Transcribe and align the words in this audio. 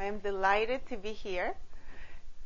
I 0.00 0.04
am 0.04 0.18
delighted 0.20 0.86
to 0.88 0.96
be 0.96 1.12
here. 1.12 1.54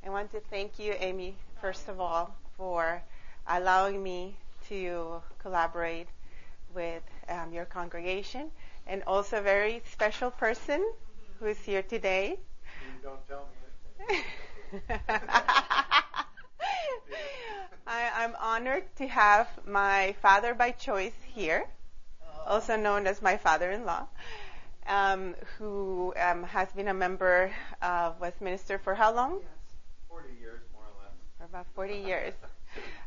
I 0.04 0.10
want 0.10 0.32
to 0.32 0.40
thank 0.40 0.80
you, 0.80 0.92
Amy, 0.98 1.36
first 1.60 1.88
of 1.88 2.00
all, 2.00 2.34
for 2.56 3.00
allowing 3.46 4.02
me 4.02 4.34
to 4.68 5.22
collaborate 5.38 6.08
with 6.74 7.04
um, 7.28 7.52
your 7.52 7.64
congregation, 7.64 8.50
and 8.88 9.04
also 9.06 9.38
a 9.38 9.40
very 9.40 9.82
special 9.92 10.32
person 10.32 10.84
who 11.38 11.46
is 11.46 11.58
here 11.60 11.82
today. 11.82 12.40
You 12.82 13.02
don't 13.04 13.28
tell 13.28 13.46
me 14.08 14.16
I, 17.86 18.24
am 18.24 18.34
honored 18.40 18.82
to 18.96 19.06
have 19.06 19.46
my 19.64 20.16
father 20.20 20.54
by 20.54 20.72
choice 20.72 21.14
here, 21.32 21.66
also 22.48 22.74
known 22.76 23.06
as 23.06 23.22
my 23.22 23.36
father-in-law, 23.36 24.08
um, 24.86 25.34
who 25.58 26.12
um, 26.20 26.42
has 26.44 26.72
been 26.72 26.88
a 26.88 26.94
member 26.94 27.50
of 27.82 28.20
Westminster 28.20 28.78
for 28.78 28.94
how 28.94 29.14
long? 29.14 29.40
Yes, 29.40 29.48
40 30.08 30.28
years, 30.40 30.60
more 30.72 30.82
or 30.82 31.02
less. 31.02 31.12
For 31.38 31.44
about 31.44 31.66
40 31.74 31.96
years. 31.96 32.34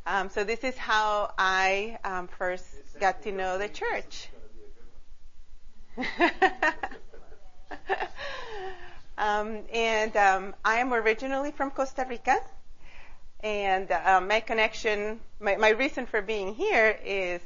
Um, 0.05 0.29
so 0.29 0.43
this 0.43 0.63
is 0.63 0.77
how 0.77 1.33
I 1.37 1.97
um, 2.03 2.27
first 2.27 2.65
got 2.99 3.23
to 3.23 3.31
know 3.31 3.57
the 3.57 3.67
church. 3.67 4.29
um, 9.17 9.59
and 9.73 10.15
um, 10.15 10.55
I 10.63 10.75
am 10.77 10.93
originally 10.93 11.51
from 11.51 11.71
Costa 11.71 12.05
Rica, 12.07 12.37
and 13.41 13.91
uh, 13.91 14.21
my 14.21 14.39
connection, 14.39 15.19
my, 15.39 15.57
my, 15.57 15.69
reason 15.69 16.05
for 16.05 16.21
being 16.21 16.53
here 16.53 16.97
is 17.03 17.41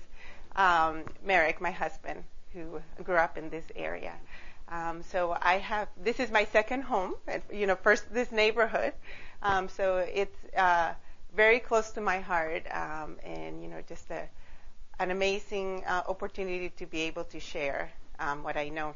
um, 0.56 1.06
Merrick, 1.26 1.62
my 1.62 1.72
husband, 1.72 2.24
who 2.54 2.82
grew 3.04 3.16
up 3.16 3.38
in 3.38 3.50
this 3.50 3.66
area. 3.76 4.14
Um, 4.70 5.04
so 5.04 5.38
I 5.42 5.58
have 5.58 5.90
this 6.02 6.20
is 6.20 6.32
my 6.32 6.46
second 6.46 6.84
home. 6.84 7.16
You 7.52 7.68
know, 7.68 7.76
first 7.76 8.14
this 8.14 8.32
neighborhood. 8.32 8.94
Um, 9.44 9.68
so 9.70 9.98
it's 9.98 10.38
uh, 10.56 10.94
very 11.36 11.60
close 11.60 11.92
to 11.92 12.02
my 12.02 12.20
heart, 12.20 12.64
um, 12.72 13.18
and 13.26 13.62
you 13.62 13.68
know, 13.68 13.82
just 13.88 14.10
a, 14.12 14.24
an 15.00 15.12
amazing 15.12 15.84
uh, 15.88 16.04
opportunity 16.08 16.70
to 16.78 16.86
be 16.86 17.02
able 17.02 17.24
to 17.26 17.40
share 17.40 17.92
um, 18.20 18.44
what 18.44 18.56
I 18.56 18.70
know, 18.70 18.94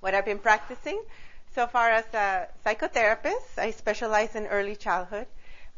what 0.00 0.14
I've 0.14 0.24
been 0.24 0.38
practicing. 0.38 1.02
So 1.54 1.66
far 1.66 1.90
as 1.90 2.04
a 2.14 2.46
psychotherapist, 2.64 3.58
I 3.58 3.72
specialize 3.72 4.36
in 4.36 4.46
early 4.46 4.76
childhood. 4.76 5.26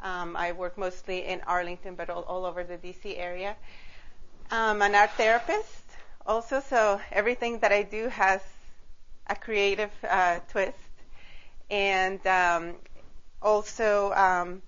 Um, 0.01 0.35
I 0.35 0.51
work 0.51 0.77
mostly 0.77 1.25
in 1.25 1.41
Arlington, 1.47 1.95
but 1.95 2.09
all, 2.09 2.23
all 2.23 2.45
over 2.45 2.63
the 2.63 2.77
DC 2.77 3.17
area. 3.17 3.55
I'm 4.51 4.81
an 4.81 4.93
art 4.93 5.11
therapist 5.11 5.82
also, 6.25 6.59
so 6.59 6.99
everything 7.11 7.59
that 7.59 7.71
I 7.71 7.83
do 7.83 8.07
has 8.09 8.41
a 9.27 9.35
creative 9.35 9.91
uh, 10.07 10.39
twist. 10.49 10.77
And 11.69 12.25
um, 12.27 12.75
also, 13.41 14.11
um, 14.13 14.61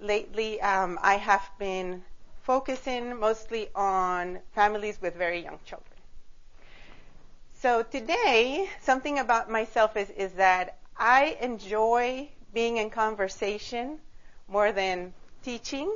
lately 0.00 0.60
um, 0.60 0.98
I 1.02 1.14
have 1.16 1.48
been 1.58 2.04
focusing 2.42 3.18
mostly 3.18 3.68
on 3.74 4.40
families 4.54 5.00
with 5.00 5.14
very 5.14 5.40
young 5.42 5.58
children. 5.64 5.84
So 7.54 7.82
today, 7.82 8.70
something 8.80 9.18
about 9.18 9.50
myself 9.50 9.96
is, 9.96 10.10
is 10.10 10.32
that 10.34 10.78
I 10.96 11.36
enjoy 11.40 12.28
being 12.54 12.78
in 12.78 12.90
conversation 12.90 13.98
more 14.48 14.72
than 14.72 15.12
teaching. 15.42 15.94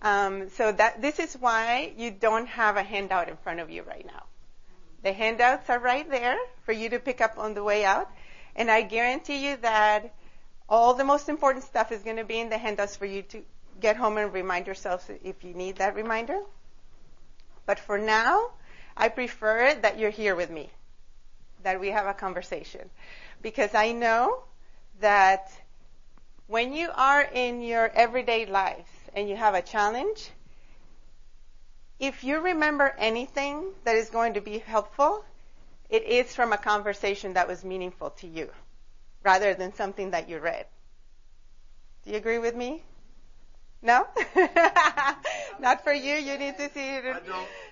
Um, 0.00 0.48
so 0.50 0.70
that 0.70 1.02
this 1.02 1.18
is 1.18 1.34
why 1.34 1.92
you 1.96 2.12
don't 2.12 2.46
have 2.46 2.76
a 2.76 2.82
handout 2.82 3.28
in 3.28 3.36
front 3.36 3.58
of 3.58 3.68
you 3.68 3.82
right 3.82 4.06
now. 4.06 4.24
The 5.02 5.12
handouts 5.12 5.68
are 5.70 5.78
right 5.78 6.08
there 6.08 6.38
for 6.64 6.72
you 6.72 6.90
to 6.90 6.98
pick 6.98 7.20
up 7.20 7.38
on 7.38 7.54
the 7.54 7.64
way 7.64 7.84
out, 7.84 8.08
and 8.54 8.70
I 8.70 8.82
guarantee 8.82 9.48
you 9.48 9.56
that 9.58 10.14
all 10.68 10.94
the 10.94 11.04
most 11.04 11.28
important 11.28 11.64
stuff 11.64 11.90
is 11.90 12.02
going 12.02 12.16
to 12.16 12.24
be 12.24 12.38
in 12.38 12.48
the 12.48 12.58
handouts 12.58 12.96
for 12.96 13.06
you 13.06 13.22
to 13.22 13.42
get 13.80 13.96
home 13.96 14.18
and 14.18 14.32
remind 14.32 14.66
yourselves 14.66 15.08
if 15.24 15.42
you 15.42 15.54
need 15.54 15.76
that 15.76 15.94
reminder. 15.94 16.40
But 17.66 17.78
for 17.78 17.98
now, 17.98 18.50
I 18.96 19.08
prefer 19.08 19.74
that 19.74 19.98
you're 19.98 20.10
here 20.10 20.34
with 20.34 20.50
me, 20.50 20.70
that 21.62 21.80
we 21.80 21.88
have 21.88 22.06
a 22.06 22.14
conversation, 22.14 22.90
because 23.42 23.74
I 23.74 23.92
know 23.92 24.42
that 25.00 25.50
when 26.46 26.72
you 26.72 26.90
are 26.94 27.22
in 27.22 27.62
your 27.62 27.88
everyday 27.88 28.46
lives 28.46 28.90
and 29.18 29.28
you 29.28 29.36
have 29.36 29.54
a 29.54 29.62
challenge, 29.62 30.30
if 31.98 32.22
you 32.22 32.40
remember 32.40 32.94
anything 32.98 33.64
that 33.84 33.96
is 33.96 34.10
going 34.10 34.34
to 34.34 34.40
be 34.40 34.58
helpful, 34.58 35.24
it 35.90 36.04
is 36.04 36.34
from 36.34 36.52
a 36.52 36.58
conversation 36.58 37.34
that 37.34 37.48
was 37.48 37.64
meaningful 37.64 38.10
to 38.10 38.28
you 38.28 38.48
rather 39.24 39.54
than 39.54 39.74
something 39.74 40.12
that 40.12 40.28
you 40.28 40.38
read. 40.38 40.66
Do 42.04 42.12
you 42.12 42.16
agree 42.16 42.38
with 42.38 42.54
me? 42.54 42.82
No? 43.82 44.06
Not 45.60 45.82
for 45.82 45.92
you. 45.92 46.14
You 46.14 46.38
need 46.38 46.56
to 46.56 46.70
see 46.70 46.88
it. 46.88 47.22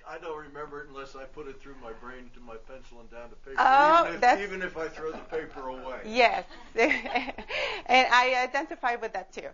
I 0.09 0.19
don't. 0.19 0.37
Remember 0.37 0.83
it 0.83 0.89
unless 0.89 1.17
I 1.17 1.25
put 1.25 1.49
it 1.49 1.61
through 1.61 1.75
my 1.83 1.93
brain 1.93 2.31
to 2.35 2.41
my 2.41 2.57
pencil 2.69 3.01
and 3.01 3.11
down 3.11 3.29
to 3.31 3.37
paper. 3.37 3.57
Oh, 3.59 4.03
even, 4.03 4.15
if, 4.15 4.21
that's, 4.21 4.43
even 4.43 4.63
if 4.63 4.77
I 4.77 4.89
throw 4.89 5.11
the 5.13 5.19
paper 5.19 5.69
away. 5.69 6.01
Yes, 6.07 6.45
and 6.77 8.07
I 8.13 8.43
identify 8.43 8.97
with 8.97 9.13
that 9.15 9.33
too. 9.33 9.49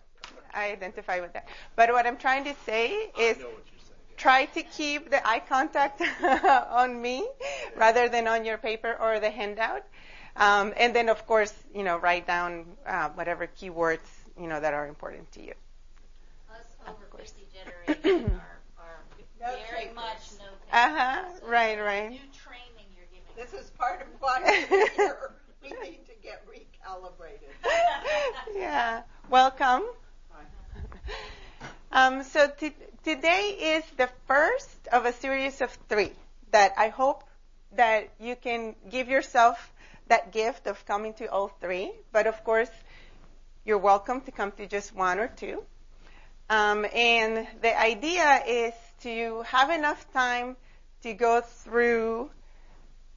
I 0.55 0.73
identify 0.73 1.21
with 1.21 1.33
that. 1.33 1.49
But 1.77 1.93
what 1.93 2.07
I'm 2.07 2.19
trying 2.19 2.45
to 2.45 2.55
say 2.67 3.11
is 3.19 3.39
try 4.17 4.45
to 4.47 4.63
keep 4.63 5.11
the 5.11 5.27
eye 5.27 5.41
contact 5.41 6.03
on 6.71 7.01
me 7.01 7.27
rather 7.77 8.09
than 8.09 8.29
on 8.29 8.45
your 8.45 8.59
paper 8.59 8.97
or 9.01 9.21
the 9.21 9.31
handout. 9.31 9.85
Um, 10.37 10.73
and 10.77 10.95
then, 10.95 11.09
of 11.09 11.27
course, 11.27 11.53
you 11.75 11.83
know, 11.83 11.99
write 11.99 12.27
down 12.27 12.65
uh, 12.87 13.11
whatever 13.11 13.47
keywords 13.47 14.09
you 14.41 14.49
know 14.49 14.61
that 14.61 14.75
are 14.75 14.87
important 14.87 15.31
to 15.33 15.43
you. 15.43 15.55
Us 16.51 16.77
over 16.89 17.07
50 17.17 17.43
generations 17.53 18.41
are, 19.45 19.51
are 19.51 19.57
very 19.71 19.81
takers. 19.83 19.95
much 19.95 20.31
no 20.39 20.45
Uh 20.73 20.89
huh. 20.97 21.23
So 21.41 21.47
right, 21.49 21.79
right. 21.81 22.11
New 22.11 22.19
training 22.45 22.87
you're 22.97 23.07
giving. 23.13 23.35
This 23.37 23.53
is 23.53 23.71
part 23.71 24.03
of 24.03 24.09
why 24.21 24.41
we're 24.97 25.31
we 25.63 25.69
need 25.83 26.01
to 26.07 26.13
get 26.23 26.45
recalibrated. 26.47 27.53
yeah. 28.57 29.03
Welcome. 29.31 29.83
Um, 31.91 32.23
so 32.23 32.49
t- 32.59 32.73
today 33.05 33.57
is 33.77 33.85
the 33.99 34.09
first 34.27 34.89
of 34.93 35.05
a 35.05 35.13
series 35.13 35.61
of 35.61 35.71
three 35.89 36.13
that 36.51 36.73
I 36.79 36.89
hope 36.89 37.25
that 37.77 38.09
you 38.19 38.35
can 38.37 38.75
give 38.91 39.09
yourself 39.09 39.73
that 40.09 40.33
gift 40.33 40.67
of 40.67 40.85
coming 40.87 41.15
to 41.15 41.27
all 41.27 41.49
three. 41.61 41.93
But 42.13 42.27
of 42.27 42.43
course, 42.45 42.71
you're 43.65 43.79
welcome 43.79 44.23
to 44.23 44.31
come 44.33 44.53
to 44.53 44.67
just 44.67 44.95
one 44.95 45.19
or 45.19 45.29
two. 45.29 45.63
Um, 46.51 46.87
and 46.95 47.47
the 47.61 47.79
idea 47.79 48.43
is 48.47 48.75
to 49.03 49.43
have 49.43 49.71
enough 49.71 50.13
time 50.13 50.57
to 51.03 51.13
go 51.13 51.41
through 51.41 52.31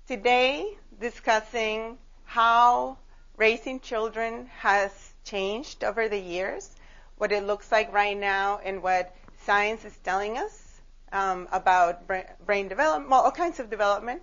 today 0.08 0.66
discussing 1.00 1.98
how 2.24 2.98
raising 3.38 3.80
children 3.80 4.48
has 4.58 4.92
changed 5.24 5.84
over 5.84 6.10
the 6.10 6.20
years, 6.20 6.70
what 7.18 7.32
it 7.32 7.44
looks 7.44 7.72
like 7.72 7.94
right 7.94 8.18
now, 8.18 8.60
and 8.64 8.82
what 8.82 9.16
science 9.44 9.86
is 9.86 9.96
telling 10.04 10.38
us 10.38 10.82
um, 11.12 11.48
about 11.52 12.08
brain 12.46 12.68
development, 12.68 13.12
all 13.12 13.32
kinds 13.32 13.60
of 13.60 13.70
development, 13.70 14.22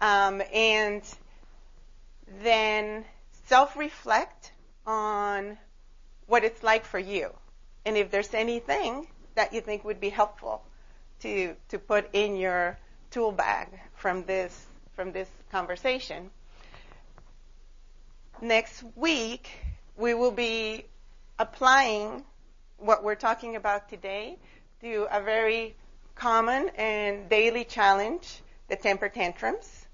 um, 0.00 0.40
and 0.52 1.02
then 2.42 3.04
self-reflect 3.48 4.52
on 4.86 5.58
what 6.26 6.42
it's 6.42 6.62
like 6.62 6.84
for 6.84 6.98
you. 6.98 7.30
And 7.84 7.96
if 7.96 8.10
there's 8.10 8.32
anything 8.32 9.06
that 9.34 9.52
you 9.52 9.60
think 9.60 9.84
would 9.84 10.00
be 10.00 10.08
helpful 10.08 10.62
to, 11.26 11.54
to 11.70 11.78
put 11.78 12.08
in 12.12 12.36
your 12.36 12.78
tool 13.10 13.32
bag 13.32 13.68
from 13.96 14.24
this, 14.24 14.66
from 14.94 15.12
this 15.12 15.28
conversation. 15.50 16.30
Next 18.40 18.84
week, 18.94 19.48
we 19.96 20.14
will 20.14 20.30
be 20.30 20.84
applying 21.38 22.24
what 22.78 23.02
we're 23.02 23.16
talking 23.16 23.56
about 23.56 23.88
today 23.88 24.36
to 24.82 25.08
a 25.10 25.20
very 25.20 25.74
common 26.14 26.68
and 26.76 27.28
daily 27.28 27.64
challenge, 27.64 28.40
the 28.68 28.76
temper 28.76 29.08
tantrums. 29.08 29.86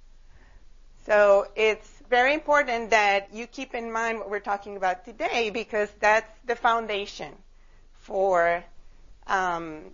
So 1.06 1.46
it's 1.56 1.88
very 2.10 2.34
important 2.34 2.90
that 2.90 3.32
you 3.32 3.46
keep 3.46 3.74
in 3.74 3.90
mind 3.90 4.18
what 4.18 4.28
we're 4.28 4.40
talking 4.40 4.76
about 4.76 5.04
today 5.06 5.50
because 5.50 5.88
that's 5.98 6.30
the 6.46 6.56
foundation 6.56 7.32
for 8.00 8.62
um, 9.26 9.84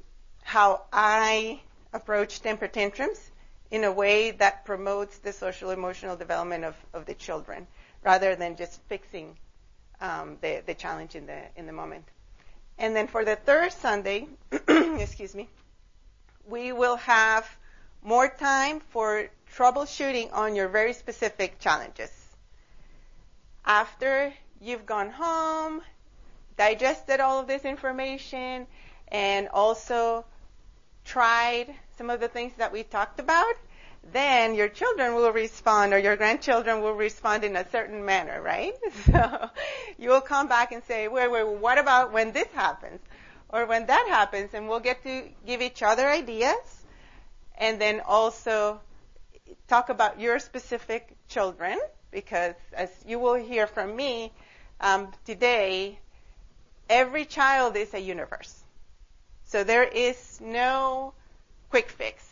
how 0.48 0.80
I 0.90 1.60
approach 1.92 2.40
temper 2.40 2.68
tantrums 2.68 3.20
in 3.70 3.84
a 3.84 3.92
way 3.92 4.30
that 4.30 4.64
promotes 4.64 5.18
the 5.18 5.30
social 5.30 5.70
emotional 5.70 6.16
development 6.16 6.64
of, 6.64 6.74
of 6.94 7.04
the 7.04 7.12
children 7.12 7.66
rather 8.02 8.34
than 8.34 8.56
just 8.56 8.80
fixing 8.88 9.36
um, 10.00 10.38
the, 10.40 10.62
the 10.64 10.72
challenge 10.72 11.14
in 11.14 11.26
the 11.26 11.38
in 11.56 11.66
the 11.66 11.72
moment. 11.74 12.06
And 12.78 12.96
then 12.96 13.08
for 13.08 13.26
the 13.26 13.36
third 13.36 13.74
Sunday, 13.74 14.26
excuse 14.96 15.34
me, 15.34 15.50
we 16.46 16.72
will 16.72 16.96
have 16.96 17.46
more 18.02 18.26
time 18.26 18.80
for 18.80 19.28
troubleshooting 19.54 20.32
on 20.32 20.56
your 20.56 20.68
very 20.68 20.94
specific 20.94 21.58
challenges. 21.58 22.10
after 23.66 24.32
you've 24.62 24.86
gone 24.86 25.10
home, 25.10 25.82
digested 26.56 27.20
all 27.20 27.38
of 27.38 27.46
this 27.46 27.66
information, 27.66 28.66
and 29.08 29.48
also 29.48 30.24
tried 31.08 31.74
some 31.96 32.10
of 32.10 32.20
the 32.20 32.28
things 32.28 32.52
that 32.58 32.70
we 32.72 32.82
talked 32.82 33.18
about, 33.18 33.54
then 34.12 34.54
your 34.54 34.68
children 34.68 35.14
will 35.14 35.32
respond 35.32 35.92
or 35.92 35.98
your 35.98 36.16
grandchildren 36.16 36.82
will 36.82 36.92
respond 36.92 37.44
in 37.44 37.56
a 37.56 37.68
certain 37.70 38.04
manner, 38.04 38.40
right? 38.40 38.74
So 39.06 39.50
you 39.98 40.10
will 40.10 40.20
come 40.20 40.48
back 40.48 40.70
and 40.72 40.82
say, 40.84 41.08
wait, 41.08 41.30
wait, 41.30 41.46
what 41.46 41.78
about 41.78 42.12
when 42.12 42.32
this 42.32 42.48
happens? 42.52 43.00
Or 43.48 43.64
when 43.66 43.86
that 43.86 44.06
happens? 44.08 44.50
And 44.52 44.68
we'll 44.68 44.80
get 44.80 45.02
to 45.04 45.22
give 45.46 45.62
each 45.62 45.82
other 45.82 46.06
ideas 46.06 46.84
and 47.56 47.80
then 47.80 48.00
also 48.06 48.80
talk 49.66 49.88
about 49.88 50.20
your 50.20 50.38
specific 50.38 51.08
children 51.28 51.78
because 52.10 52.54
as 52.74 52.90
you 53.06 53.18
will 53.18 53.34
hear 53.34 53.66
from 53.66 53.96
me 53.96 54.32
um, 54.80 55.08
today, 55.24 55.98
every 56.88 57.24
child 57.24 57.76
is 57.76 57.94
a 57.94 57.98
universe. 57.98 58.57
So 59.48 59.64
there 59.64 59.84
is 59.84 60.40
no 60.42 61.14
quick 61.70 61.88
fix. 61.88 62.22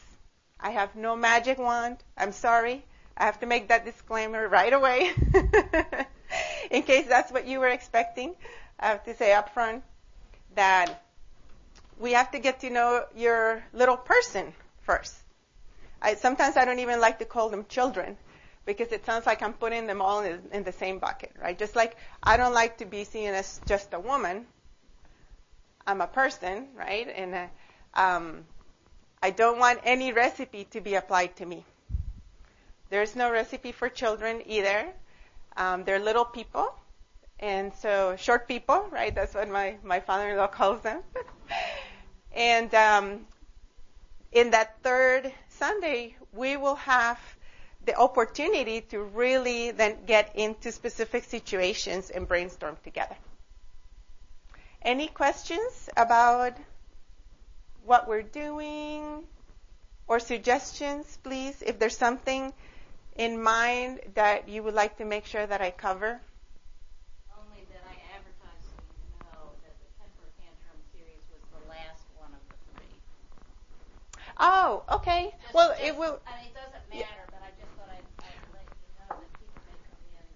I 0.60 0.70
have 0.70 0.94
no 0.94 1.16
magic 1.16 1.58
wand. 1.58 1.96
I'm 2.14 2.32
sorry. 2.32 2.84
I 3.16 3.24
have 3.24 3.40
to 3.40 3.46
make 3.46 3.68
that 3.68 3.86
disclaimer 3.86 4.46
right 4.48 4.72
away. 4.72 5.12
In 6.70 6.82
case 6.82 7.06
that's 7.06 7.32
what 7.32 7.46
you 7.46 7.58
were 7.60 7.68
expecting, 7.68 8.34
I 8.78 8.88
have 8.88 9.04
to 9.04 9.16
say 9.16 9.32
up 9.32 9.54
front 9.54 9.82
that 10.56 11.04
we 11.98 12.12
have 12.12 12.30
to 12.32 12.38
get 12.38 12.60
to 12.60 12.68
know 12.68 13.06
your 13.16 13.64
little 13.72 13.96
person 13.96 14.52
first. 14.82 15.14
I, 16.02 16.16
sometimes 16.16 16.58
I 16.58 16.66
don't 16.66 16.80
even 16.80 17.00
like 17.00 17.18
to 17.20 17.24
call 17.24 17.48
them 17.48 17.64
children 17.66 18.18
because 18.66 18.92
it 18.92 19.06
sounds 19.06 19.24
like 19.24 19.42
I'm 19.42 19.54
putting 19.54 19.86
them 19.86 20.02
all 20.02 20.20
in, 20.20 20.42
in 20.52 20.64
the 20.64 20.72
same 20.72 20.98
bucket, 20.98 21.32
right? 21.40 21.58
Just 21.58 21.76
like 21.76 21.96
I 22.22 22.36
don't 22.36 22.52
like 22.52 22.76
to 22.78 22.84
be 22.84 23.04
seen 23.04 23.30
as 23.30 23.58
just 23.64 23.94
a 23.94 24.00
woman. 24.00 24.46
I'm 25.86 26.00
a 26.00 26.06
person, 26.06 26.68
right? 26.74 27.08
And 27.14 27.34
uh, 27.34 27.46
um, 27.94 28.44
I 29.22 29.30
don't 29.30 29.58
want 29.58 29.80
any 29.84 30.12
recipe 30.12 30.64
to 30.72 30.80
be 30.80 30.94
applied 30.94 31.36
to 31.36 31.46
me. 31.46 31.64
There's 32.90 33.16
no 33.16 33.30
recipe 33.30 33.72
for 33.72 33.88
children 33.88 34.42
either. 34.46 34.86
Um, 35.56 35.84
they're 35.84 35.98
little 35.98 36.24
people, 36.24 36.74
and 37.40 37.72
so 37.74 38.16
short 38.16 38.46
people, 38.46 38.86
right? 38.90 39.14
That's 39.14 39.34
what 39.34 39.48
my 39.48 39.76
my 39.82 40.00
father-in-law 40.00 40.48
calls 40.48 40.82
them. 40.82 41.02
and 42.34 42.72
um, 42.74 43.26
in 44.32 44.50
that 44.50 44.82
third 44.82 45.32
Sunday, 45.48 46.16
we 46.32 46.56
will 46.56 46.76
have 46.76 47.18
the 47.86 47.94
opportunity 47.96 48.80
to 48.82 49.00
really 49.00 49.70
then 49.70 49.96
get 50.06 50.34
into 50.34 50.70
specific 50.72 51.24
situations 51.24 52.10
and 52.10 52.28
brainstorm 52.28 52.76
together. 52.84 53.16
Any 54.82 55.08
questions 55.08 55.88
about 55.96 56.54
what 57.84 58.08
we're 58.08 58.22
doing 58.22 59.24
or 60.06 60.20
suggestions, 60.20 61.18
please? 61.22 61.62
If 61.62 61.78
there's 61.78 61.96
something 61.96 62.52
in 63.16 63.42
mind 63.42 64.00
that 64.14 64.48
you 64.48 64.62
would 64.62 64.74
like 64.74 64.98
to 64.98 65.04
make 65.04 65.26
sure 65.26 65.46
that 65.46 65.60
I 65.60 65.70
cover? 65.70 66.20
Only 67.36 67.64
that 67.72 67.82
I 67.88 67.96
advertised 68.14 68.66
so 68.68 68.82
you 69.02 69.18
know 69.24 69.50
that 69.64 69.74
the 69.80 69.88
temper 69.98 70.28
tantrum 70.38 70.78
series 70.92 71.24
was 71.32 71.42
the 71.50 71.62
last 71.68 72.04
one 72.18 72.30
of 72.30 72.42
the 72.50 72.56
three. 72.76 72.96
Oh, 74.38 74.82
okay. 75.00 75.34
Just- 75.42 75.54
well, 75.54 75.70
just- 75.70 75.82
it 75.82 75.96
will. 75.96 76.20
I 76.26 76.36
mean, 76.38 76.50
it 76.50 76.54
doesn't 76.54 76.86
matter, 76.92 77.24
but 77.30 77.40
I 77.42 77.50
just 77.58 77.72
thought 77.74 77.88
I'd, 77.90 78.06
I'd 78.22 78.46
let 78.52 78.66
you 78.68 78.88
know 79.00 79.16
that 79.16 79.32
people 79.40 79.60
may 79.66 79.78
come 79.88 79.98
in. 80.20 80.26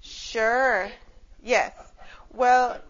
Sure. 0.00 0.90
Yes. 1.42 1.72
Well, 2.34 2.80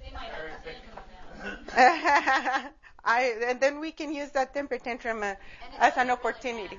They 0.00 0.10
might 0.12 0.30
have 0.30 0.44
a 0.44 0.64
tantrum 0.64 0.96
about 0.96 1.58
it. 1.58 1.63
I 1.76 3.34
and 3.46 3.60
then 3.60 3.80
we 3.80 3.92
can 3.92 4.12
use 4.12 4.30
that 4.30 4.54
temper 4.54 4.78
tantrum 4.78 5.22
uh, 5.22 5.34
as 5.78 5.96
an 5.96 6.10
opportunity. 6.10 6.78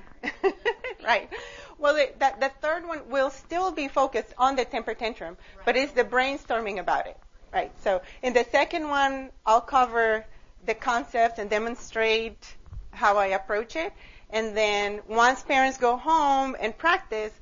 right. 1.04 1.30
Well, 1.78 1.94
the, 1.94 2.10
that 2.18 2.40
the 2.40 2.50
third 2.60 2.86
one 2.86 3.08
will 3.10 3.30
still 3.30 3.70
be 3.70 3.88
focused 3.88 4.32
on 4.38 4.56
the 4.56 4.64
temper 4.64 4.94
tantrum, 4.94 5.36
but 5.64 5.76
it's 5.76 5.92
the 5.92 6.04
brainstorming 6.04 6.80
about 6.80 7.06
it. 7.06 7.16
Right. 7.52 7.72
So 7.82 8.02
in 8.22 8.32
the 8.32 8.44
second 8.50 8.88
one, 8.88 9.30
I'll 9.44 9.60
cover 9.60 10.24
the 10.64 10.74
concept 10.74 11.38
and 11.38 11.48
demonstrate 11.48 12.56
how 12.90 13.18
I 13.18 13.26
approach 13.26 13.76
it. 13.76 13.92
And 14.30 14.56
then 14.56 15.00
once 15.06 15.42
parents 15.42 15.78
go 15.78 15.96
home 15.96 16.56
and 16.58 16.76
practice, 16.76 17.32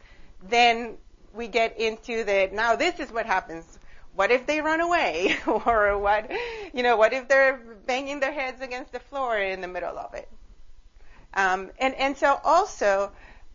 then 0.42 0.98
we 1.32 1.48
get 1.48 1.78
into 1.78 2.24
the 2.24 2.50
now 2.52 2.76
this 2.76 3.00
is 3.00 3.10
what 3.10 3.26
happens. 3.26 3.78
What 4.14 4.30
if 4.30 4.46
they 4.46 4.60
run 4.60 4.80
away? 4.80 5.36
or 5.46 5.98
what, 5.98 6.30
you 6.72 6.82
know, 6.82 6.96
what 6.96 7.12
if 7.12 7.28
they're 7.28 7.60
banging 7.86 8.20
their 8.20 8.32
heads 8.32 8.60
against 8.60 8.92
the 8.92 9.00
floor 9.00 9.38
in 9.38 9.60
the 9.60 9.68
middle 9.68 9.98
of 9.98 10.14
it? 10.14 10.28
Um, 11.34 11.70
and, 11.78 11.94
and 11.94 12.16
so 12.16 12.38
also, 12.44 13.10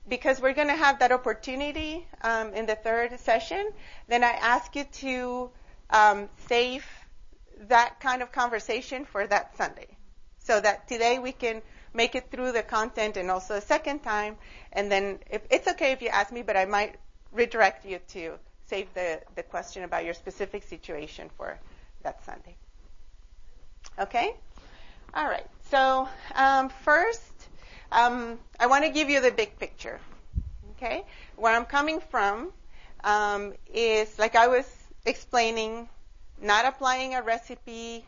because 0.07 0.41
we're 0.41 0.53
going 0.53 0.67
to 0.67 0.75
have 0.75 1.00
that 1.00 1.11
opportunity 1.11 2.06
um, 2.21 2.53
in 2.53 2.65
the 2.65 2.75
third 2.75 3.17
session, 3.19 3.69
then 4.07 4.23
I 4.23 4.31
ask 4.31 4.75
you 4.75 4.83
to 4.83 5.50
um, 5.91 6.29
save 6.47 6.85
that 7.67 8.00
kind 8.00 8.21
of 8.21 8.31
conversation 8.31 9.06
for 9.06 9.25
that 9.27 9.56
Sunday. 9.56 9.88
So 10.39 10.59
that 10.59 10.88
today 10.88 11.19
we 11.19 11.31
can 11.31 11.61
make 11.94 12.15
it 12.15 12.31
through 12.31 12.51
the 12.51 12.63
content 12.63 13.17
and 13.17 13.31
also 13.31 13.56
a 13.56 13.61
second 13.61 14.00
time. 14.00 14.35
And 14.73 14.91
then 14.91 15.19
if, 15.29 15.41
it's 15.50 15.67
okay 15.69 15.91
if 15.91 16.01
you 16.01 16.09
ask 16.09 16.33
me, 16.33 16.41
but 16.41 16.57
I 16.57 16.65
might 16.65 16.95
redirect 17.31 17.85
you 17.85 18.00
to 18.09 18.39
save 18.69 18.94
the, 18.94 19.19
the 19.36 19.44
question 19.44 19.83
about 19.83 20.06
your 20.06 20.13
specific 20.13 20.63
situation 20.63 21.30
for 21.36 21.57
that 22.04 22.24
Sunday. 22.24 22.56
Okay? 23.98 24.33
All 25.13 25.25
right. 25.25 25.48
So 25.71 26.07
um, 26.36 26.69
first, 26.83 27.31
um, 27.92 28.38
I 28.60 28.68
want 28.68 28.86
to 28.86 28.92
give 28.92 29.10
you 29.10 29.21
the 29.21 29.31
big 29.31 29.57
picture. 29.60 30.00
Okay? 30.77 31.04
Where 31.36 31.56
I'm 31.56 31.66
coming 31.66 32.00
from 32.12 32.51
um, 33.04 33.54
is, 33.74 34.18
like 34.19 34.36
I 34.36 34.48
was 34.48 34.66
explaining, 35.06 35.89
not 36.42 36.66
applying 36.66 37.16
a 37.16 37.21
recipe 37.21 38.06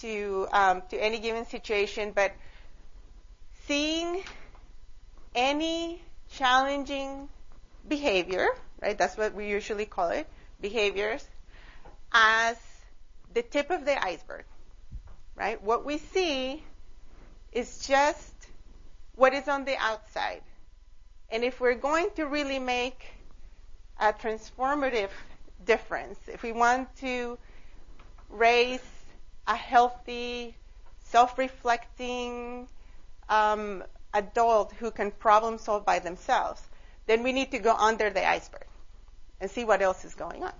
to 0.00 0.48
um, 0.52 0.82
to 0.90 0.96
any 0.96 1.20
given 1.20 1.46
situation, 1.46 2.12
but 2.14 2.32
seeing 3.66 4.22
any 5.34 6.02
challenging 6.30 7.28
behavior, 7.86 8.48
right? 8.80 8.96
That's 8.96 9.16
what 9.16 9.34
we 9.34 9.48
usually 9.48 9.86
call 9.86 10.10
it, 10.10 10.26
behaviors, 10.60 11.26
as 12.12 12.56
the 13.32 13.42
tip 13.42 13.70
of 13.70 13.84
the 13.84 14.02
iceberg, 14.02 14.44
right? 15.34 15.62
What 15.62 15.84
we 15.84 15.98
see 15.98 16.62
is 17.52 17.86
just 17.86 18.32
what 19.16 19.34
is 19.34 19.48
on 19.48 19.64
the 19.64 19.76
outside. 19.76 20.42
And 21.30 21.44
if 21.44 21.60
we're 21.60 21.74
going 21.74 22.08
to 22.16 22.26
really 22.26 22.58
make 22.58 23.04
a 23.98 24.12
transformative 24.12 25.10
difference, 25.64 26.18
if 26.28 26.42
we 26.42 26.52
want 26.52 26.94
to 26.98 27.38
raise 28.28 28.84
a 29.46 29.54
healthy, 29.54 30.56
self-reflecting 31.04 32.66
um, 33.28 33.82
adult 34.12 34.72
who 34.74 34.90
can 34.90 35.10
problem 35.10 35.58
solve 35.58 35.84
by 35.84 35.98
themselves, 35.98 36.62
then 37.06 37.22
we 37.22 37.32
need 37.32 37.50
to 37.50 37.58
go 37.58 37.74
under 37.74 38.10
the 38.10 38.26
iceberg 38.26 38.66
and 39.40 39.50
see 39.50 39.64
what 39.64 39.82
else 39.82 40.04
is 40.04 40.14
going 40.14 40.42
on. 40.42 40.52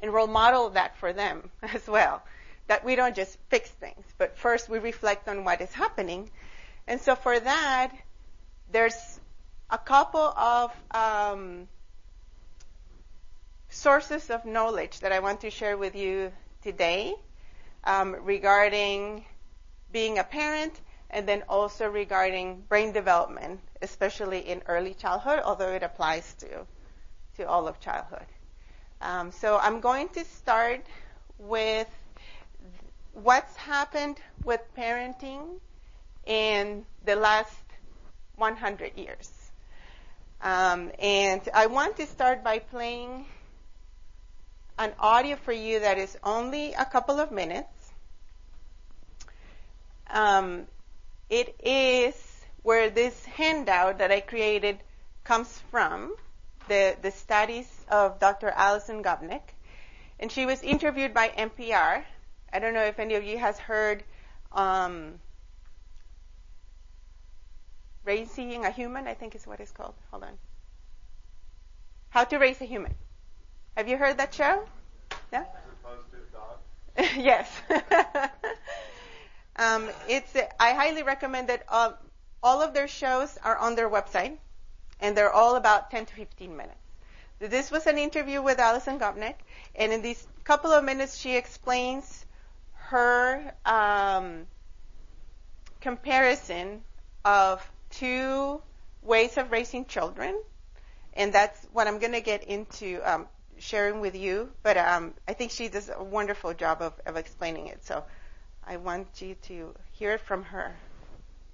And 0.00 0.12
role 0.12 0.26
model 0.26 0.70
that 0.70 0.96
for 0.96 1.12
them 1.12 1.50
as 1.62 1.86
well. 1.86 2.22
That 2.68 2.84
we 2.84 2.96
don't 2.96 3.14
just 3.14 3.38
fix 3.48 3.70
things, 3.70 4.04
but 4.18 4.36
first 4.36 4.68
we 4.68 4.78
reflect 4.78 5.28
on 5.28 5.44
what 5.44 5.60
is 5.60 5.72
happening. 5.72 6.30
And 6.88 7.00
so 7.00 7.14
for 7.14 7.38
that, 7.38 7.92
there's 8.72 9.20
a 9.70 9.78
couple 9.78 10.20
of 10.20 10.72
um, 10.90 11.68
sources 13.68 14.30
of 14.30 14.44
knowledge 14.44 15.00
that 15.00 15.12
I 15.12 15.20
want 15.20 15.42
to 15.42 15.50
share 15.50 15.76
with 15.76 15.94
you 15.94 16.32
today 16.62 17.14
um, 17.84 18.16
regarding 18.24 19.24
being 19.92 20.18
a 20.18 20.24
parent 20.24 20.80
and 21.10 21.28
then 21.28 21.44
also 21.48 21.88
regarding 21.88 22.62
brain 22.68 22.92
development, 22.92 23.60
especially 23.82 24.40
in 24.40 24.62
early 24.66 24.94
childhood, 24.94 25.40
although 25.44 25.72
it 25.72 25.82
applies 25.82 26.34
to, 26.34 26.66
to 27.36 27.48
all 27.48 27.68
of 27.68 27.80
childhood. 27.80 28.26
Um, 29.00 29.32
so 29.32 29.58
I'm 29.58 29.80
going 29.80 30.08
to 30.10 30.24
start 30.24 30.84
with 31.38 31.88
what's 33.12 33.56
happened 33.56 34.16
with 34.44 34.60
parenting 34.76 35.58
in 36.26 36.84
the 37.04 37.16
last 37.16 37.52
100 38.36 38.96
years. 38.96 39.30
Um, 40.42 40.90
and 40.98 41.40
I 41.54 41.66
want 41.66 41.96
to 41.96 42.06
start 42.06 42.44
by 42.44 42.58
playing 42.58 43.24
an 44.78 44.92
audio 45.00 45.36
for 45.36 45.52
you 45.52 45.80
that 45.80 45.98
is 45.98 46.16
only 46.22 46.74
a 46.74 46.84
couple 46.84 47.18
of 47.18 47.32
minutes. 47.32 47.68
Um, 50.10 50.66
it 51.30 51.56
is 51.64 52.14
where 52.66 52.90
this 52.90 53.24
handout 53.26 53.98
that 53.98 54.10
I 54.10 54.18
created 54.18 54.76
comes 55.22 55.62
from. 55.70 56.16
the, 56.68 56.96
the 57.00 57.12
studies 57.12 57.68
of 57.88 58.18
Dr. 58.18 58.48
Alison 58.48 59.04
Gopnik. 59.04 59.54
And 60.18 60.32
she 60.32 60.46
was 60.46 60.64
interviewed 60.64 61.14
by 61.14 61.28
NPR. 61.28 62.02
I 62.52 62.58
don't 62.58 62.74
know 62.74 62.82
if 62.82 62.98
any 62.98 63.14
of 63.14 63.22
you 63.22 63.38
has 63.38 63.56
heard 63.56 64.02
um, 64.50 65.20
Raising 68.04 68.64
a 68.64 68.70
Human, 68.70 69.06
I 69.06 69.14
think 69.14 69.36
is 69.36 69.46
what 69.46 69.60
it's 69.60 69.70
called. 69.70 69.94
Hold 70.10 70.24
on. 70.24 70.38
How 72.08 72.24
to 72.24 72.36
Raise 72.36 72.60
a 72.60 72.64
Human. 72.64 72.96
Have 73.76 73.86
you 73.86 73.96
heard 73.96 74.18
that 74.18 74.34
show? 74.34 74.64
No? 75.32 75.46
yes. 76.98 77.48
um, 79.56 79.88
it's. 80.08 80.34
I 80.58 80.72
highly 80.72 81.04
recommend 81.04 81.48
that. 81.48 81.64
Uh, 81.68 81.92
all 82.46 82.62
of 82.62 82.72
their 82.74 82.86
shows 82.86 83.36
are 83.42 83.56
on 83.56 83.74
their 83.74 83.90
website, 83.90 84.36
and 85.00 85.16
they're 85.16 85.32
all 85.32 85.56
about 85.56 85.90
10 85.90 86.06
to 86.06 86.14
15 86.14 86.56
minutes. 86.56 86.78
This 87.40 87.72
was 87.72 87.88
an 87.88 87.98
interview 87.98 88.40
with 88.40 88.60
Alison 88.60 89.00
Gopnik, 89.00 89.34
and 89.74 89.92
in 89.92 90.00
these 90.00 90.24
couple 90.44 90.70
of 90.70 90.84
minutes, 90.84 91.18
she 91.18 91.34
explains 91.36 92.24
her 92.90 93.52
um, 93.64 94.46
comparison 95.80 96.84
of 97.24 97.68
two 97.90 98.62
ways 99.02 99.36
of 99.38 99.50
raising 99.50 99.84
children, 99.84 100.40
and 101.14 101.32
that's 101.32 101.66
what 101.72 101.88
I'm 101.88 101.98
going 101.98 102.12
to 102.12 102.20
get 102.20 102.44
into 102.44 103.00
um, 103.02 103.26
sharing 103.58 103.98
with 103.98 104.14
you. 104.14 104.50
But 104.62 104.76
um, 104.76 105.14
I 105.26 105.32
think 105.32 105.50
she 105.50 105.66
does 105.66 105.90
a 105.92 106.04
wonderful 106.04 106.54
job 106.54 106.80
of, 106.80 106.92
of 107.06 107.16
explaining 107.16 107.66
it. 107.66 107.84
So 107.84 108.04
I 108.64 108.76
want 108.76 109.20
you 109.20 109.34
to 109.48 109.74
hear 109.90 110.12
it 110.12 110.20
from 110.20 110.44
her. 110.44 110.76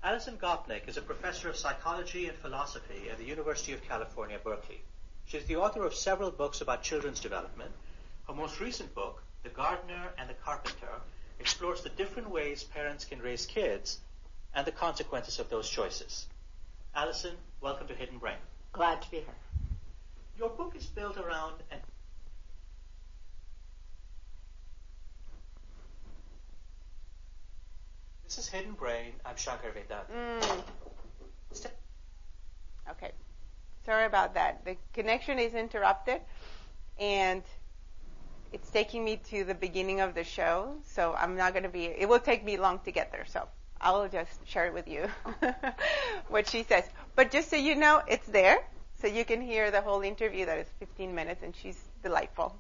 Alison 0.04 0.36
Gopnik 0.36 0.88
is 0.88 0.96
a 0.96 1.00
professor 1.00 1.48
of 1.48 1.56
psychology 1.56 2.26
and 2.26 2.36
philosophy 2.38 3.08
at 3.08 3.18
the 3.18 3.24
University 3.24 3.72
of 3.72 3.86
California, 3.86 4.36
Berkeley. 4.42 4.80
She 5.26 5.36
is 5.36 5.44
the 5.44 5.54
author 5.54 5.86
of 5.86 5.94
several 5.94 6.32
books 6.32 6.60
about 6.60 6.82
children's 6.82 7.20
development. 7.20 7.70
Her 8.26 8.34
most 8.34 8.58
recent 8.58 8.92
book, 8.96 9.22
The 9.44 9.50
Gardener 9.50 10.12
and 10.18 10.28
the 10.28 10.34
Carpenter, 10.34 10.88
explores 11.38 11.82
the 11.82 11.88
different 11.90 12.30
ways 12.30 12.64
parents 12.64 13.04
can 13.04 13.22
raise 13.22 13.46
kids 13.46 14.00
and 14.52 14.66
the 14.66 14.72
consequences 14.72 15.38
of 15.38 15.48
those 15.50 15.70
choices. 15.70 16.26
Alison, 16.96 17.36
welcome 17.60 17.86
to 17.86 17.94
Hidden 17.94 18.18
Brain. 18.18 18.38
Glad 18.72 19.02
to 19.02 19.10
be 19.12 19.18
here. 19.18 19.36
Your 20.36 20.50
book 20.50 20.74
is 20.74 20.86
built 20.86 21.16
around 21.16 21.54
an 21.70 21.78
This 28.34 28.46
is 28.46 28.50
Hidden 28.50 28.72
Brain. 28.72 29.12
I'm 29.26 29.36
Shankar 29.36 29.72
Vedantam. 29.72 30.40
Mm. 31.52 31.66
Okay. 32.92 33.12
Sorry 33.84 34.06
about 34.06 34.32
that. 34.32 34.64
The 34.64 34.78
connection 34.94 35.38
is 35.38 35.52
interrupted, 35.52 36.22
and 36.98 37.42
it's 38.50 38.70
taking 38.70 39.04
me 39.04 39.20
to 39.28 39.44
the 39.44 39.54
beginning 39.54 40.00
of 40.00 40.14
the 40.14 40.24
show, 40.24 40.76
so 40.82 41.14
I'm 41.14 41.36
not 41.36 41.52
going 41.52 41.64
to 41.64 41.68
be, 41.68 41.84
it 41.84 42.08
will 42.08 42.20
take 42.20 42.42
me 42.42 42.56
long 42.56 42.78
to 42.86 42.90
get 42.90 43.12
there, 43.12 43.26
so 43.26 43.46
I'll 43.82 44.08
just 44.08 44.48
share 44.48 44.64
it 44.64 44.72
with 44.72 44.88
you 44.88 45.08
what 46.28 46.48
she 46.48 46.62
says. 46.62 46.84
But 47.14 47.32
just 47.32 47.50
so 47.50 47.56
you 47.56 47.74
know, 47.74 48.00
it's 48.08 48.26
there, 48.28 48.60
so 49.02 49.08
you 49.08 49.26
can 49.26 49.42
hear 49.42 49.70
the 49.70 49.82
whole 49.82 50.00
interview 50.00 50.46
that 50.46 50.58
is 50.58 50.68
15 50.78 51.14
minutes, 51.14 51.42
and 51.42 51.54
she's 51.54 51.78
delightful. 52.02 52.56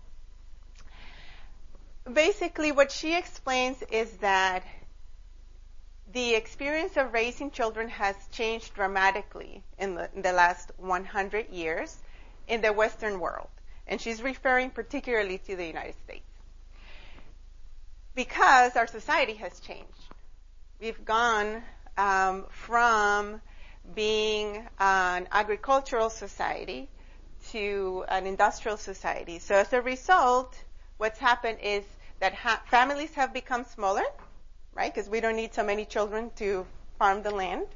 Basically, 2.12 2.72
what 2.72 2.92
she 2.92 3.16
explains 3.16 3.82
is 3.90 4.10
that 4.18 4.64
the 6.12 6.34
experience 6.34 6.96
of 6.96 7.12
raising 7.12 7.50
children 7.50 7.88
has 7.88 8.14
changed 8.32 8.74
dramatically 8.74 9.62
in 9.78 9.94
the, 9.94 10.08
in 10.14 10.22
the, 10.22 10.32
last 10.32 10.70
100 10.76 11.48
years 11.48 11.96
in 12.48 12.60
the 12.60 12.72
Western 12.72 13.18
world. 13.18 13.48
And 13.86 14.00
she's 14.00 14.22
referring 14.22 14.70
particularly 14.70 15.38
to 15.38 15.56
the 15.56 15.66
United 15.66 15.94
States. 16.04 16.26
Because 18.14 18.76
our 18.76 18.86
society 18.86 19.34
has 19.34 19.58
changed. 19.60 19.86
We've 20.80 21.02
gone 21.04 21.62
um, 21.96 22.44
from 22.50 23.40
being 23.94 24.66
an 24.78 25.28
agricultural 25.32 26.10
society 26.10 26.88
to 27.50 28.04
an 28.08 28.26
industrial 28.26 28.76
society. 28.76 29.38
So 29.38 29.54
as 29.54 29.72
a 29.72 29.80
result, 29.80 30.54
what's 30.98 31.18
happened 31.18 31.58
is 31.62 31.84
that 32.20 32.34
ha- 32.34 32.62
families 32.66 33.14
have 33.14 33.32
become 33.32 33.64
smaller 33.64 34.04
right? 34.74 34.92
Because 34.92 35.08
we 35.08 35.20
don't 35.20 35.36
need 35.36 35.54
so 35.54 35.62
many 35.62 35.84
children 35.84 36.30
to 36.36 36.66
farm 36.98 37.22
the 37.22 37.30
land. 37.30 37.66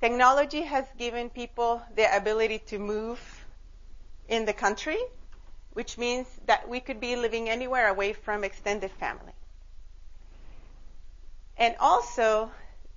Technology 0.00 0.62
has 0.62 0.86
given 0.98 1.28
people 1.30 1.82
the 1.94 2.16
ability 2.16 2.58
to 2.66 2.78
move 2.78 3.20
in 4.28 4.46
the 4.46 4.52
country, 4.52 4.98
which 5.74 5.98
means 5.98 6.26
that 6.46 6.68
we 6.68 6.80
could 6.80 7.00
be 7.00 7.16
living 7.16 7.48
anywhere 7.48 7.88
away 7.88 8.12
from 8.12 8.44
extended 8.44 8.90
family. 8.92 9.32
And 11.58 11.76
also, 11.78 12.50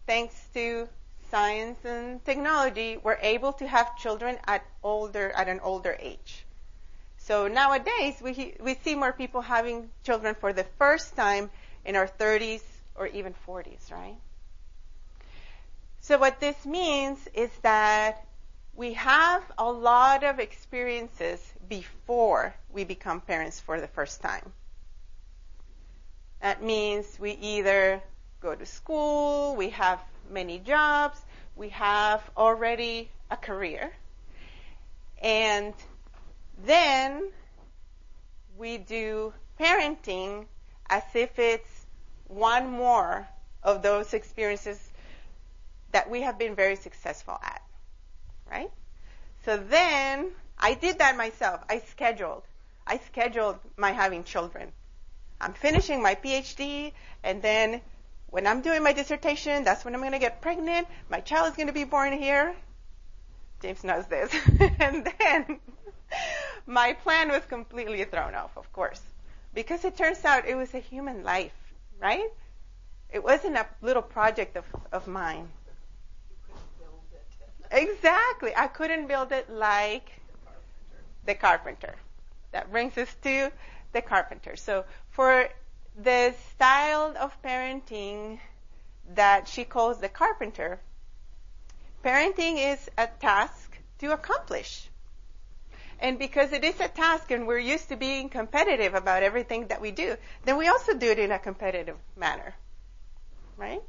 thanks 0.07 0.35
to 0.53 0.87
science 1.29 1.83
and 1.83 2.23
technology, 2.23 2.97
we're 3.03 3.19
able 3.21 3.51
to 3.53 3.67
have 3.67 3.97
children 3.97 4.37
at 4.47 4.63
older 4.83 5.31
at 5.31 5.49
an 5.49 5.59
older 5.59 5.97
age. 5.99 6.45
So 7.17 7.47
nowadays, 7.47 8.21
we 8.21 8.55
we 8.59 8.75
see 8.75 8.95
more 8.95 9.11
people 9.11 9.41
having 9.41 9.89
children 10.03 10.35
for 10.35 10.53
the 10.53 10.65
first 10.77 11.15
time 11.15 11.49
in 11.85 11.95
our 11.95 12.07
30s 12.07 12.61
or 12.95 13.07
even 13.07 13.33
40s, 13.47 13.91
right? 13.91 14.15
So 16.01 16.17
what 16.17 16.39
this 16.39 16.65
means 16.65 17.17
is 17.33 17.49
that 17.61 18.25
we 18.75 18.93
have 18.93 19.43
a 19.57 19.71
lot 19.71 20.23
of 20.23 20.39
experiences 20.39 21.39
before 21.69 22.53
we 22.71 22.83
become 22.83 23.21
parents 23.21 23.59
for 23.59 23.79
the 23.79 23.87
first 23.87 24.21
time. 24.21 24.51
That 26.41 26.61
means 26.61 27.05
we 27.19 27.31
either 27.31 28.01
go 28.41 28.53
to 28.53 28.65
school, 28.65 29.55
we 29.55 29.69
have 29.69 29.99
many 30.29 30.59
jobs, 30.59 31.21
we 31.55 31.69
have 31.69 32.21
already 32.35 33.09
a 33.31 33.37
career, 33.37 33.91
and 35.21 35.73
then 36.65 37.29
we 38.57 38.77
do 38.77 39.33
parenting 39.59 40.45
as 40.89 41.03
if 41.13 41.39
it's 41.39 41.69
one 42.35 42.69
more 42.69 43.27
of 43.61 43.81
those 43.81 44.13
experiences 44.13 44.79
that 45.91 46.09
we 46.09 46.21
have 46.21 46.37
been 46.37 46.55
very 46.55 46.75
successful 46.75 47.39
at. 47.41 47.61
Right? 48.49 48.71
So 49.45 49.57
then 49.57 50.31
I 50.57 50.73
did 50.73 50.99
that 50.99 51.15
myself. 51.17 51.61
I 51.69 51.79
scheduled. 51.79 52.43
I 52.85 52.97
scheduled 52.97 53.57
my 53.77 53.91
having 53.91 54.23
children. 54.23 54.71
I'm 55.39 55.53
finishing 55.53 56.01
my 56.01 56.15
PhD 56.15 56.93
and 57.23 57.41
then 57.41 57.81
when 58.29 58.47
I'm 58.47 58.61
doing 58.61 58.81
my 58.81 58.93
dissertation, 58.93 59.63
that's 59.63 59.85
when 59.85 59.93
I'm 59.93 60.01
going 60.01 60.13
to 60.13 60.19
get 60.19 60.41
pregnant. 60.41 60.87
My 61.09 61.19
child 61.19 61.51
is 61.51 61.55
going 61.55 61.67
to 61.67 61.73
be 61.73 61.83
born 61.83 62.13
here. 62.13 62.55
James 63.61 63.83
knows 63.83 64.07
this. 64.07 64.33
and 64.79 65.07
then 65.19 65.59
my 66.65 66.93
plan 66.93 67.29
was 67.29 67.43
completely 67.45 68.03
thrown 68.05 68.33
off, 68.33 68.57
of 68.57 68.71
course, 68.73 69.01
because 69.53 69.85
it 69.85 69.95
turns 69.95 70.25
out 70.25 70.47
it 70.47 70.55
was 70.55 70.73
a 70.73 70.79
human 70.79 71.23
life 71.23 71.51
right? 71.99 72.29
It 73.11 73.23
wasn't 73.23 73.57
a 73.57 73.67
little 73.81 74.01
project 74.01 74.57
of, 74.57 74.65
of 74.91 75.07
mine. 75.07 75.49
Exactly. 77.71 78.55
I 78.55 78.67
couldn't 78.67 79.07
build 79.07 79.31
it 79.31 79.49
like 79.49 80.11
the 81.25 81.33
carpenter. 81.33 81.95
That 82.51 82.71
brings 82.71 82.97
us 82.97 83.13
to 83.23 83.51
the 83.93 84.01
carpenter. 84.01 84.55
So 84.55 84.85
for 85.09 85.49
the 85.97 86.33
style 86.51 87.15
of 87.19 87.39
parenting 87.41 88.39
that 89.15 89.47
she 89.47 89.63
calls 89.63 89.99
the 89.99 90.09
carpenter, 90.09 90.79
parenting 92.03 92.73
is 92.73 92.89
a 92.97 93.07
task 93.07 93.77
to 93.99 94.11
accomplish. 94.11 94.89
And 95.99 96.19
because 96.19 96.51
it 96.51 96.63
is 96.63 96.79
a 96.79 96.87
task 96.87 97.31
and 97.31 97.47
we're 97.47 97.59
used 97.59 97.89
to 97.89 97.95
being 97.95 98.29
competitive 98.29 98.93
about 98.93 99.23
everything 99.23 99.67
that 99.67 99.81
we 99.81 99.91
do, 99.91 100.15
then 100.45 100.57
we 100.57 100.67
also 100.67 100.93
do 100.93 101.09
it 101.09 101.19
in 101.19 101.31
a 101.31 101.39
competitive 101.39 101.97
manner. 102.17 102.53
Right? 103.57 103.81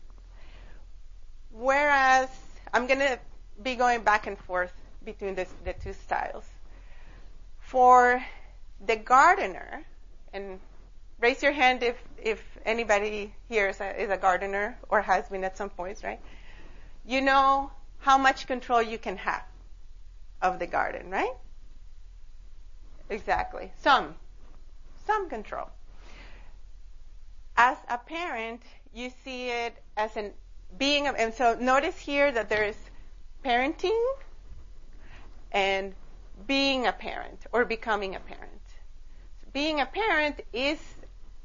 Whereas 1.50 2.28
I'm 2.72 2.86
going 2.86 3.00
to 3.00 3.18
be 3.62 3.76
going 3.76 4.02
back 4.02 4.26
and 4.26 4.38
forth 4.38 4.72
between 5.04 5.34
this, 5.34 5.52
the 5.64 5.72
two 5.72 5.92
styles. 5.92 6.44
For 7.60 8.24
the 8.84 8.96
gardener, 8.96 9.84
and 10.32 10.58
raise 11.20 11.42
your 11.42 11.52
hand 11.52 11.82
if, 11.82 11.96
if 12.22 12.42
anybody 12.66 13.32
here 13.48 13.68
is 13.68 13.80
a, 13.80 14.02
is 14.02 14.10
a 14.10 14.16
gardener 14.16 14.76
or 14.88 15.00
has 15.00 15.28
been 15.28 15.44
at 15.44 15.56
some 15.56 15.70
points, 15.70 16.02
right? 16.04 16.20
You 17.06 17.20
know 17.20 17.70
how 17.98 18.18
much 18.18 18.46
control 18.46 18.82
you 18.82 18.98
can 18.98 19.16
have 19.16 19.44
of 20.42 20.58
the 20.58 20.66
garden, 20.66 21.10
right? 21.10 21.32
Exactly. 23.10 23.72
Some. 23.80 24.14
Some 25.06 25.28
control. 25.28 25.68
As 27.56 27.76
a 27.88 27.98
parent, 27.98 28.62
you 28.92 29.10
see 29.24 29.48
it 29.48 29.76
as 29.96 30.16
an 30.16 30.32
being 30.76 31.06
of, 31.06 31.14
and 31.16 31.32
so 31.34 31.54
notice 31.54 31.98
here 31.98 32.32
that 32.32 32.48
there 32.48 32.64
is 32.64 32.76
parenting 33.44 34.04
and 35.52 35.94
being 36.46 36.86
a 36.86 36.92
parent 36.92 37.46
or 37.52 37.64
becoming 37.64 38.16
a 38.16 38.20
parent. 38.20 38.50
Being 39.52 39.80
a 39.80 39.86
parent 39.86 40.40
is 40.52 40.78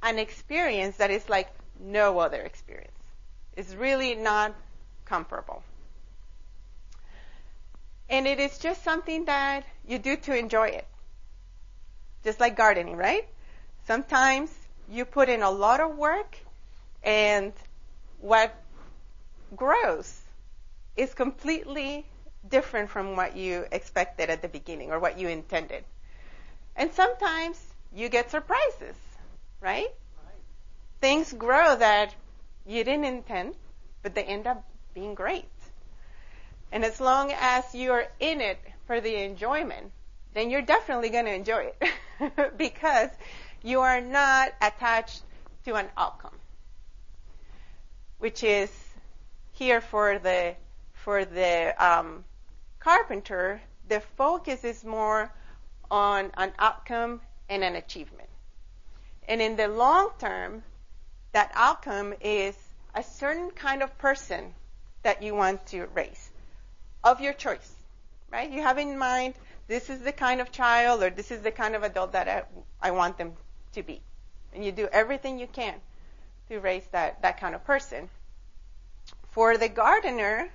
an 0.01 0.18
experience 0.18 0.98
that 0.98 1.12
is 1.12 1.30
like 1.30 1.50
no 1.80 2.18
other 2.20 2.42
experience. 2.42 2.92
It's 3.56 3.74
really 3.75 4.16
not 4.16 4.56
comparable. 5.06 5.63
And 8.10 8.25
it 8.25 8.39
is 8.39 8.58
just 8.58 8.84
something 8.84 9.25
that 9.25 9.63
you 9.88 10.00
do 10.00 10.16
to 10.18 10.36
enjoy 10.36 10.70
it. 10.70 10.88
Just 12.24 12.40
like 12.40 12.56
gardening, 12.56 12.98
right? 12.98 13.28
Sometimes 13.88 14.52
you 14.90 15.06
put 15.06 15.30
in 15.30 15.42
a 15.42 15.50
lot 15.50 15.80
of 15.80 15.98
work 15.98 16.38
and 17.04 17.54
what 18.20 18.54
grows 19.56 20.22
is 20.96 21.14
completely 21.14 22.06
different 22.48 22.90
from 22.90 23.16
what 23.16 23.36
you 23.36 23.66
expected 23.72 24.30
at 24.30 24.42
the 24.42 24.48
beginning 24.48 24.92
or 24.92 25.00
what 25.00 25.18
you 25.18 25.28
intended. 25.28 25.84
And 26.76 26.92
sometimes 26.94 27.60
you 27.94 28.10
get 28.10 28.32
surprises, 28.32 28.96
right? 29.62 29.90
Things 31.02 31.32
grow 31.34 31.76
that 31.76 32.14
you 32.66 32.84
didn't 32.84 33.06
intend, 33.06 33.56
but 34.04 34.16
they 34.16 34.24
end 34.24 34.48
up 34.48 34.64
being 34.94 35.16
great. 35.16 35.46
And 36.72 36.86
as 36.86 37.00
long 37.00 37.32
as 37.32 37.74
you're 37.74 38.06
in 38.20 38.42
it 38.42 38.60
for 38.86 39.02
the 39.02 39.16
enjoyment, 39.24 39.92
then 40.34 40.50
you're 40.50 40.62
definitely 40.62 41.10
going 41.10 41.26
to 41.26 41.34
enjoy 41.34 41.72
it 41.82 42.58
because 42.58 43.10
you 43.64 43.82
are 43.82 44.02
not 44.02 44.54
attached 44.62 45.24
to 45.66 45.76
an 45.76 45.88
outcome, 45.98 46.36
which 48.20 48.44
is 48.44 48.72
here 49.54 49.82
for 49.82 50.20
the 50.20 50.56
for 50.94 51.26
the 51.26 51.74
um, 51.84 52.24
carpenter. 52.80 53.62
The 53.88 54.02
focus 54.18 54.64
is 54.64 54.84
more 54.84 55.32
on 55.90 56.32
an 56.38 56.52
outcome 56.60 57.22
and 57.50 57.64
an 57.64 57.76
achievement, 57.76 58.30
and 59.28 59.42
in 59.42 59.56
the 59.56 59.68
long 59.68 60.12
term, 60.20 60.64
that 61.32 61.52
outcome 61.56 62.14
is 62.22 62.56
a 62.96 63.04
certain 63.04 63.52
kind 63.52 63.82
of 63.82 63.98
person 63.98 64.54
that 65.04 65.24
you 65.24 65.34
want 65.34 65.66
to 65.68 65.88
raise 65.94 66.30
of 67.04 67.22
your 67.22 67.34
choice, 67.34 67.74
right? 68.32 68.50
You 68.50 68.62
have 68.62 68.78
in 68.78 68.98
mind 68.98 69.36
this 69.70 69.88
is 69.92 70.00
the 70.00 70.12
kind 70.12 70.42
of 70.42 70.52
child 70.52 71.04
or 71.04 71.12
this 71.12 71.30
is 71.30 71.42
the 71.42 71.52
kind 71.52 71.76
of 71.76 71.84
adult 71.84 72.14
that 72.14 72.28
I, 72.28 72.44
I 72.82 72.92
want 72.92 73.20
them 73.20 73.34
to 73.74 73.84
be. 73.84 74.02
And 74.54 74.66
you 74.66 74.72
do 74.72 74.90
everything 74.92 75.38
you 75.38 75.46
can 75.46 75.76
to 76.50 76.60
raise 76.60 76.86
that, 76.92 77.22
that 77.22 77.40
kind 77.40 77.54
of 77.54 77.64
person. 77.64 78.10
For 79.30 79.58
the 79.58 79.70
gardener, 79.70 80.50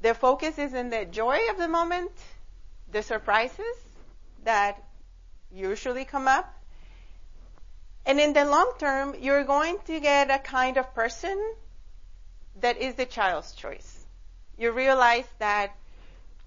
the 0.00 0.14
focus 0.14 0.58
is 0.58 0.74
in 0.74 0.90
the 0.90 1.04
joy 1.04 1.38
of 1.48 1.58
the 1.58 1.68
moment, 1.68 2.10
the 2.90 3.04
surprises 3.04 3.76
that 4.42 4.82
usually 5.52 6.04
come 6.04 6.26
up. 6.26 6.52
And 8.04 8.18
in 8.18 8.32
the 8.32 8.44
long 8.44 8.72
term, 8.80 9.14
you're 9.20 9.44
going 9.44 9.78
to 9.86 10.00
get 10.00 10.28
a 10.28 10.40
kind 10.40 10.76
of 10.76 10.92
person 10.92 11.40
that 12.60 12.78
is 12.78 12.96
the 12.96 13.06
child's 13.06 13.52
choice. 13.52 14.04
You 14.58 14.72
realize 14.72 15.26
that 15.38 15.76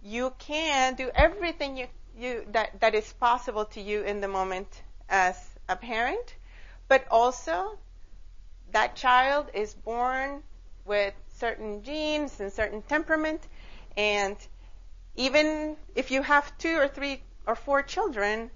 you 0.06 0.32
can 0.38 0.94
do 0.94 1.10
everything 1.16 1.78
you, 1.78 1.88
you 2.16 2.46
that, 2.52 2.80
that 2.80 2.94
is 2.94 3.12
possible 3.14 3.66
to 3.66 3.82
you 3.82 4.04
in 4.04 4.22
the 4.22 4.28
moment 4.28 4.68
as 5.10 5.36
a 5.68 5.76
parent, 5.76 6.36
but 6.88 7.04
also 7.10 7.80
that 8.72 8.96
child 8.96 9.48
is 9.56 9.74
born 9.74 10.44
with 10.86 11.14
certain 11.40 11.82
genes 11.84 12.40
and 12.40 12.54
certain 12.54 12.84
temperament 12.84 13.42
and 13.98 14.38
even 15.16 15.76
if 15.96 16.12
you 16.12 16.22
have 16.22 16.56
two 16.58 16.78
or 16.78 16.88
three 16.88 17.22
or 17.48 17.56
four 17.56 17.82
children, 17.82 18.52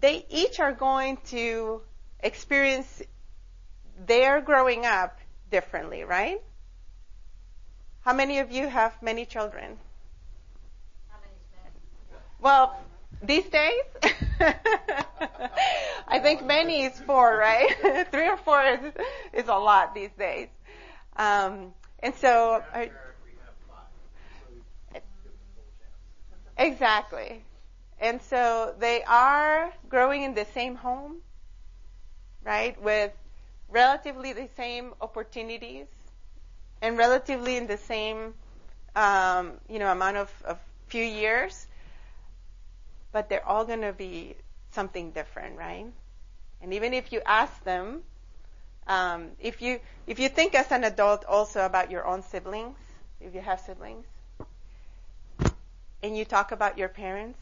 they 0.00 0.24
each 0.28 0.58
are 0.58 0.72
going 0.72 1.18
to 1.26 1.82
experience 2.20 3.02
their 4.06 4.40
growing 4.40 4.86
up 4.86 5.18
differently, 5.50 6.04
right? 6.04 6.40
How 8.00 8.12
many 8.12 8.38
of 8.38 8.50
you 8.50 8.66
have 8.66 9.00
many 9.02 9.24
children? 9.26 9.78
Well, 12.40 12.76
these 13.22 13.44
days, 13.46 13.82
I 16.08 16.18
think 16.20 16.44
many 16.44 16.84
is 16.84 16.98
four, 17.00 17.36
right? 17.36 18.06
Three 18.10 18.28
or 18.28 18.36
four 18.36 18.62
is, 18.62 18.92
is 19.32 19.48
a 19.48 19.54
lot 19.54 19.94
these 19.94 20.10
days. 20.18 20.48
Um, 21.16 21.72
and 22.00 22.14
so, 22.14 22.62
I, 22.74 22.90
exactly. 26.58 27.42
And 28.00 28.20
so 28.22 28.74
they 28.78 29.02
are 29.04 29.72
growing 29.88 30.22
in 30.22 30.34
the 30.34 30.44
same 30.44 30.74
home, 30.76 31.16
right, 32.44 32.80
with 32.82 33.12
relatively 33.68 34.32
the 34.32 34.48
same 34.56 34.94
opportunities 35.00 35.86
and 36.82 36.98
relatively 36.98 37.56
in 37.56 37.66
the 37.66 37.76
same, 37.78 38.34
um, 38.94 39.54
you 39.68 39.78
know, 39.78 39.90
amount 39.90 40.16
of, 40.16 40.32
of 40.44 40.58
few 40.88 41.04
years 41.04 41.65
but 43.12 43.28
they're 43.28 43.46
all 43.46 43.64
going 43.64 43.82
to 43.82 43.92
be 43.92 44.34
something 44.72 45.10
different, 45.10 45.56
right? 45.56 45.86
And 46.62 46.74
even 46.74 46.94
if 46.94 47.12
you 47.12 47.20
ask 47.24 47.62
them, 47.64 48.02
um, 48.86 49.30
if 49.40 49.60
you 49.62 49.80
if 50.06 50.18
you 50.18 50.28
think 50.28 50.54
as 50.54 50.70
an 50.70 50.84
adult 50.84 51.24
also 51.24 51.64
about 51.64 51.90
your 51.90 52.06
own 52.06 52.22
siblings, 52.22 52.76
if 53.20 53.34
you 53.34 53.40
have 53.40 53.60
siblings, 53.60 54.06
and 56.02 56.16
you 56.16 56.24
talk 56.24 56.52
about 56.52 56.78
your 56.78 56.88
parents, 56.88 57.38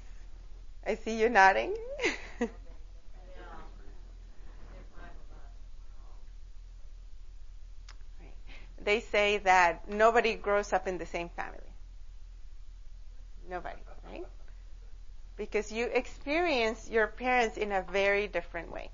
I 0.87 0.95
see 0.95 1.21
you 1.21 1.29
nodding. 1.29 1.75
they 8.85 9.01
say 9.01 9.39
that 9.39 9.89
nobody 9.89 10.35
grows 10.35 10.73
up 10.73 10.87
in 10.87 10.99
the 10.99 11.07
same 11.07 11.29
family. 11.31 11.59
Nobody? 13.49 13.77
Because 15.37 15.73
you 15.73 15.87
experience 15.87 16.89
your 16.89 17.07
parents 17.07 17.57
in 17.57 17.73
a 17.73 17.83
very 17.83 18.29
different 18.29 18.71
way, 18.71 18.91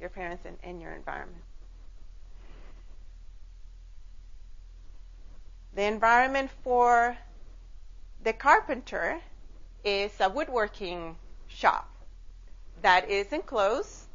your 0.00 0.10
parents 0.10 0.44
and, 0.44 0.56
and 0.62 0.80
your 0.80 0.92
environment. 0.92 1.42
The 5.74 5.84
environment 5.84 6.50
for 6.64 7.16
the 8.22 8.32
carpenter 8.32 9.20
is 9.84 10.12
a 10.20 10.28
woodworking 10.28 11.16
shop 11.46 11.88
that 12.82 13.08
is 13.08 13.32
enclosed. 13.32 14.06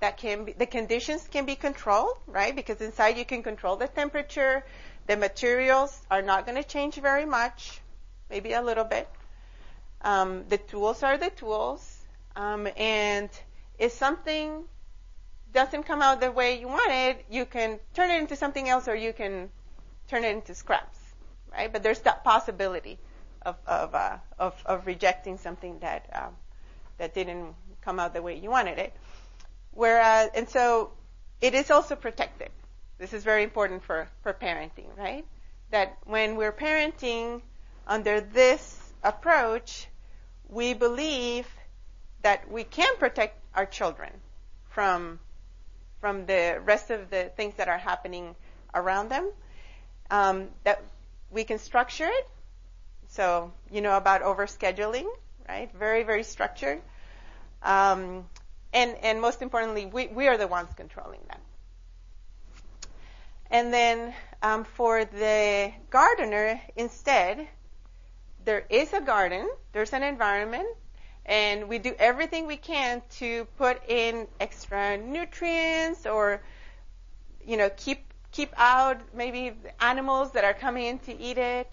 That 0.00 0.16
can 0.18 0.44
be, 0.44 0.52
the 0.52 0.66
conditions 0.66 1.26
can 1.30 1.46
be 1.46 1.56
controlled, 1.56 2.18
right? 2.26 2.54
Because 2.54 2.80
inside 2.80 3.16
you 3.16 3.24
can 3.24 3.42
control 3.42 3.76
the 3.76 3.88
temperature. 3.88 4.64
The 5.06 5.16
materials 5.16 6.00
are 6.10 6.22
not 6.22 6.46
going 6.46 6.62
to 6.62 6.68
change 6.68 6.96
very 6.96 7.24
much, 7.24 7.80
maybe 8.30 8.52
a 8.52 8.62
little 8.62 8.84
bit. 8.84 9.08
Um, 10.04 10.44
the 10.50 10.58
tools 10.58 11.02
are 11.02 11.16
the 11.16 11.30
tools, 11.30 12.04
um, 12.36 12.68
and 12.76 13.30
if 13.78 13.92
something 13.92 14.64
doesn't 15.54 15.84
come 15.84 16.02
out 16.02 16.20
the 16.20 16.30
way 16.30 16.60
you 16.60 16.68
want 16.68 16.92
it, 16.92 17.24
you 17.30 17.46
can 17.46 17.80
turn 17.94 18.10
it 18.10 18.20
into 18.20 18.36
something 18.36 18.68
else, 18.68 18.86
or 18.86 18.94
you 18.94 19.14
can 19.14 19.48
turn 20.08 20.24
it 20.24 20.36
into 20.36 20.54
scraps, 20.54 20.98
right? 21.50 21.72
But 21.72 21.82
there's 21.82 22.00
that 22.00 22.22
possibility 22.22 22.98
of 23.42 23.56
of 23.66 23.94
uh, 23.94 24.18
of, 24.38 24.62
of, 24.66 24.86
rejecting 24.86 25.38
something 25.38 25.78
that 25.78 26.10
um, 26.12 26.36
that 26.98 27.14
didn't 27.14 27.54
come 27.80 27.98
out 27.98 28.12
the 28.12 28.20
way 28.20 28.36
you 28.38 28.50
wanted 28.50 28.78
it. 28.78 28.92
Whereas, 29.70 30.30
and 30.34 30.48
so 30.48 30.92
it 31.40 31.54
is 31.54 31.70
also 31.70 31.96
protected. 31.96 32.50
This 32.98 33.14
is 33.14 33.24
very 33.24 33.42
important 33.42 33.82
for 33.84 34.08
for 34.22 34.34
parenting, 34.34 34.94
right? 34.98 35.24
That 35.70 35.96
when 36.04 36.36
we're 36.36 36.52
parenting 36.52 37.40
under 37.86 38.20
this 38.20 38.92
approach, 39.02 39.86
we 40.48 40.74
believe 40.74 41.46
that 42.22 42.50
we 42.50 42.64
can 42.64 42.96
protect 42.96 43.38
our 43.54 43.66
children 43.66 44.10
from 44.70 45.18
from 46.00 46.26
the 46.26 46.60
rest 46.64 46.90
of 46.90 47.08
the 47.08 47.30
things 47.36 47.54
that 47.54 47.68
are 47.68 47.78
happening 47.78 48.34
around 48.74 49.08
them. 49.08 49.30
Um, 50.10 50.48
that 50.64 50.82
we 51.30 51.44
can 51.44 51.58
structure 51.58 52.06
it. 52.06 52.28
So 53.08 53.52
you 53.70 53.80
know 53.80 53.96
about 53.96 54.22
overscheduling, 54.22 55.06
right? 55.48 55.70
Very 55.74 56.02
very 56.02 56.24
structured. 56.24 56.80
Um, 57.62 58.26
and 58.72 58.96
and 59.02 59.20
most 59.20 59.40
importantly, 59.40 59.86
we 59.86 60.08
we 60.08 60.28
are 60.28 60.36
the 60.36 60.48
ones 60.48 60.68
controlling 60.76 61.20
that. 61.28 61.40
And 63.50 63.72
then 63.72 64.12
um, 64.42 64.64
for 64.64 65.04
the 65.04 65.72
gardener, 65.90 66.60
instead, 66.76 67.46
there 68.44 68.64
is 68.68 68.92
a 68.92 69.00
garden, 69.00 69.48
there's 69.72 69.92
an 69.92 70.02
environment, 70.02 70.68
and 71.26 71.68
we 71.68 71.78
do 71.78 71.94
everything 71.98 72.46
we 72.46 72.56
can 72.56 73.02
to 73.18 73.46
put 73.56 73.80
in 73.88 74.26
extra 74.40 74.98
nutrients 74.98 76.06
or, 76.06 76.42
you 77.46 77.56
know, 77.56 77.70
keep 77.70 78.04
keep 78.30 78.52
out 78.56 79.00
maybe 79.14 79.52
animals 79.80 80.32
that 80.32 80.42
are 80.42 80.54
coming 80.54 80.86
in 80.86 80.98
to 80.98 81.16
eat 81.16 81.38
it. 81.38 81.70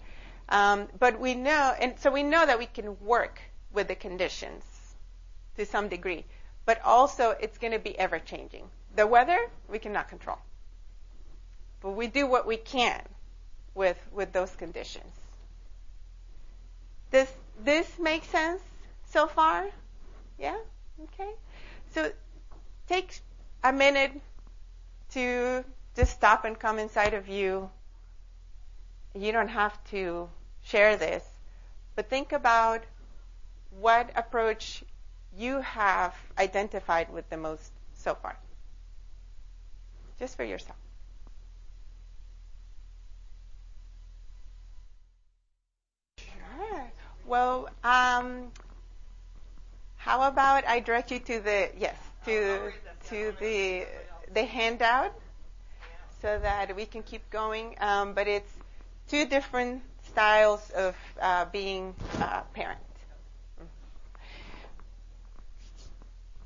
Um, 0.48 0.86
but 0.98 1.18
we 1.18 1.34
know, 1.34 1.74
and 1.80 1.98
so 1.98 2.10
we 2.10 2.22
know 2.22 2.46
that 2.46 2.58
we 2.58 2.66
can 2.66 2.96
work 3.00 3.40
with 3.72 3.88
the 3.88 3.96
conditions 3.96 4.64
to 5.56 5.66
some 5.66 5.88
degree, 5.88 6.24
but 6.64 6.80
also 6.84 7.30
it's 7.40 7.58
going 7.58 7.72
to 7.72 7.78
be 7.78 7.98
ever 7.98 8.18
changing. 8.18 8.64
The 8.94 9.06
weather 9.06 9.38
we 9.68 9.78
cannot 9.78 10.08
control, 10.08 10.38
but 11.80 11.90
we 11.90 12.06
do 12.06 12.26
what 12.26 12.46
we 12.46 12.56
can 12.56 13.02
with 13.74 13.98
with 14.12 14.32
those 14.32 14.54
conditions. 14.54 15.21
Does 17.12 17.28
this 17.62 17.98
make 17.98 18.24
sense 18.24 18.62
so 19.04 19.26
far? 19.26 19.66
Yeah. 20.38 20.56
Okay. 21.04 21.30
So 21.94 22.10
take 22.88 23.20
a 23.62 23.72
minute 23.72 24.12
to 25.10 25.64
just 25.94 26.12
stop 26.12 26.44
and 26.44 26.58
come 26.58 26.78
inside 26.78 27.14
of 27.14 27.28
you. 27.28 27.70
You 29.14 29.30
don't 29.30 29.48
have 29.48 29.82
to 29.90 30.28
share 30.64 30.96
this, 30.96 31.22
but 31.94 32.08
think 32.08 32.32
about 32.32 32.82
what 33.80 34.10
approach 34.16 34.82
you 35.36 35.60
have 35.60 36.14
identified 36.38 37.12
with 37.12 37.28
the 37.28 37.36
most 37.36 37.72
so 37.94 38.14
far. 38.14 38.36
Just 40.18 40.36
for 40.36 40.44
yourself. 40.44 40.78
Sure. 46.16 46.92
Well, 47.26 47.68
um, 47.84 48.50
how 49.96 50.22
about 50.28 50.66
I 50.66 50.80
direct 50.80 51.10
you 51.10 51.20
to 51.20 51.40
the 51.40 51.70
yes 51.78 51.96
to 52.26 52.72
to 53.08 53.32
the 53.40 53.86
the 54.32 54.44
handout 54.44 55.14
so 56.22 56.38
that 56.38 56.74
we 56.74 56.86
can 56.86 57.02
keep 57.02 57.28
going. 57.30 57.76
Um, 57.80 58.14
but 58.14 58.28
it's 58.28 58.50
two 59.08 59.26
different 59.26 59.82
styles 60.08 60.70
of 60.70 60.96
uh, 61.20 61.44
being 61.46 61.94
a 62.20 62.42
parent. 62.54 62.78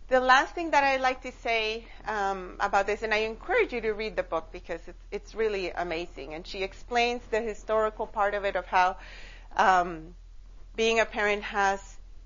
The 0.09 0.21
last 0.21 0.55
thing 0.55 0.71
that 0.71 0.85
I'd 0.85 1.01
like 1.01 1.23
to 1.23 1.33
say 1.43 1.85
um, 2.07 2.57
about 2.61 2.87
this, 2.87 3.03
and 3.03 3.13
I 3.13 3.19
encourage 3.19 3.73
you 3.73 3.81
to 3.81 3.93
read 3.93 4.15
the 4.15 4.23
book 4.23 4.53
because 4.53 4.81
it's, 4.87 5.05
it's 5.11 5.35
really 5.35 5.71
amazing. 5.73 6.33
And 6.33 6.47
she 6.47 6.63
explains 6.63 7.23
the 7.33 7.41
historical 7.41 8.07
part 8.07 8.35
of 8.35 8.45
it 8.45 8.55
of 8.55 8.67
how 8.67 8.97
um, 9.57 10.15
being 10.77 11.01
a 11.01 11.05
parent 11.07 11.43
has 11.43 11.81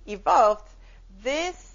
evolved. 0.07 0.69
This 1.23 1.75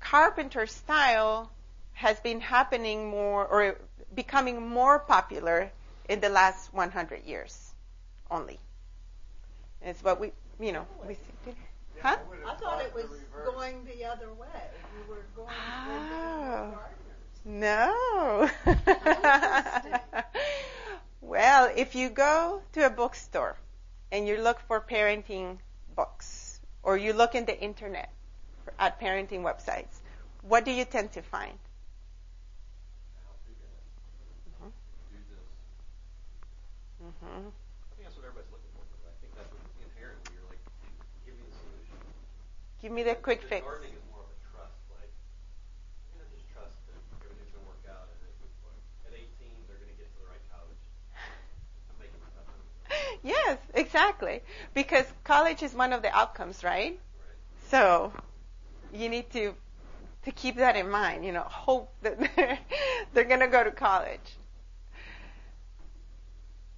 carpenter 0.00 0.66
style 0.66 1.50
has 1.92 2.18
been 2.20 2.40
happening 2.40 3.08
more 3.08 3.46
or 3.46 3.76
becoming 4.14 4.66
more 4.66 4.98
popular 4.98 5.70
in 6.08 6.20
the 6.20 6.28
last 6.28 6.72
100 6.72 7.24
years 7.24 7.72
only. 8.30 8.58
It's 9.82 10.02
what 10.02 10.18
we, 10.20 10.32
you 10.58 10.72
know, 10.72 10.86
we 11.06 11.14
see. 11.14 11.52
Huh? 12.02 12.16
I 12.46 12.54
thought 12.54 12.82
it 12.82 12.94
was 12.94 13.06
going 13.44 13.84
the 13.84 14.04
other 14.04 14.32
way. 14.32 14.48
You 14.98 15.14
were 15.14 15.24
going 15.36 15.48
Oh. 15.50 16.74
for 17.44 17.46
being 17.46 17.54
gardeners. 17.54 18.50
No. 19.84 20.24
well, 21.20 21.70
if 21.76 21.94
you 21.94 22.08
go 22.08 22.62
to 22.72 22.86
a 22.86 22.90
bookstore 22.90 23.56
and 24.10 24.26
you 24.26 24.38
look 24.38 24.60
for 24.60 24.80
parenting 24.80 25.58
books, 25.94 26.60
or 26.82 26.96
you 26.96 27.12
look 27.12 27.34
in 27.34 27.44
the 27.44 27.58
internet 27.60 28.10
at 28.78 29.00
parenting 29.00 29.42
websites, 29.42 30.00
what 30.42 30.64
do 30.64 30.70
you 30.70 30.84
tend 30.84 31.12
to 31.12 31.22
find? 31.22 31.58
Do 35.10 35.18
this. 35.28 35.46
hmm 37.00 37.48
I 37.90 37.94
think 37.94 38.04
that's 38.08 38.16
what 38.16 38.24
everybody's 38.24 38.50
looking 38.50 38.70
for. 38.74 38.82
But 38.90 39.06
I 39.06 39.14
think 39.20 39.34
that's 39.34 39.50
what 39.52 39.60
inherently 39.80 40.32
you're 40.34 40.46
like, 40.48 40.58
give 41.24 41.34
me 41.36 41.44
the 41.46 41.54
solution. 41.54 41.96
Give 42.82 42.92
me 42.92 43.02
the 43.02 43.14
quick 43.14 43.40
The 43.42 43.48
fix. 43.48 43.62
Gardening 43.64 43.94
is 43.94 44.04
more 44.10 44.20
of 44.20 44.28
a 44.30 44.38
trust. 44.50 44.76
Like, 44.90 45.12
you 46.12 46.18
know, 46.18 46.26
just 46.30 46.46
trust 46.50 46.74
that 46.90 46.98
everything's 47.22 47.50
gonna 47.50 47.64
work 47.68 47.84
out, 47.86 48.08
and 48.10 48.18
that 48.20 48.32
at 49.06 49.12
18 49.12 49.66
they're 49.66 49.78
gonna 49.78 49.96
get 49.96 50.10
to 50.10 50.18
the 50.18 50.26
right 50.26 50.42
college. 50.50 50.80
I'm 51.90 51.96
making 51.98 52.20
stuff 52.32 52.48
up. 52.48 53.13
Yes, 53.24 53.58
exactly. 53.72 54.42
Because 54.74 55.06
college 55.24 55.62
is 55.64 55.74
one 55.74 55.92
of 55.92 56.02
the 56.02 56.14
outcomes, 56.16 56.62
right? 56.62 57.00
So 57.70 58.12
you 58.92 59.08
need 59.08 59.30
to 59.32 59.54
to 60.24 60.32
keep 60.32 60.56
that 60.56 60.76
in 60.76 60.90
mind. 60.90 61.24
You 61.24 61.32
know, 61.32 61.42
hope 61.42 61.92
that 62.02 62.18
they're, 62.36 62.58
they're 63.14 63.24
going 63.24 63.40
to 63.40 63.48
go 63.48 63.64
to 63.64 63.72
college. 63.72 64.38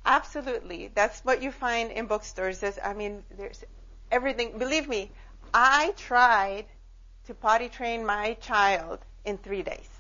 Absolutely, 0.07 0.89
that's 0.95 1.21
what 1.23 1.43
you 1.43 1.53
find 1.53 1.91
in 1.93 2.07
bookstores. 2.07 2.61
There's, 2.61 2.79
I 2.83 2.95
mean, 2.95 3.23
there's 3.37 3.63
everything. 4.11 4.57
Believe 4.59 4.89
me, 4.89 5.13
I 5.53 5.93
tried 5.99 6.65
to 7.27 7.35
potty 7.35 7.69
train 7.69 8.07
my 8.07 8.35
child 8.35 9.01
in 9.27 9.37
three 9.37 9.63
days. 9.63 9.91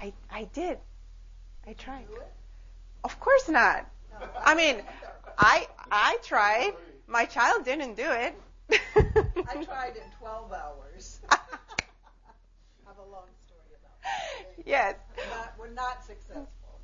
I 0.00 0.12
I 0.30 0.44
did. 0.44 0.78
I 1.66 1.72
tried. 1.72 2.06
Of 3.04 3.20
course 3.20 3.48
not. 3.48 3.86
I 4.44 4.54
mean, 4.54 4.82
I 5.38 5.68
I 5.90 6.18
tried. 6.22 6.72
My 7.06 7.26
child 7.26 7.64
didn't 7.64 7.94
do 7.94 8.10
it. 8.10 8.34
I 9.48 9.62
tried 9.64 9.96
in 9.96 10.10
12 10.18 10.52
hours. 10.52 11.20
I 11.30 11.38
have 12.86 12.98
a 12.98 13.10
long 13.10 13.28
story 13.46 13.74
about 13.80 14.00
that. 14.02 14.64
Yes, 14.66 14.94
Not, 15.30 15.54
we're 15.58 15.68
not 15.68 16.04
successful. 16.04 16.80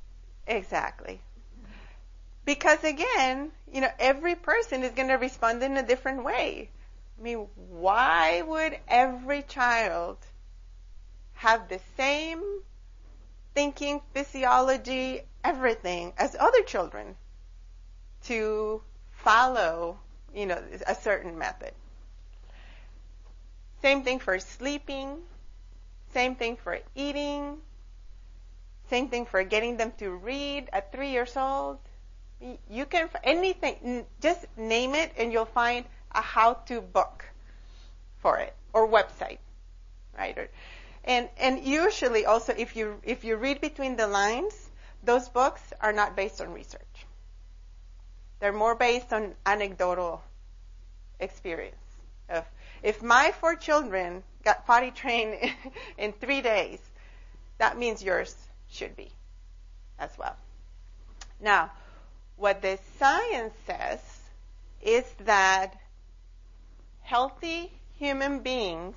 exactly. 0.46 1.20
Because 2.44 2.84
again, 2.84 3.50
you 3.72 3.80
know, 3.80 3.90
every 3.98 4.34
person 4.34 4.82
is 4.84 4.92
going 4.92 5.08
to 5.08 5.14
respond 5.14 5.62
in 5.62 5.76
a 5.78 5.82
different 5.82 6.22
way. 6.24 6.70
I 7.18 7.22
mean, 7.22 7.48
why 7.54 8.42
would 8.42 8.78
every 8.88 9.42
child 9.42 10.18
have 11.34 11.68
the 11.68 11.80
same 11.96 12.42
thinking, 13.54 14.00
physiology, 14.12 15.22
everything 15.44 16.12
as 16.18 16.36
other 16.38 16.62
children 16.62 17.16
to 18.24 18.82
follow, 19.10 19.98
you 20.34 20.46
know, 20.46 20.62
a 20.86 20.94
certain 20.94 21.38
method? 21.38 21.72
Same 23.82 24.02
thing 24.02 24.18
for 24.18 24.38
sleeping, 24.38 25.16
same 26.12 26.34
thing 26.34 26.56
for 26.56 26.78
eating, 26.94 27.58
same 28.90 29.08
thing 29.08 29.24
for 29.24 29.42
getting 29.44 29.76
them 29.76 29.92
to 29.98 30.10
read 30.10 30.68
at 30.72 30.92
three 30.92 31.10
years 31.10 31.36
old. 31.36 31.78
You 32.68 32.86
can 32.86 33.08
anything, 33.22 34.06
just 34.20 34.46
name 34.56 34.94
it, 34.94 35.12
and 35.16 35.32
you'll 35.32 35.44
find 35.44 35.84
a 36.12 36.20
how-to 36.20 36.80
book 36.80 37.24
for 38.18 38.38
it 38.38 38.54
or 38.72 38.88
website, 38.88 39.38
right? 40.16 40.50
And 41.04 41.28
and 41.38 41.64
usually 41.64 42.26
also, 42.26 42.52
if 42.56 42.76
you 42.76 43.00
if 43.02 43.24
you 43.24 43.36
read 43.36 43.60
between 43.60 43.96
the 43.96 44.06
lines, 44.06 44.69
those 45.02 45.28
books 45.28 45.72
are 45.80 45.92
not 45.92 46.16
based 46.16 46.40
on 46.40 46.52
research. 46.52 47.06
They're 48.38 48.52
more 48.52 48.74
based 48.74 49.12
on 49.12 49.34
anecdotal 49.44 50.22
experience. 51.18 51.76
If 52.82 53.02
my 53.02 53.32
four 53.32 53.56
children 53.56 54.22
got 54.44 54.66
potty 54.66 54.90
trained 54.90 55.36
in 55.98 56.12
three 56.12 56.40
days, 56.40 56.78
that 57.58 57.78
means 57.78 58.02
yours 58.02 58.34
should 58.70 58.96
be 58.96 59.10
as 59.98 60.16
well. 60.18 60.36
Now, 61.40 61.70
what 62.36 62.62
the 62.62 62.78
science 62.98 63.52
says 63.66 64.00
is 64.80 65.04
that 65.24 65.78
healthy 67.02 67.70
human 67.98 68.40
beings 68.40 68.96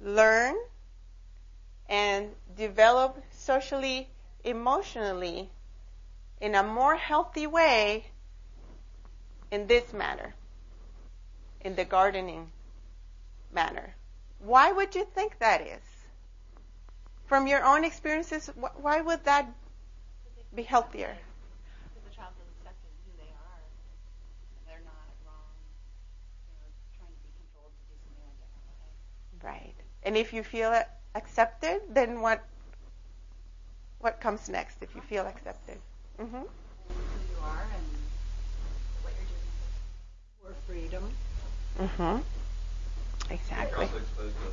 learn 0.00 0.56
and 1.88 2.34
develop 2.56 3.22
socially, 3.30 4.08
emotionally 4.44 5.50
in 6.40 6.54
a 6.54 6.62
more 6.62 6.96
healthy 6.96 7.46
way 7.46 8.06
in 9.50 9.66
this 9.66 9.92
manner, 9.92 10.34
in 11.60 11.74
the 11.76 11.84
gardening 11.84 12.50
manner. 13.52 13.94
Why 14.38 14.72
would 14.72 14.94
you 14.94 15.04
think 15.04 15.38
that 15.38 15.60
is? 15.60 15.82
From 17.26 17.46
your 17.46 17.62
own 17.62 17.84
experiences, 17.84 18.48
wh- 18.60 18.82
why 18.82 19.00
would 19.00 19.24
that 19.24 19.46
be 20.54 20.62
healthier? 20.62 21.16
Because 21.94 22.08
the 22.10 22.14
child 22.16 22.32
is 22.40 22.48
accepted 22.58 22.90
who 23.04 23.12
they 23.18 23.30
are. 23.30 23.62
They're 24.66 24.84
not 24.84 25.08
wrong. 25.26 25.52
You 26.48 26.54
know, 26.58 26.70
trying 26.96 27.14
to 27.14 27.22
be 27.22 27.32
controlled 27.38 27.72
to 27.76 27.84
do 27.92 27.96
something 28.02 28.24
a 28.24 28.34
different 28.40 28.78
way. 28.82 28.92
Right. 29.42 29.74
And 30.02 30.16
if 30.16 30.32
you 30.32 30.42
feel 30.42 30.70
a- 30.72 30.86
accepted, 31.14 31.80
then 31.90 32.20
what 32.20 32.44
what 34.00 34.20
comes 34.20 34.48
next 34.48 34.82
if 34.82 34.94
you 34.94 35.00
feel 35.02 35.26
accepted? 35.26 35.78
Mhm. 36.18 36.26
Who 36.30 36.94
you 37.30 37.38
are 37.42 37.66
and 37.74 37.86
what 39.02 39.12
you're 39.18 39.26
doing. 39.26 39.48
For 40.42 40.54
freedom. 40.66 41.10
Mm-hmm. 41.78 42.20
Exactly. 43.30 43.84
You're 43.84 43.84
also 43.84 43.96
exposed 43.98 44.36
to 44.36 44.48